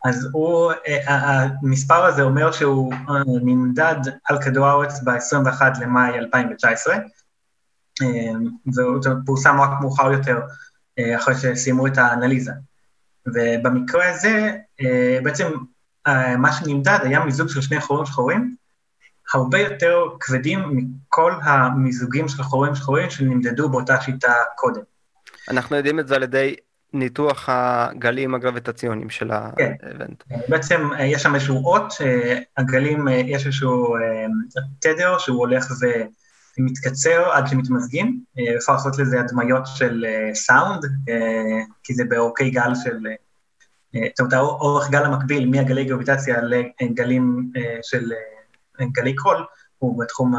אז 0.04 0.28
הוא, 0.32 0.72
המספר 1.06 2.04
הזה 2.04 2.22
אומר 2.22 2.52
שהוא 2.52 2.94
נמדד 3.42 4.00
על 4.24 4.42
כדור 4.42 4.66
הארץ 4.66 5.00
ב-21 5.04 5.62
למאי 5.80 6.18
2019, 6.18 6.96
והוא 8.74 9.04
פורסם 9.26 9.60
רק 9.60 9.70
מאוחר 9.80 10.12
יותר, 10.12 10.40
אחרי 11.00 11.34
שסיימו 11.34 11.86
את 11.86 11.98
האנליזה. 11.98 12.52
ובמקרה 13.34 14.10
הזה, 14.10 14.52
בעצם 15.22 15.52
מה 16.38 16.52
שנמדד 16.52 16.98
היה 17.02 17.24
מיזוג 17.24 17.48
של 17.48 17.60
שני 17.60 17.80
חורים 17.80 18.06
שחורים, 18.06 18.54
הרבה 19.34 19.58
יותר 19.58 20.04
כבדים 20.20 20.60
מכל 20.72 21.32
המיזוגים 21.42 22.28
של 22.28 22.42
חורים 22.42 22.74
שחורים 22.74 23.10
שנמדדו 23.10 23.68
באותה 23.68 24.00
שיטה 24.00 24.32
קודם. 24.56 24.80
אנחנו 25.50 25.76
יודעים 25.76 26.00
את 26.00 26.08
זה 26.08 26.14
על 26.14 26.22
ידי 26.22 26.56
ניתוח 26.92 27.48
הגלים 27.52 28.34
הגרביטציוניים 28.34 29.10
של 29.10 29.30
כן. 29.56 29.72
האבנט. 29.82 30.24
בעצם 30.48 30.90
אה, 30.98 31.04
יש 31.04 31.22
שם 31.22 31.34
איזשהו 31.34 31.64
אות, 31.64 31.94
אה, 32.00 32.38
הגלים, 32.56 33.08
אה, 33.08 33.14
יש 33.14 33.46
איזשהו 33.46 33.96
תדר 34.80 35.18
שהוא 35.18 35.38
הולך 35.38 35.72
ומתקצר 36.58 37.30
עד 37.32 37.46
שמתמזגים, 37.46 38.20
אפשר 38.56 38.72
לעשות 38.72 38.98
לזה 38.98 39.20
הדמיות 39.20 39.62
של 39.66 40.06
סאונד, 40.34 40.84
כי 41.82 41.94
זה 41.94 42.04
באורכי 42.04 42.50
גל 42.50 42.74
של, 42.84 42.98
זאת 43.94 44.20
אומרת, 44.20 44.32
האורך 44.32 44.90
גל 44.90 45.04
המקביל 45.04 45.50
מהגלי 45.50 45.84
גרביטציה 45.84 46.40
לגלים 46.80 47.50
של 47.82 48.12
גלי 48.92 49.14
קול, 49.14 49.44
הוא 49.78 50.00
בתחום 50.02 50.34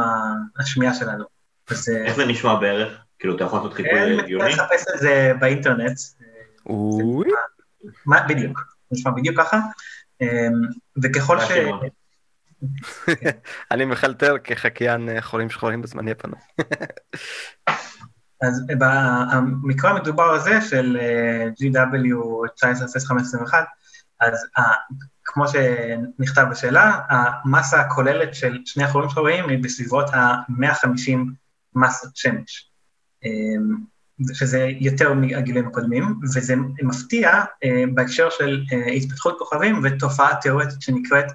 השמיעה 0.60 0.94
שלנו. 0.94 1.24
איך 1.72 2.16
זה 2.16 2.26
נשמע 2.28 2.56
בערך? 2.56 2.98
כאילו, 3.20 3.36
אתה 3.36 3.44
יכול 3.44 3.60
לעשות 3.60 3.74
חיפוי 3.74 4.20
הגיוני? 4.20 4.46
אני 4.46 4.54
מחפש 4.54 4.86
את 4.96 5.00
זה 5.00 5.32
באינטרנט. 5.40 5.98
בדיוק, 8.28 8.60
נשמע 8.92 9.12
בדיוק 9.12 9.38
ככה, 9.38 9.60
וככל 11.04 11.40
ש... 11.40 11.52
אני 13.72 13.86
מחלטר 13.86 14.38
כחקיין 14.44 15.10
אה, 15.10 15.22
חולים 15.22 15.50
שחורים 15.50 15.82
בזמני 15.82 16.12
הפנוי. 16.12 16.40
אז 18.42 18.64
במקרה 18.68 19.92
המדובר 19.92 20.34
הזה 20.34 20.62
של 20.62 20.98
אה, 21.02 21.48
GW 21.48 22.46
190521, 22.54 23.66
אז 24.22 24.46
כמו 25.26 25.46
שנכתב 25.48 26.46
בשאלה, 26.52 27.02
המסה 27.10 27.82
הכוללת 27.82 28.36
של 28.36 28.58
שני 28.66 28.84
החולים 28.84 29.10
שחורים 29.10 29.50
היא 29.50 29.64
בסביבות 29.64 30.14
ה-150 30.14 31.18
מסות 31.76 32.16
שמש. 32.16 32.72
שזה 34.34 34.70
יותר 34.80 35.14
מהגילאים 35.14 35.68
הקודמים, 35.68 36.20
וזה 36.24 36.56
מפתיע 36.84 37.44
אה, 37.64 37.84
בהקשר 37.94 38.30
של 38.30 38.64
אה, 38.74 38.92
התפתחות 38.92 39.36
כוכבים 39.40 39.82
ותופעה 39.84 40.36
תיאורטית 40.42 40.82
שנקראת 40.82 41.26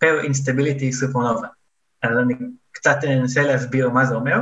פר 0.00 0.20
אינסטביליטי 0.22 0.92
סופרנובה. 0.92 1.48
אז 2.02 2.18
אני 2.18 2.34
קצת 2.72 2.96
אנסה 3.04 3.42
להסביר 3.42 3.90
מה 3.90 4.06
זה 4.06 4.14
אומר. 4.14 4.38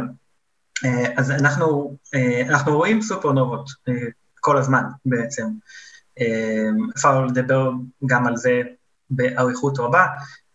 אה, 0.85 1.13
אז 1.17 1.31
אנחנו, 1.31 1.97
אה, 2.15 2.43
אנחנו 2.49 2.77
רואים 2.77 3.03
סופרנובות 3.03 3.71
אה, 3.89 3.95
כל 4.41 4.57
הזמן 4.57 4.83
בעצם. 5.07 5.47
אה, 6.21 6.69
אפשר 6.97 7.25
לדבר 7.25 7.71
גם 8.07 8.27
על 8.27 8.37
זה 8.37 8.63
באריכות 9.11 9.79
רבה, 9.79 10.07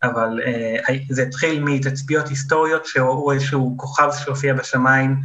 אבל 0.03 0.39
אה, 0.45 0.95
זה 1.09 1.23
התחיל 1.23 1.63
מתצפיות 1.63 2.27
היסטוריות 2.27 2.85
שראו 2.85 3.31
איזשהו 3.31 3.75
כוכב 3.77 4.09
שהופיע 4.23 4.53
בשמיים, 4.53 5.21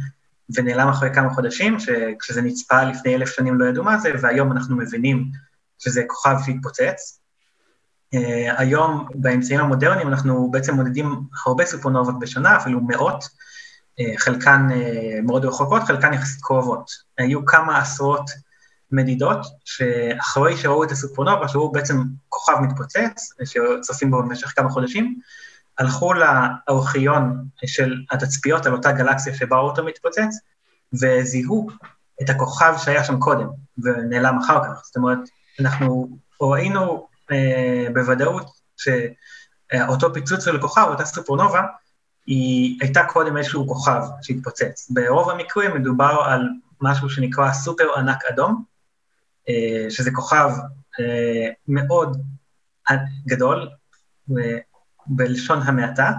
ונעלם 0.55 0.87
אחרי 0.87 1.13
כמה 1.13 1.33
חודשים, 1.33 1.79
שכשזה 1.79 2.41
נצפה 2.41 2.83
לפני 2.83 3.15
אלף 3.15 3.29
שנים 3.29 3.59
לא 3.59 3.65
ידעו 3.65 3.83
מה 3.83 3.97
זה, 3.97 4.11
והיום 4.21 4.51
אנחנו 4.51 4.77
מבינים 4.77 5.25
שזה 5.79 6.03
כוכב 6.07 6.35
שהתפוצץ. 6.45 7.18
Uh, 8.15 8.19
היום 8.57 9.07
באמצעים 9.15 9.59
המודרניים 9.59 10.07
אנחנו 10.07 10.51
בעצם 10.51 10.75
מודדים 10.75 11.21
הרבה 11.45 11.65
סופרנובות 11.65 12.19
בשנה, 12.19 12.57
אפילו 12.57 12.81
מאות, 12.81 13.23
uh, 13.23 14.03
חלקן 14.17 14.67
uh, 14.71 15.21
מאוד 15.23 15.45
רחוקות, 15.45 15.83
חלקן 15.83 16.13
יחסית 16.13 16.41
קרובות. 16.41 16.91
היו 17.17 17.45
כמה 17.45 17.79
עשרות 17.79 18.29
מדידות, 18.91 19.39
שאחרי 19.65 20.57
שראו 20.57 20.83
את 20.83 20.91
הסופרנובה, 20.91 21.47
שהוא 21.47 21.73
בעצם 21.73 22.03
כוכב 22.29 22.53
מתפוצץ, 22.61 23.29
שצופים 23.45 24.11
בו 24.11 24.23
במשך 24.23 24.53
כמה 24.55 24.69
חודשים, 24.69 25.19
הלכו 25.77 26.13
לארכיון 26.13 27.45
של 27.65 27.95
התצפיות 28.11 28.65
על 28.65 28.73
אותה 28.73 28.91
גלקסיה 28.91 29.35
שבה 29.35 29.55
האוטו 29.55 29.85
מתפוצץ, 29.85 30.39
וזיהו 30.93 31.69
את 32.21 32.29
הכוכב 32.29 32.73
שהיה 32.77 33.03
שם 33.03 33.19
קודם, 33.19 33.47
ונעלם 33.83 34.39
אחר 34.39 34.63
כך. 34.63 34.81
זאת 34.85 34.95
אומרת, 34.95 35.19
אנחנו 35.59 36.09
ראינו 36.41 36.81
אה, 36.91 36.99
בוודאות 37.93 38.45
אותו 39.87 40.13
פיצוץ 40.13 40.45
של 40.45 40.61
כוכב, 40.61 40.85
אותה 40.89 41.05
סופרנובה, 41.05 41.61
היא 42.25 42.77
הייתה 42.81 43.03
קודם 43.03 43.37
איזשהו 43.37 43.67
כוכב 43.67 44.01
שהתפוצץ. 44.21 44.87
ברוב 44.89 45.29
המקרים 45.29 45.75
מדובר 45.75 46.21
על 46.25 46.49
משהו 46.81 47.09
שנקרא 47.09 47.53
סופר 47.53 47.87
ענק 47.97 48.25
אדום, 48.25 48.63
שזה 49.89 50.11
כוכב 50.11 50.49
מאוד 51.67 52.21
גדול, 53.27 53.69
בלשון 55.07 55.61
המעטה. 55.61 56.11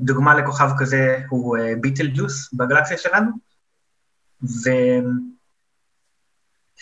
דוגמה 0.00 0.34
לכוכב 0.34 0.70
כזה 0.78 1.18
הוא 1.28 1.58
ביטל 1.80 2.10
ג'וס 2.14 2.54
בגלקסיה 2.54 2.98
שלנו, 2.98 3.30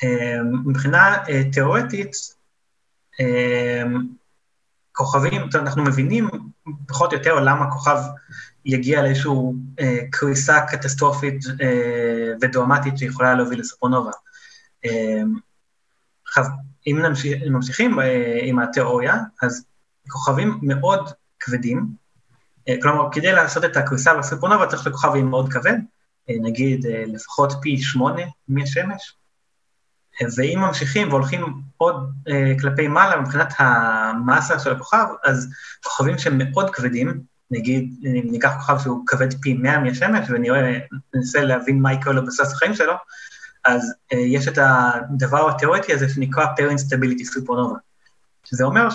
ומבחינה 0.03 1.17
תיאורטית, 1.53 2.36
כוכבים, 4.97 5.43
אנחנו 5.55 5.85
מבינים 5.85 6.29
פחות 6.89 7.13
או 7.13 7.19
יותר 7.19 7.41
למה 7.41 7.71
כוכב 7.71 7.99
יגיע 8.65 9.03
לאיזושהי 9.03 9.33
אה, 9.81 9.99
קריסה 10.11 10.61
קטסטרופית 10.69 11.45
אה, 11.63 12.33
ודרמטית 12.41 12.99
שיכולה 12.99 13.35
להוביל 13.35 13.61
לסופרנובה. 13.61 14.11
אה, 14.85 15.23
עכשיו, 16.27 16.45
אם 16.87 17.03
ממשיכים 17.51 18.01
אה, 18.01 18.39
עם 18.43 18.59
התיאוריה, 18.59 19.17
אז 19.43 19.65
כוכבים 20.09 20.59
מאוד 20.63 21.11
כבדים, 21.41 22.07
כלומר, 22.83 23.09
כדי 23.13 23.33
לעשות 23.33 23.65
את 23.65 23.77
הקריסה 23.77 24.15
בסופרנובה 24.15 24.67
צריך 24.67 24.87
לכוכב 24.87 25.15
עם 25.17 25.31
מאוד 25.31 25.53
כבד, 25.53 25.77
נגיד 26.29 26.87
לפחות 27.07 27.53
פי 27.63 27.79
שמונה 27.79 28.23
מהשמש, 28.49 29.15
ואם 30.37 30.59
ממשיכים 30.59 31.09
והולכים 31.09 31.45
עוד 31.77 32.13
uh, 32.29 32.61
כלפי 32.61 32.89
מעלה 32.89 33.21
מבחינת 33.21 33.55
המסה 33.59 34.59
של 34.59 34.73
הכוכב, 34.73 35.07
אז 35.25 35.49
כוכבים 35.85 36.19
שהם 36.19 36.39
מאוד 36.39 36.71
כבדים, 36.71 37.21
נגיד, 37.51 37.95
אם 38.05 38.29
ניקח 38.31 38.53
כוכב 38.59 38.79
שהוא 38.79 39.03
כבד 39.07 39.41
פי 39.41 39.55
100 39.55 39.79
מהשמש, 39.79 40.27
ונראה, 40.31 40.79
ננסה 41.15 41.41
להבין 41.41 41.83
מה 41.83 41.93
יקרה 41.93 42.13
לו 42.13 42.27
בסוף 42.27 42.49
החיים 42.53 42.75
שלו, 42.75 42.95
אז 43.65 43.93
uh, 44.13 44.17
יש 44.17 44.49
את 44.49 44.59
הדבר 44.63 45.51
התיאורטי 45.51 45.93
הזה 45.93 46.09
שנקרא 46.09 46.45
pair 46.45 46.73
instability 46.73 47.25
supernova, 47.37 47.79
שזה 48.45 48.65
אומר 48.65 48.89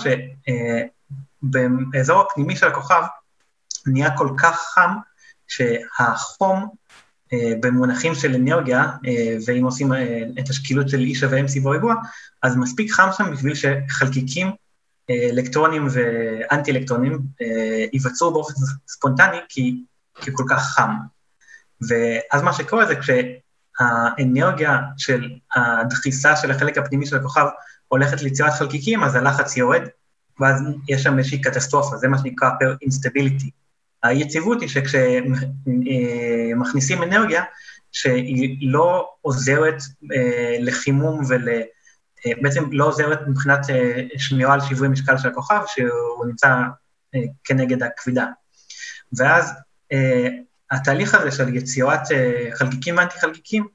שבאזור 1.44 2.22
אה, 2.22 2.26
הפנימי 2.26 2.56
של 2.56 2.68
הכוכב 2.68 3.04
נהיה 3.86 4.18
כל 4.18 4.30
כך 4.38 4.62
חם, 4.74 4.96
שהחום 5.48 6.60
אה, 6.60 6.68
במונחים 7.34 8.16
של 8.16 8.36
אנרגיה, 8.36 8.84
אה, 9.08 9.36
ואם 9.46 9.66
עושים 9.66 9.94
אה, 9.94 10.24
את 10.40 10.50
השקילות 10.50 10.90
של 10.90 11.06
E 11.12 11.16
שווה 11.16 11.40
MC 11.40 11.62
בריבוע, 11.64 11.96
אז 12.44 12.58
מספיק 12.58 12.92
חם 12.92 13.10
שם 13.18 13.32
בשביל 13.32 13.54
שחלקיקים, 13.56 14.52
אלקטרונים 15.10 15.88
ואנטי 15.92 16.72
אלקטרונים 16.72 17.20
ייווצרו 17.94 18.32
באופן 18.32 18.54
ספונטני 18.88 19.38
כי, 19.50 19.84
כי 20.22 20.32
כל 20.34 20.44
כך 20.50 20.62
חם. 20.62 20.92
ואז 21.82 22.42
מה 22.42 22.54
שקורה 22.54 22.86
זה 22.86 22.94
כשהאנרגיה 22.96 24.80
של 24.98 25.30
הדחיסה 25.56 26.36
של 26.36 26.52
החלק 26.52 26.78
הפנימי 26.78 27.06
של 27.06 27.18
הכוכב 27.18 27.46
הולכת 27.88 28.22
ליצירת 28.22 28.54
חלקיקים, 28.54 29.04
אז 29.04 29.16
הלחץ 29.16 29.58
יורד, 29.58 29.82
ואז 30.40 30.62
יש 30.90 31.04
שם 31.04 31.18
איזושהי 31.18 31.42
קטסטרופה, 31.42 31.98
זה 31.98 32.08
מה 32.08 32.18
שנקרא 32.18 32.50
per 32.50 32.88
instability. 32.88 33.61
היציבות 34.04 34.62
היא 34.62 34.70
שכשמכניסים 34.70 36.24
אנרגיה 37.04 37.44
שהיא 37.92 38.72
לא 38.72 39.10
עוזרת 39.22 39.82
אה, 40.16 40.58
לחימום 40.60 41.22
ול... 41.30 41.50
אה, 41.50 42.32
בעצם 42.42 42.64
לא 42.72 42.86
עוזרת 42.86 43.20
מבחינת 43.28 43.70
אה, 43.70 44.04
שמירה 44.18 44.54
על 44.54 44.62
שיווי 44.62 44.88
משקל 44.88 45.18
של 45.18 45.28
הכוכב, 45.28 45.62
שהוא 45.68 46.26
נמצא 46.26 46.56
כנגד 47.44 47.84
הכבידה. 47.84 48.26
ואז 49.18 49.54
התהליך 50.72 51.16
הזה 51.16 51.32
של 51.32 51.56
יצירת 51.56 52.02
חלקיקים 52.54 52.98
ואנטי 52.98 53.20
חלקיקים, 53.20 53.68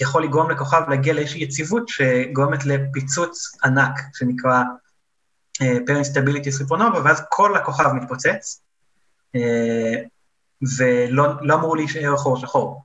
יכול 0.00 0.24
לגרום 0.24 0.50
לכוכב 0.50 0.82
להגיע 0.88 1.14
לאיזושהי 1.14 1.42
יציבות 1.42 1.88
שגורמת 1.88 2.64
לפיצוץ 2.64 3.56
ענק, 3.64 4.00
שנקרא 4.14 4.62
פר 5.58 5.94
אינסטביליטי 5.94 6.52
סופרנובה, 6.52 7.04
ואז 7.04 7.22
כל 7.30 7.56
הכוכב 7.56 7.92
מתפוצץ, 7.92 8.26
אה, 8.26 8.69
ולא 10.78 11.26
לא 11.40 11.54
אמור 11.54 11.76
להישאר 11.76 12.16
חור 12.16 12.36
שחור. 12.36 12.84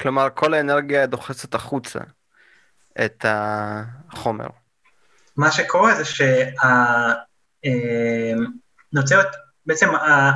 כלומר, 0.00 0.28
כל 0.34 0.54
האנרגיה 0.54 1.06
דוחסת 1.06 1.54
החוצה 1.54 1.98
את 3.04 3.24
החומר. 3.28 4.46
מה 5.36 5.52
שקורה 5.52 5.94
זה 5.94 6.04
שנוצרת, 8.84 9.26
אה, 9.26 9.40
בעצם 9.66 9.88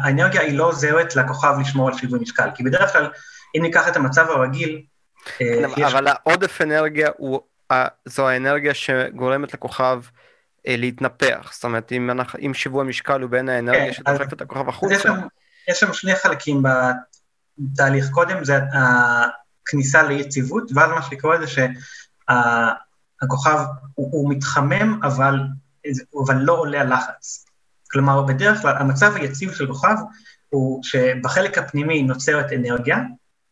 האנרגיה 0.05 0.41
היא 0.41 0.59
לא 0.59 0.65
עוזרת 0.65 1.17
לכוכב 1.17 1.55
לשמור 1.61 1.89
על 1.89 1.95
שיווי 1.95 2.19
משקל, 2.21 2.49
כי 2.55 2.63
בדרך 2.63 2.93
כלל, 2.93 3.11
אם 3.57 3.63
ניקח 3.63 3.89
את 3.89 3.97
המצב 3.97 4.31
הרגיל, 4.31 4.83
אה, 5.27 5.31
כן, 5.39 5.69
יש... 5.77 5.95
אבל 5.95 6.07
העודף 6.07 6.61
אנרגיה 6.61 7.09
הוא, 7.17 7.41
זו 8.05 8.29
האנרגיה 8.29 8.75
שגורמת 8.75 9.55
לכוכב 9.55 10.01
להתנפח, 10.67 11.51
זאת 11.55 11.65
אומרת 11.65 11.93
אם, 11.93 12.11
אנחנו, 12.11 12.39
אם 12.39 12.55
שיווי 12.55 12.81
המשקל 12.81 13.21
הוא 13.21 13.31
בין 13.31 13.49
האנרגיה 13.49 13.87
כן, 13.87 13.93
שדוחפת 13.93 14.33
את 14.33 14.41
הכוכב 14.41 14.69
החוצה. 14.69 14.95
יש 14.95 15.03
שם, 15.03 15.21
יש 15.69 15.81
שם 15.81 15.93
שני 15.93 16.17
חלקים 16.17 16.63
בתהליך, 17.59 18.11
קודם 18.11 18.45
זה 18.45 18.59
הכניסה 19.63 20.03
ליציבות, 20.03 20.71
ואז 20.75 20.91
מה 20.91 21.03
שקורה 21.03 21.39
זה 21.41 21.47
שהכוכב 22.27 23.59
הוא, 23.95 24.09
הוא 24.13 24.31
מתחמם 24.31 25.01
אבל, 25.03 25.35
אבל 26.25 26.37
לא 26.37 26.53
עולה 26.53 26.81
הלחץ. 26.81 27.45
כלומר 27.91 28.23
בדרך 28.23 28.63
כלל 28.63 28.77
המצב 28.77 29.17
היציב 29.17 29.55
של 29.55 29.67
כוכב 29.67 29.95
הוא 30.49 30.83
שבחלק 30.83 31.59
הפנימי 31.59 32.03
נוצרת 32.03 32.53
אנרגיה, 32.53 32.99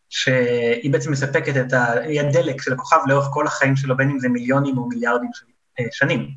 שהיא 0.09 0.93
בעצם 0.93 1.13
מספקת 1.13 1.67
את 1.67 1.73
ה... 1.73 1.93
היא 1.93 2.21
הדלק 2.21 2.63
של 2.63 2.73
הכוכב 2.73 2.97
לאורך 3.07 3.27
כל 3.31 3.47
החיים 3.47 3.77
שלו, 3.77 3.97
בין 3.97 4.11
אם 4.11 4.19
זה 4.19 4.29
מיליונים 4.29 4.79
או 4.79 4.89
מיליארדים 4.89 5.31
של 5.33 5.47
אה, 5.81 5.85
שנים. 5.93 6.31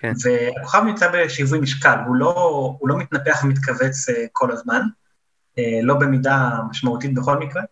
כן. 0.00 0.12
והכוכב 0.24 0.82
נמצא 0.86 1.10
בשיווי 1.14 1.60
משקל, 1.60 1.98
הוא 2.06 2.16
לא, 2.16 2.76
הוא 2.78 2.88
לא 2.88 2.98
מתנפח 2.98 3.40
ומתכווץ 3.44 4.08
uh, 4.08 4.12
כל 4.32 4.52
הזמן, 4.52 4.80
uh, 4.80 5.62
לא 5.82 5.94
במידה 5.94 6.50
משמעותית 6.70 7.14
בכל 7.14 7.38
מקרה, 7.38 7.62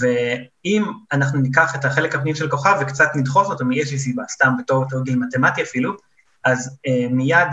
ואם 0.00 0.84
אנחנו 1.12 1.40
ניקח 1.40 1.76
את 1.76 1.84
החלק 1.84 2.14
הפנים 2.14 2.34
של 2.34 2.46
הכוכב 2.46 2.76
וקצת 2.80 3.08
נדחוס 3.14 3.48
אותו 3.48 3.64
מאיזושהי 3.64 3.98
סיבה, 3.98 4.22
סתם 4.28 4.52
בתור 4.58 4.84
תרגיל 4.88 5.18
מתמטי 5.18 5.62
אפילו, 5.62 5.96
אז 6.44 6.78
uh, 6.88 7.12
מיד 7.12 7.48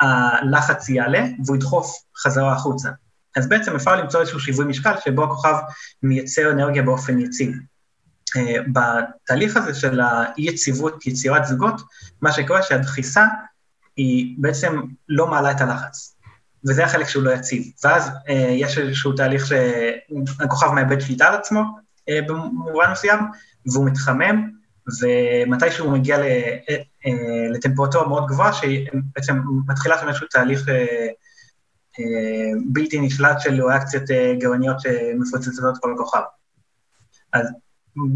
הלחץ 0.00 0.88
יעלה 0.88 1.24
והוא 1.44 1.56
ידחוף 1.56 2.02
חזרה 2.16 2.52
החוצה. 2.52 2.90
אז 3.36 3.48
בעצם 3.48 3.74
אפשר 3.76 3.96
למצוא 3.96 4.20
איזשהו 4.20 4.40
שיווי 4.40 4.64
משקל 4.64 4.92
שבו 5.04 5.24
הכוכב 5.24 5.54
מייצר 6.02 6.50
אנרגיה 6.50 6.82
באופן 6.82 7.20
יציב. 7.20 7.52
אה, 8.36 8.56
בתהליך 8.72 9.56
הזה 9.56 9.74
של 9.74 10.00
האי-יציבות, 10.00 11.06
יצירת 11.06 11.44
זוגות, 11.46 11.80
מה 12.22 12.32
שקורה 12.32 12.62
שהדחיסה 12.62 13.24
היא 13.96 14.34
בעצם 14.38 14.82
לא 15.08 15.26
מעלה 15.26 15.50
את 15.50 15.60
הלחץ, 15.60 16.16
וזה 16.68 16.84
החלק 16.84 17.08
שהוא 17.08 17.22
לא 17.22 17.30
יציב. 17.30 17.72
ואז 17.84 18.10
אה, 18.28 18.48
יש 18.50 18.78
איזשהו 18.78 19.12
תהליך 19.12 19.46
שהכוכב 19.46 20.70
מאבד 20.70 21.00
שליטה 21.00 21.28
על 21.28 21.34
עצמו 21.34 21.62
אה, 22.08 22.20
במובן 22.28 22.90
מסוים, 22.92 23.18
והוא 23.72 23.86
מתחמם, 23.86 24.50
ומתי 25.02 25.70
שהוא 25.70 25.92
מגיע 25.92 26.18
לטמפרטורה 27.54 28.08
מאוד 28.08 28.26
גבוהה, 28.26 28.52
שהיא 28.52 28.88
בעצם 29.14 29.40
מתחילה 29.66 29.98
שם 29.98 30.08
איזשהו 30.08 30.26
תהליך 30.30 30.66
בלתי 32.72 33.00
נשלט 33.00 33.40
של 33.40 33.62
ריאקציות 33.62 34.04
גרעיניות 34.38 34.80
שמפוצצות 34.80 35.78
כל 35.80 35.92
הכוכב. 35.94 36.20
אז 37.32 37.46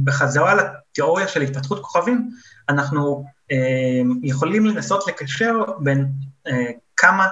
בחזרה 0.05 0.55
לתיאוריה 0.55 1.29
של 1.29 1.43
התפתחות 1.43 1.83
כוכבים, 1.83 2.31
אנחנו 2.69 3.25
אה, 3.53 4.01
יכולים 4.23 4.67
לנסות 4.67 5.07
לקשר 5.07 5.65
בין 5.81 6.13
אה, 6.47 6.71
כמה 6.97 7.27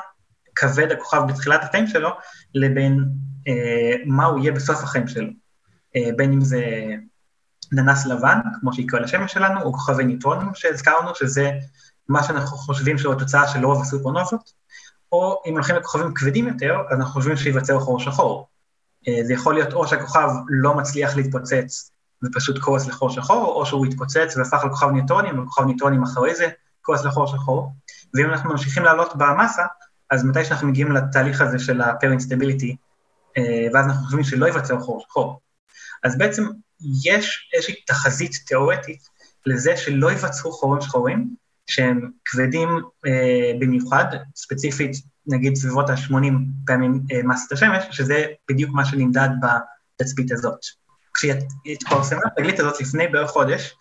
כבד 0.57 0.93
הכוכב 0.93 1.23
בתחילת 1.29 1.63
החיים 1.63 1.87
שלו, 1.87 2.11
לבין 2.55 3.05
אה, 3.49 3.95
מה 4.07 4.25
הוא 4.25 4.41
יהיה 4.41 4.53
בסוף 4.53 4.83
החיים 4.83 5.09
שלו. 5.09 5.29
אה, 5.97 6.11
בין 6.17 6.33
אם 6.33 6.41
זה 6.41 6.63
ננס 7.73 8.07
לבן, 8.07 8.39
כמו 8.61 8.73
שיקרא 8.73 9.01
לשמש 9.01 9.33
שלנו, 9.33 9.63
או 9.63 9.73
כוכבי 9.73 10.05
ניוטרונים 10.05 10.55
שהזכרנו, 10.55 11.15
שזה 11.15 11.51
מה 12.09 12.23
שאנחנו 12.23 12.57
חושבים 12.57 12.99
שהוא 12.99 13.15
התוצאה 13.15 13.49
של 13.49 13.65
רוב 13.65 13.83
הסופרנובות, 13.83 14.53
או 15.13 15.43
אם 15.47 15.53
הולכים 15.53 15.77
לכוכבים 15.77 16.15
כבדים 16.15 16.49
יותר, 16.49 16.77
אז 16.91 16.99
אנחנו 16.99 17.13
חושבים 17.13 17.37
שייווצר 17.37 17.81
חור 17.81 18.01
שחור. 18.01 18.49
אה, 19.09 19.25
זה 19.25 19.33
יכול 19.33 19.55
להיות 19.55 19.73
או 19.73 19.87
שהכוכב 19.87 20.29
לא 20.49 20.75
מצליח 20.75 21.17
להתפוצץ 21.17 21.91
ופשוט 22.25 22.59
קורס 22.59 22.87
לחור 22.87 23.11
שחור, 23.11 23.55
או 23.55 23.67
שהוא 23.67 23.87
התפוצץ 23.87 24.37
והפך 24.37 24.65
לכוכב 24.65 24.91
ניוטונים, 24.91 25.39
וכוכב 25.39 25.65
ניוטונים 25.65 26.03
אחרי 26.03 26.35
זה 26.35 26.49
קורס 26.83 27.05
לחור 27.05 27.27
שחור. 27.27 27.73
ואם 28.15 28.27
אנחנו 28.31 28.51
ממשיכים 28.51 28.83
לעלות 28.83 29.17
במסה, 29.17 29.63
אז 30.11 30.25
מתי 30.25 30.45
שאנחנו 30.45 30.69
מגיעים 30.69 30.93
לתהליך 30.93 31.41
הזה 31.41 31.59
של 31.59 31.81
instability, 31.83 32.75
אה, 33.37 33.67
ואז 33.73 33.87
אנחנו 33.87 34.05
חושבים 34.05 34.25
שלא 34.25 34.47
ייווצר 34.47 34.79
חור 34.79 35.01
שחור. 35.01 35.41
אז 36.05 36.19
בעצם 36.19 36.47
יש 37.05 37.51
איזושהי 37.55 37.75
תחזית 37.87 38.33
תיאורטית 38.47 39.01
לזה 39.47 39.77
שלא 39.77 40.11
ייווצרו 40.11 40.53
חורים 40.53 40.81
שחורים, 40.81 41.35
שהם 41.67 42.11
כבדים 42.25 42.69
אה, 43.07 43.53
במיוחד, 43.61 44.05
ספציפית 44.37 44.97
נגיד 45.27 45.57
סביבות 45.57 45.91
ה-80 45.91 46.33
פעמים 46.67 47.01
אה, 47.13 47.23
מסת 47.25 47.53
השמש, 47.53 47.85
שזה 47.91 48.25
בדיוק 48.51 48.71
מה 48.75 48.85
שנמדד 48.85 49.29
בתצפית 49.43 50.33
הזאת. 50.33 50.59
כשהתפרסמה 51.19 52.21
התגלית 52.27 52.61
הזאת 52.61 52.81
לפני 52.81 53.09
בערך 53.09 53.31
חודש, 53.31 53.77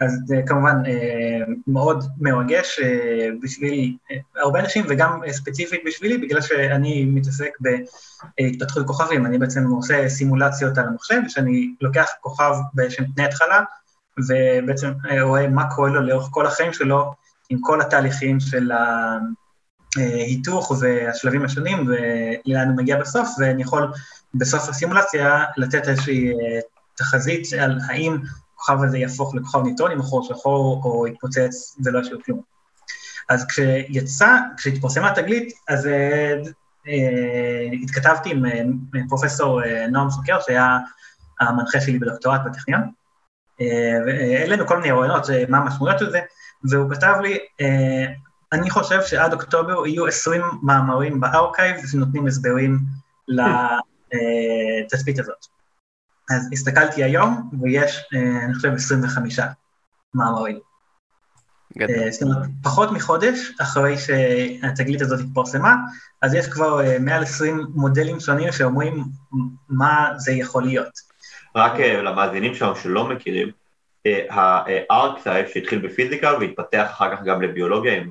אז 0.00 0.18
זה 0.26 0.40
כמובן 0.46 0.76
אה, 0.86 1.44
מאוד 1.66 2.04
מרגש 2.20 2.80
אה, 2.82 3.28
בשביל 3.42 3.96
אה, 4.10 4.16
הרבה 4.36 4.60
אנשים 4.60 4.84
וגם 4.88 5.24
אה, 5.24 5.32
ספציפית 5.32 5.80
בשבילי, 5.86 6.18
בגלל 6.18 6.40
שאני 6.40 7.04
מתעסק 7.04 7.50
בהתפתחות 7.60 8.86
כוכבים, 8.86 9.26
אני 9.26 9.38
בעצם 9.38 9.66
עושה 9.66 10.08
סימולציות 10.08 10.78
על 10.78 10.88
המחשב, 10.88 11.20
שאני 11.28 11.74
לוקח 11.80 12.06
כוכב 12.20 12.54
בשם 12.74 13.04
תנאי 13.04 13.26
התחלה, 13.26 13.60
ובעצם 14.28 14.92
אה, 15.10 15.22
רואה 15.22 15.48
מה 15.48 15.70
קורה 15.70 15.90
לו 15.90 16.00
לאורך 16.00 16.28
כל 16.30 16.46
החיים 16.46 16.72
שלו, 16.72 17.12
עם 17.50 17.58
כל 17.60 17.80
התהליכים 17.80 18.40
של 18.40 18.72
ההיתוך 19.96 20.72
והשלבים 20.80 21.44
השונים, 21.44 21.86
ולאן 21.86 22.68
הוא 22.68 22.76
מגיע 22.76 23.00
בסוף, 23.00 23.28
ואני 23.38 23.62
יכול 23.62 23.92
בסוף 24.34 24.68
הסימולציה 24.68 25.44
לתת 25.56 25.88
איזושהי 25.88 26.32
אה, 26.32 26.60
תחזית 27.02 27.52
על 27.60 27.78
האם 27.88 28.16
הכוכב 28.54 28.82
הזה 28.82 28.98
יהפוך 28.98 29.34
לכוכב 29.34 29.62
ניטרוני, 29.62 29.94
מחור 29.94 30.24
שחור, 30.24 30.82
או 30.84 31.06
יתפוצץ 31.06 31.76
ולא 31.84 32.00
ישאיר 32.00 32.18
כלום. 32.24 32.40
אז 33.28 33.46
כשיצא, 33.46 34.38
כשהתפרסמה 34.56 35.10
התגלית, 35.10 35.52
אז 35.68 35.86
אה, 35.86 36.34
אה, 36.88 37.68
התכתבתי 37.82 38.30
עם 38.30 38.46
אה, 38.46 38.62
פרופסור 39.08 39.64
אה, 39.64 39.86
נועם 39.86 40.10
סוקר, 40.10 40.40
שהיה 40.40 40.78
המנחה 41.40 41.80
שלי 41.80 41.98
בדוקטורט 41.98 42.40
בטכניון, 42.46 42.82
אה, 43.60 43.98
והעלינו 44.06 44.66
כל 44.66 44.76
מיני 44.76 44.90
רעיונות, 44.90 45.30
אה, 45.30 45.44
מה 45.48 45.58
המשמעויות 45.58 45.98
של 45.98 46.10
זה, 46.10 46.20
והוא 46.70 46.90
כתב 46.90 47.14
לי, 47.22 47.38
אה, 47.60 48.06
אני 48.52 48.70
חושב 48.70 49.02
שעד 49.02 49.32
אוקטובר 49.32 49.86
יהיו 49.86 50.06
20 50.06 50.42
מאמרים 50.62 51.20
בארכייב 51.20 51.76
שנותנים 51.86 52.26
הסברים 52.26 52.78
לתצפית 54.88 55.18
הזאת. 55.18 55.46
אז 56.36 56.48
הסתכלתי 56.52 57.04
היום, 57.04 57.50
ויש, 57.60 58.00
אה, 58.14 58.44
אני 58.44 58.54
חושב, 58.54 58.72
25 58.74 59.38
מאמרים. 60.14 60.58
גדול. 61.78 61.96
אה, 61.96 62.10
זאת 62.10 62.22
אומרת, 62.22 62.48
פחות 62.62 62.92
מחודש 62.92 63.52
אחרי 63.60 63.94
שהתגלית 63.98 65.00
הזאת 65.00 65.20
התפרסמה, 65.20 65.76
אז 66.22 66.34
יש 66.34 66.46
כבר 66.46 66.80
אה, 66.80 66.98
מעל 66.98 67.22
20 67.22 67.66
מודלים 67.74 68.20
שונים 68.20 68.52
שאומרים 68.52 69.04
מה 69.68 70.10
זה 70.16 70.32
יכול 70.32 70.62
להיות. 70.62 71.12
רק 71.56 71.80
אה, 71.80 72.02
למאזינים 72.02 72.54
שלנו 72.54 72.76
שלא 72.76 73.08
מכירים, 73.08 73.50
ה 74.30 74.49
arXiv 74.49 75.46
שהתחיל 75.48 75.78
בפיזיקה 75.78 76.32
והתפתח 76.40 76.86
אחר 76.90 77.16
כך 77.16 77.22
גם 77.22 77.42
לביולוגיה 77.42 77.96
עם 77.96 78.10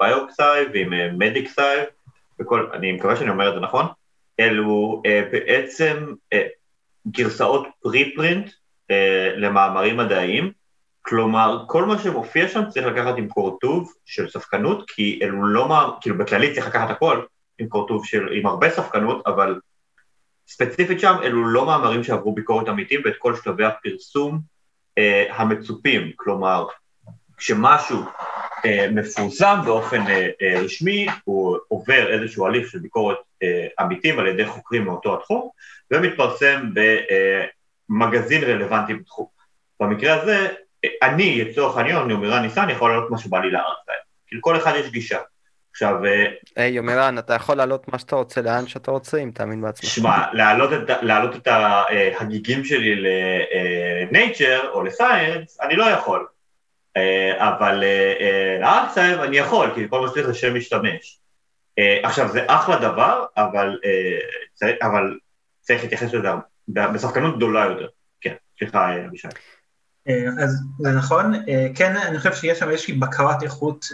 bioRxiv 0.00 0.68
ועם 0.72 1.18
medRxiv, 1.18 1.84
וכל, 2.40 2.70
אני 2.72 2.92
מקווה 2.92 3.16
שאני 3.16 3.30
אומר 3.30 3.48
את 3.48 3.54
זה 3.54 3.60
נכון, 3.60 3.86
אלו 4.40 5.02
בעצם 5.32 6.14
גרסאות 7.08 7.66
preprint 7.82 8.50
למאמרים 9.36 9.96
מדעיים, 9.96 10.52
כלומר, 11.02 11.64
כל 11.66 11.84
מה 11.84 11.98
שמופיע 11.98 12.48
שם 12.48 12.62
צריך 12.68 12.86
לקחת 12.86 13.14
עם 13.16 13.28
קורטוב 13.28 13.92
של 14.04 14.28
ספקנות, 14.28 14.90
כי 14.90 15.18
אלו 15.22 15.46
לא, 15.46 15.96
כאילו 16.00 16.18
בכללי 16.18 16.54
צריך 16.54 16.66
לקחת 16.66 16.90
הכל 16.90 17.22
עם 17.58 17.68
קורטוב 17.68 18.06
של, 18.06 18.28
עם 18.32 18.46
הרבה 18.46 18.70
ספקנות, 18.70 19.26
אבל 19.26 19.60
ספציפית 20.48 21.00
שם 21.00 21.16
אלו 21.22 21.44
לא 21.44 21.66
מאמרים 21.66 22.04
שעברו 22.04 22.34
ביקורת 22.34 22.68
אמיתית 22.68 23.00
ואת 23.04 23.14
כל 23.18 23.36
שלבי 23.36 23.64
הפרסום 23.64 24.40
אה, 24.98 25.26
המצופים, 25.30 26.12
כלומר, 26.16 26.66
כשמשהו 27.36 28.02
אה, 28.64 28.86
מפורסם 28.92 29.58
באופן 29.64 30.06
אה, 30.06 30.28
אה, 30.42 30.60
רשמי, 30.60 31.06
הוא 31.24 31.58
עובר 31.68 32.12
איזשהו 32.12 32.46
הליך 32.46 32.70
של 32.70 32.78
ביקורת 32.78 33.16
אה, 33.42 33.66
אמיתים 33.80 34.18
על 34.18 34.26
ידי 34.26 34.46
חוקרים 34.46 34.84
מאותו 34.84 35.14
התחום, 35.14 35.48
ומתפרסם 35.90 36.70
במגזין 37.90 38.44
רלוונטי 38.44 38.94
בתחום. 38.94 39.26
במקרה 39.80 40.22
הזה, 40.22 40.48
אני, 41.02 41.44
לצורך 41.44 41.76
העניין, 41.76 42.10
יומירן 42.10 42.42
ניסן, 42.42 42.70
יכול 42.70 42.90
לעלות 42.90 43.10
מה 43.10 43.18
שבא 43.18 43.38
לי 43.38 43.50
לארץ 43.50 43.78
להם. 43.88 43.98
כאילו 44.26 44.42
כל 44.42 44.56
אחד 44.56 44.72
יש 44.76 44.90
גישה. 44.90 45.18
עכשיו... 45.70 45.96
היי, 46.56 46.72
יומירן, 46.72 47.18
אתה 47.18 47.34
יכול 47.34 47.56
לעלות 47.56 47.88
מה 47.88 47.98
שאתה 47.98 48.16
רוצה, 48.16 48.42
לאן 48.42 48.66
שאתה 48.66 48.90
רוצה, 48.90 49.18
אם 49.18 49.30
תאמין 49.34 49.62
בעצמך. 49.62 49.90
שמע, 49.90 50.26
להעלות 51.02 51.36
את, 51.36 51.46
ההגיגים 51.46 52.64
שלי 52.64 52.94
ל-nature 52.94 54.66
או 54.72 54.82
ל-science, 54.82 55.62
אני 55.62 55.76
לא 55.76 55.84
יכול. 55.84 56.26
אבל 57.36 57.84
לארצייב 58.60 59.20
אני 59.20 59.36
יכול, 59.38 59.70
כי 59.74 59.88
כל 59.90 60.00
מה 60.00 60.08
שצריך 60.08 60.26
זה 60.26 60.34
שם 60.34 60.54
משתמש. 60.54 61.18
עכשיו, 62.02 62.32
זה 62.32 62.44
אחלה 62.46 62.78
דבר, 62.78 63.24
אבל, 63.36 63.78
אבל 64.82 65.18
צריך 65.60 65.82
להתייחס 65.82 66.12
לזה 66.12 66.28
בספקנות 66.68 67.36
גדולה 67.36 67.64
יותר. 67.64 67.86
כן, 68.20 68.34
סליחה, 68.58 69.06
אבישי. 69.06 69.28
אז 70.42 70.62
זה 70.78 70.92
נכון, 70.92 71.32
כן, 71.74 71.96
אני 71.96 72.18
חושב 72.18 72.32
שיש 72.32 72.58
שם 72.58 72.70
איזושהי 72.70 72.94
בקרת 72.94 73.42
איכות 73.42 73.84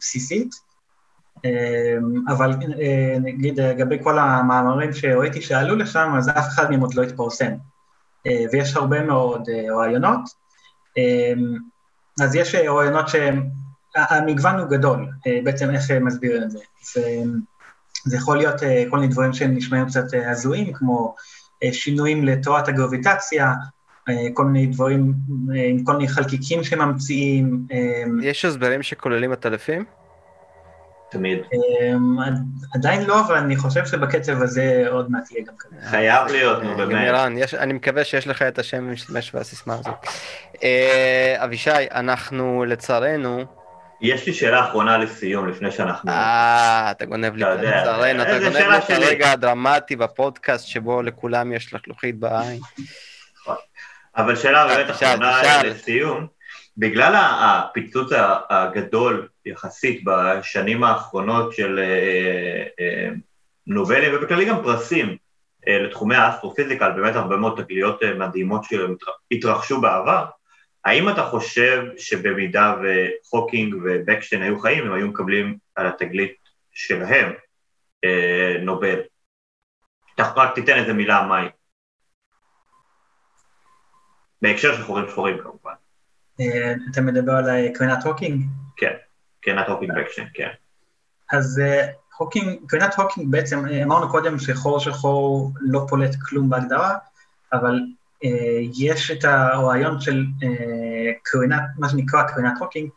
בסיסית, 0.00 0.50
אבל 2.28 2.50
נגיד 3.20 3.60
לגבי 3.60 3.98
כל 4.02 4.18
המאמרים 4.18 4.92
שראיתי 4.92 5.42
שעלו 5.42 5.76
לשם, 5.76 6.12
אז 6.18 6.28
אף 6.28 6.48
אחד 6.48 6.70
מהם 6.70 6.80
עוד 6.80 6.94
לא 6.94 7.02
התפרסם. 7.02 7.52
ויש 8.52 8.76
הרבה 8.76 9.02
מאוד 9.02 9.48
רעיונות, 9.76 10.20
אז 12.22 12.34
יש 12.34 12.54
רעיונות 12.54 13.08
שהמגוון 13.94 14.58
הוא 14.58 14.68
גדול, 14.68 15.08
בעצם 15.44 15.70
איך 15.70 15.90
מסבירים 15.90 16.42
את 16.42 16.50
זה. 16.50 16.58
זה 18.04 18.16
יכול 18.16 18.36
להיות 18.36 18.54
כל 18.90 18.98
מיני 18.98 19.12
דברים 19.12 19.32
שהם 19.32 19.56
נשמעים 19.56 19.86
קצת 19.86 20.04
הזויים, 20.26 20.72
כמו 20.72 21.14
שינויים 21.72 22.24
לתורת 22.24 22.68
הגרביטציה, 22.68 23.52
כל 24.34 24.44
מיני 24.44 24.66
דברים, 24.66 25.14
עם 25.68 25.84
כל 25.84 25.92
מיני 25.92 26.08
חלקיקים 26.08 26.64
שממציאים. 26.64 27.66
יש 28.22 28.44
הסברים 28.44 28.82
שכוללים 28.82 29.32
עטלפים? 29.32 29.84
תמיד. 31.10 31.38
עדיין 32.74 33.04
לא, 33.04 33.20
אבל 33.20 33.34
אני 33.34 33.56
חושב 33.56 33.86
שבקצב 33.86 34.42
הזה 34.42 34.84
עוד 34.90 35.10
מעט 35.10 35.30
יהיה 35.30 35.44
גם 35.44 35.54
כזה. 35.58 35.76
חייב 35.90 36.26
להיות, 36.26 36.62
נו 36.62 36.76
באמת. 36.76 36.94
מירן, 36.94 37.34
אני 37.58 37.72
מקווה 37.72 38.04
שיש 38.04 38.26
לך 38.26 38.42
את 38.42 38.58
השם 38.58 38.92
משתמש 38.92 39.34
והסיסמה 39.34 39.74
הזאת. 39.74 40.06
אבישי, 41.44 41.70
אנחנו 41.90 42.64
לצערנו... 42.64 43.57
יש 44.00 44.26
לי 44.26 44.34
שאלה 44.34 44.60
אחרונה 44.68 44.98
לסיום, 44.98 45.48
לפני 45.48 45.70
שאנחנו... 45.70 46.10
אה, 46.10 46.90
אתה 46.90 47.04
גונב 47.04 47.36
לי 47.36 47.44
את 47.44 47.58
לצערנו, 47.58 48.22
אתה 48.22 48.38
גונב 48.38 48.56
לי 48.56 48.78
את 48.78 48.90
הרגע 48.90 49.32
הדרמטי 49.32 49.96
בפודקאסט 49.96 50.66
שבו 50.66 51.02
לכולם 51.02 51.52
יש 51.52 51.74
לחלוכית 51.74 52.18
בעין. 52.18 52.60
אבל 54.16 54.36
שאלה 54.36 54.66
באמת 54.66 54.90
אחרונה 54.90 55.62
לסיום, 55.62 56.26
בגלל 56.76 57.14
הפיצוץ 57.16 58.10
הגדול 58.50 59.28
יחסית 59.46 60.02
בשנים 60.04 60.84
האחרונות 60.84 61.52
של 61.52 61.80
נובלים 63.66 64.12
ובכללי 64.14 64.44
גם 64.44 64.62
פרסים 64.62 65.16
לתחומי 65.66 66.16
האסטרופיזיקה, 66.16 66.90
באמת 66.90 67.16
הרבה 67.16 67.36
מאוד 67.36 67.62
תגליות 67.62 68.00
מדהימות 68.18 68.62
שהתרחשו 68.64 69.80
בעבר, 69.80 70.24
האם 70.88 71.08
אתה 71.08 71.22
חושב 71.22 71.84
שבמידה 71.96 72.74
וחוקינג 72.82 73.74
ובקשטיין 73.74 74.42
היו 74.42 74.60
חיים, 74.60 74.86
הם 74.86 74.92
היו 74.92 75.08
מקבלים 75.08 75.58
על 75.74 75.86
התגלית 75.86 76.36
שלהם 76.72 77.32
נובל? 78.62 79.00
רק 80.18 80.54
תיתן 80.54 80.78
איזה 80.78 80.92
מילה 80.92 81.26
מהי. 81.26 81.48
בהקשר 84.42 84.76
של 84.76 84.82
חורים 84.82 85.08
שחורים 85.08 85.38
כמובן. 85.42 85.72
אתה 86.90 87.00
מדבר 87.00 87.32
על 87.32 87.68
קרינת 87.74 88.04
הוקינג? 88.04 88.44
כן, 88.76 88.92
קרינת 89.40 89.68
הוקינג 89.68 89.92
בקנשטיין, 89.98 90.28
כן. 90.34 90.50
אז 91.32 91.62
הוקינג, 92.16 92.58
קרינת 92.68 92.94
הוקינג 92.94 93.32
בעצם, 93.32 93.64
אמרנו 93.82 94.10
קודם 94.10 94.38
שחור 94.38 94.80
שחור 94.80 95.52
לא 95.60 95.80
פולט 95.88 96.14
כלום 96.28 96.50
בהגדרה, 96.50 96.94
אבל 97.52 97.80
יש 98.78 99.10
את 99.10 99.24
הרעיון 99.24 100.00
של 100.00 100.24
קרינת, 101.22 101.62
מה 101.78 101.88
שנקרא 101.88 102.22
קרינת 102.22 102.54
הוקינג, 102.60 102.90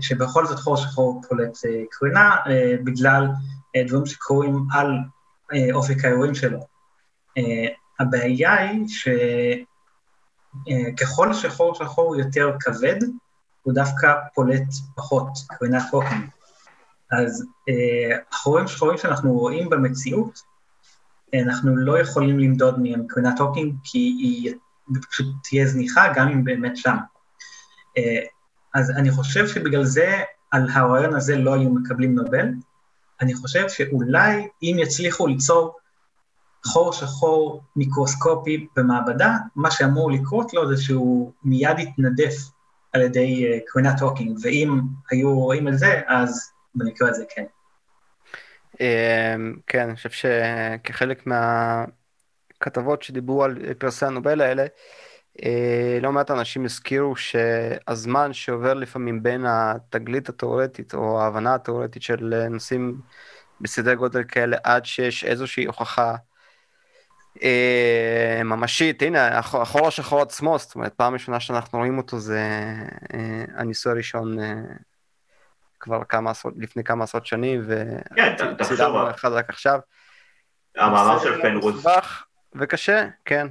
שבכל 0.00 0.46
זאת 0.46 0.58
חור 0.58 0.76
שחור 0.76 1.22
פולט 1.28 1.58
קרינה, 1.90 2.36
בגלל 2.84 3.26
דברים 3.86 4.06
שקורים 4.06 4.66
על 4.72 4.98
אופק 5.72 6.04
האירועים 6.04 6.34
שלו. 6.34 6.58
הבעיה 8.00 8.54
היא 8.54 8.86
שככל 10.96 11.34
שחור 11.34 11.74
שחור 11.74 12.16
יותר 12.16 12.50
כבד, 12.60 12.98
הוא 13.62 13.74
דווקא 13.74 14.14
פולט 14.34 14.68
פחות 14.96 15.28
קרינת 15.48 15.82
הוקינג. 15.90 16.24
אז 17.12 17.44
החורים 18.32 18.68
שחורים 18.68 18.98
שאנחנו 18.98 19.32
רואים 19.32 19.70
במציאות, 19.70 20.53
אנחנו 21.42 21.76
לא 21.76 21.98
יכולים 22.00 22.38
למדוד 22.38 22.78
מהם 22.78 23.06
קרינת 23.08 23.40
הוקינג, 23.40 23.74
כי 23.84 23.98
היא 23.98 24.54
פשוט 25.10 25.26
תהיה 25.42 25.66
זניחה 25.66 26.12
גם 26.14 26.28
אם 26.28 26.44
באמת 26.44 26.76
שם. 26.76 26.96
אז 28.74 28.90
אני 28.90 29.10
חושב 29.10 29.46
שבגלל 29.48 29.84
זה, 29.84 30.22
על 30.50 30.68
הרעיון 30.72 31.14
הזה 31.14 31.36
לא 31.36 31.54
היו 31.54 31.70
מקבלים 31.70 32.14
נובל. 32.14 32.46
אני 33.20 33.34
חושב 33.34 33.68
שאולי 33.68 34.48
אם 34.62 34.76
יצליחו 34.78 35.26
ליצור 35.26 35.76
חור 36.66 36.92
שחור 36.92 37.62
מיקרוסקופי 37.76 38.66
במעבדה, 38.76 39.36
מה 39.56 39.70
שאמור 39.70 40.10
לקרות 40.10 40.54
לו 40.54 40.68
זה 40.68 40.82
שהוא 40.82 41.32
מיד 41.44 41.78
יתנדף 41.78 42.34
על 42.92 43.02
ידי 43.02 43.46
uh, 43.46 43.60
קרינת 43.66 44.00
הוקינג, 44.00 44.38
ואם 44.42 44.80
היו 45.10 45.34
רואים 45.38 45.68
את 45.68 45.78
זה, 45.78 46.00
אז 46.06 46.50
במקרה 46.74 47.08
הזה 47.08 47.24
כן. 47.34 47.44
Um, 48.74 48.76
כן, 49.66 49.88
אני 49.88 49.96
חושב 49.96 50.10
שכחלק 50.10 51.26
מהכתבות 51.26 53.02
שדיברו 53.02 53.44
על 53.44 53.74
פרסי 53.74 54.06
הנובל 54.06 54.40
האלה, 54.40 54.66
uh, 55.38 55.44
לא 56.02 56.12
מעט 56.12 56.30
אנשים 56.30 56.64
הזכירו 56.64 57.16
שהזמן 57.16 58.32
שעובר 58.32 58.74
לפעמים 58.74 59.22
בין 59.22 59.44
התגלית 59.46 60.28
התאורטית 60.28 60.94
או 60.94 61.20
ההבנה 61.20 61.54
התאורטית 61.54 62.02
של 62.02 62.46
נושאים 62.50 63.00
בסדרי 63.60 63.96
גודל 63.96 64.24
כאלה 64.24 64.56
עד 64.64 64.84
שיש 64.84 65.24
איזושהי 65.24 65.64
הוכחה 65.64 66.16
אה, 67.42 68.40
ממשית, 68.44 69.02
הנה, 69.02 69.38
החור 69.38 69.88
השחור 69.88 70.22
עצמו, 70.22 70.58
זאת 70.58 70.74
אומרת, 70.74 70.94
פעם 70.94 71.12
ראשונה 71.12 71.40
שאנחנו 71.40 71.78
רואים 71.78 71.98
אותו 71.98 72.18
זה 72.18 72.40
אה, 73.14 73.44
הניסוי 73.54 73.92
הראשון 73.92 74.38
אה, 74.40 74.54
כבר 75.84 76.04
כמה 76.08 76.30
עשרות, 76.30 76.54
לפני 76.56 76.84
כמה 76.84 77.04
עשרות 77.04 77.26
שנים, 77.26 77.62
וצילמנו 78.58 79.10
אחד 79.10 79.32
רק 79.32 79.50
עכשיו. 79.50 79.78
המאמר 80.76 81.18
של 81.18 81.42
פנרוס. 81.42 81.86
וקשה, 82.54 83.08
כן. 83.24 83.46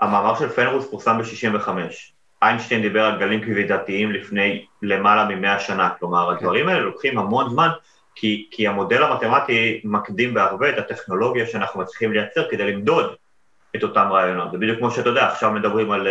המאמר 0.00 0.34
של 0.38 0.48
פנרוס 0.48 0.90
פורסם 0.90 1.18
ב-65. 1.18 1.68
איינשטיין 2.42 2.82
דיבר 2.82 3.04
על 3.04 3.18
גלים 3.18 3.40
כבידתיים 3.40 4.12
לפני 4.12 4.66
למעלה 4.82 5.24
מ-100 5.24 5.60
שנה, 5.60 5.90
כלומר, 5.98 6.30
הדברים 6.30 6.68
האלה 6.68 6.80
לוקחים 6.80 7.18
המון 7.18 7.50
זמן. 7.50 7.68
כי, 8.14 8.48
כי 8.50 8.68
המודל 8.68 9.02
המתמטי 9.02 9.80
מקדים 9.84 10.34
בהרבה 10.34 10.70
את 10.70 10.78
הטכנולוגיה 10.78 11.46
שאנחנו 11.46 11.80
מצליחים 11.80 12.12
לייצר 12.12 12.50
כדי 12.50 12.72
למדוד 12.72 13.14
את 13.76 13.82
אותם 13.82 14.08
רעיונות. 14.10 14.52
זה 14.52 14.58
בדיוק 14.58 14.78
כמו 14.78 14.90
שאתה 14.90 15.08
יודע, 15.08 15.26
עכשיו 15.26 15.50
מדברים 15.50 15.90
על 15.90 16.06
uh, 16.06 16.10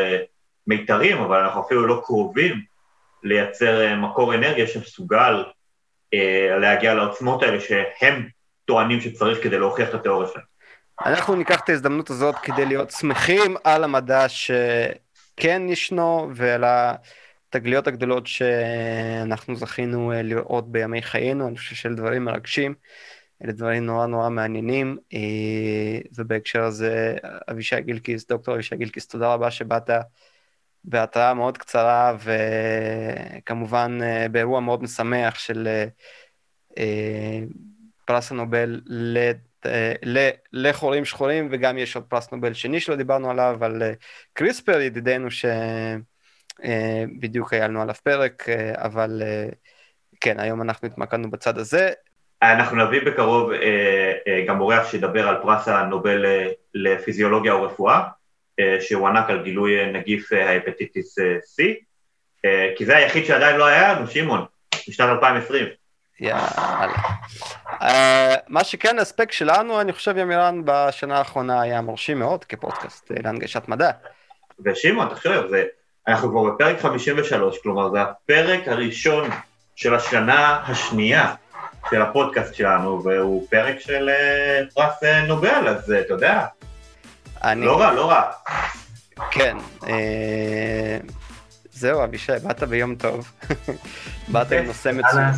מיתרים, 0.67 1.17
אבל 1.17 1.39
אנחנו 1.39 1.61
אפילו 1.61 1.87
לא 1.87 2.01
קרובים 2.05 2.61
לייצר 3.23 3.91
uh, 3.91 3.95
מקור 3.95 4.35
אנרגיה 4.35 4.67
שמסוגל 4.67 5.43
uh, 6.15 6.17
להגיע 6.59 6.93
לעוצמות 6.93 7.43
האלה 7.43 7.59
שהם 7.59 8.27
טוענים 8.65 9.01
שצריך 9.01 9.43
כדי 9.43 9.59
להוכיח 9.59 9.89
את 9.89 9.93
התיאוריה 9.93 10.29
שלהם. 10.29 10.45
אנחנו 11.05 11.35
ניקח 11.35 11.59
את 11.63 11.69
ההזדמנות 11.69 12.09
הזאת 12.09 12.35
כדי 12.35 12.65
להיות 12.65 12.91
שמחים 12.91 13.55
על 13.63 13.83
המדע 13.83 14.25
שכן 14.29 15.61
ישנו 15.69 16.29
ועל. 16.35 16.63
התגליות 17.55 17.87
הגדולות 17.87 18.27
שאנחנו 18.27 19.55
זכינו 19.55 20.11
אה, 20.11 20.21
לראות 20.21 20.71
בימי 20.71 21.01
חיינו, 21.01 21.47
אני 21.47 21.57
חושב 21.57 21.75
שאלה 21.75 21.95
דברים 21.95 22.25
מרגשים, 22.25 22.73
אלה 23.43 23.51
דברים 23.51 23.85
נורא 23.85 24.05
נורא 24.05 24.29
מעניינים, 24.29 24.97
אה, 25.13 25.99
ובהקשר 26.15 26.63
הזה 26.63 27.15
אבישי 27.51 27.81
גילקיס, 27.81 28.27
דוקטור 28.27 28.53
אבישי 28.53 28.75
גילקיס, 28.75 29.07
תודה 29.07 29.33
רבה 29.33 29.51
שבאת 29.51 29.89
בהתראה 30.85 31.33
מאוד 31.33 31.57
קצרה, 31.57 32.15
וכמובן 33.39 33.99
אה, 34.01 34.29
באירוע 34.29 34.59
מאוד 34.59 34.83
משמח 34.83 35.39
של 35.39 35.67
פרס 38.05 38.31
הנובל 38.31 38.81
לחורים 40.53 41.05
שחורים, 41.05 41.47
וגם 41.51 41.77
יש 41.77 41.95
עוד 41.95 42.05
פרס 42.05 42.31
נובל 42.31 42.53
שני 42.53 42.79
שלא 42.79 42.95
דיברנו 42.95 43.31
עליו, 43.31 43.57
על 43.61 43.83
קריספר, 44.33 44.81
ידידנו 44.81 45.31
ש... 45.31 45.45
אה, 46.63 47.03
בדיוק 47.19 47.53
היה 47.53 47.67
לנו 47.67 47.81
עליו 47.81 47.95
פרק, 48.03 48.49
אה, 48.49 48.71
אבל 48.75 49.21
אה, 49.25 49.45
כן, 50.21 50.39
היום 50.39 50.61
אנחנו 50.61 50.87
התמקדנו 50.87 51.31
בצד 51.31 51.57
הזה. 51.57 51.91
אנחנו 52.41 52.85
נביא 52.85 53.01
בקרוב 53.05 53.51
גם 54.47 54.61
אורח 54.61 54.91
שידבר 54.91 55.27
על 55.27 55.35
פרס 55.41 55.67
הנובל 55.67 56.25
לפיזיולוגיה 56.73 57.53
או 57.53 57.63
רפואה, 57.63 58.01
שהוענק 58.81 59.29
על 59.29 59.43
גילוי 59.43 59.91
נגיף 59.91 60.31
ההפטיטיס 60.31 61.19
C, 61.19 61.63
כי 62.77 62.85
זה 62.85 62.97
היחיד 62.97 63.25
שעדיין 63.25 63.55
לא 63.55 63.65
היה 63.65 63.93
לנו, 63.93 64.07
שמעון, 64.07 64.45
בשנת 64.89 65.09
2020. 65.09 65.65
יאללה. 66.19 66.93
מה 68.47 68.63
שכן, 68.63 68.99
הספק 68.99 69.31
שלנו, 69.31 69.81
אני 69.81 69.93
חושב, 69.93 70.17
ימירן, 70.17 70.61
בשנה 70.65 71.17
האחרונה 71.17 71.61
היה 71.61 71.81
מרשים 71.81 72.19
מאוד 72.19 72.45
כפודקאסט 72.45 73.11
להנגשת 73.23 73.67
מדע. 73.67 73.91
ושמעון, 74.65 75.09
תחשוב, 75.09 75.47
זה... 75.49 75.63
אנחנו 76.07 76.29
כבר 76.29 76.43
בפרק 76.43 76.79
53, 76.79 77.57
כלומר 77.63 77.89
זה 77.89 78.01
הפרק 78.01 78.67
הראשון 78.67 79.29
של 79.75 79.95
השנה 79.95 80.63
השנייה 80.67 81.35
של 81.89 82.01
הפודקאסט 82.01 82.53
שלנו, 82.53 83.03
והוא 83.03 83.47
פרק 83.49 83.79
של 83.79 84.09
פרס 84.73 85.03
נובל, 85.27 85.67
אז 85.67 85.91
אתה 85.91 86.13
יודע, 86.13 86.45
אני... 87.43 87.65
לא 87.65 87.81
רע, 87.81 87.93
לא 87.93 88.09
רע. 88.11 88.21
כן, 89.31 89.57
אה... 89.87 90.97
זהו, 91.71 92.03
אבישי, 92.03 92.31
באת 92.43 92.63
ביום 92.63 92.95
טוב, 92.95 93.31
באת 94.31 94.51
עם 94.51 94.65
נושא 94.65 94.91
מצוין. 94.93 95.31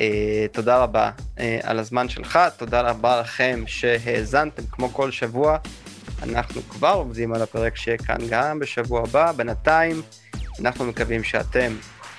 אה, 0.00 0.46
תודה 0.52 0.78
רבה 0.78 1.10
אה, 1.38 1.58
על 1.62 1.78
הזמן 1.78 2.08
שלך, 2.08 2.38
תודה 2.56 2.80
רבה 2.80 3.20
לכם 3.20 3.64
שהאזנתם 3.66 4.62
כמו 4.70 4.88
כל 4.88 5.10
שבוע. 5.10 5.56
אנחנו 6.22 6.62
כבר 6.62 6.88
עובדים 6.88 7.34
על 7.34 7.42
הפרק 7.42 7.76
שיהיה 7.76 7.98
כאן 7.98 8.16
גם 8.30 8.58
בשבוע 8.58 9.00
הבא. 9.00 9.32
בינתיים, 9.32 10.02
אנחנו 10.60 10.84
מקווים 10.84 11.24
שאתם 11.24 11.72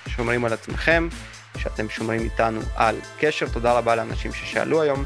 שומרים 0.08 0.46
על 0.46 0.54
עצמכם, 0.54 1.08
שאתם 1.58 1.90
שומרים 1.90 2.22
איתנו 2.22 2.60
על 2.76 2.96
קשר. 3.20 3.46
תודה 3.54 3.74
רבה 3.74 3.96
לאנשים 3.96 4.34
ששאלו 4.34 4.82
היום 4.82 5.04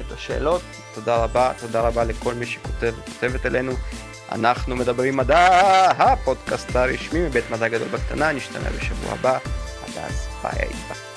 את 0.00 0.12
השאלות. 0.12 0.62
תודה 0.94 1.16
רבה, 1.16 1.52
תודה 1.60 1.80
רבה 1.80 2.04
לכל 2.04 2.34
מי 2.34 2.46
שכותב 2.46 2.94
וכותבת 2.98 3.46
אלינו. 3.46 3.72
אנחנו 4.32 4.76
מדברים 4.76 5.16
מדע, 5.16 5.48
הפודקאסט 5.98 6.76
הרשמי 6.76 7.20
מבית 7.20 7.50
מדע 7.50 7.68
גדול 7.68 7.88
בקטנה, 7.88 8.32
נשתנה 8.32 8.70
בשבוע 8.78 9.12
הבא. 9.12 9.38
עד 9.84 9.98
אז, 9.98 10.28
ביי. 10.42 10.68
ביי. 10.68 11.11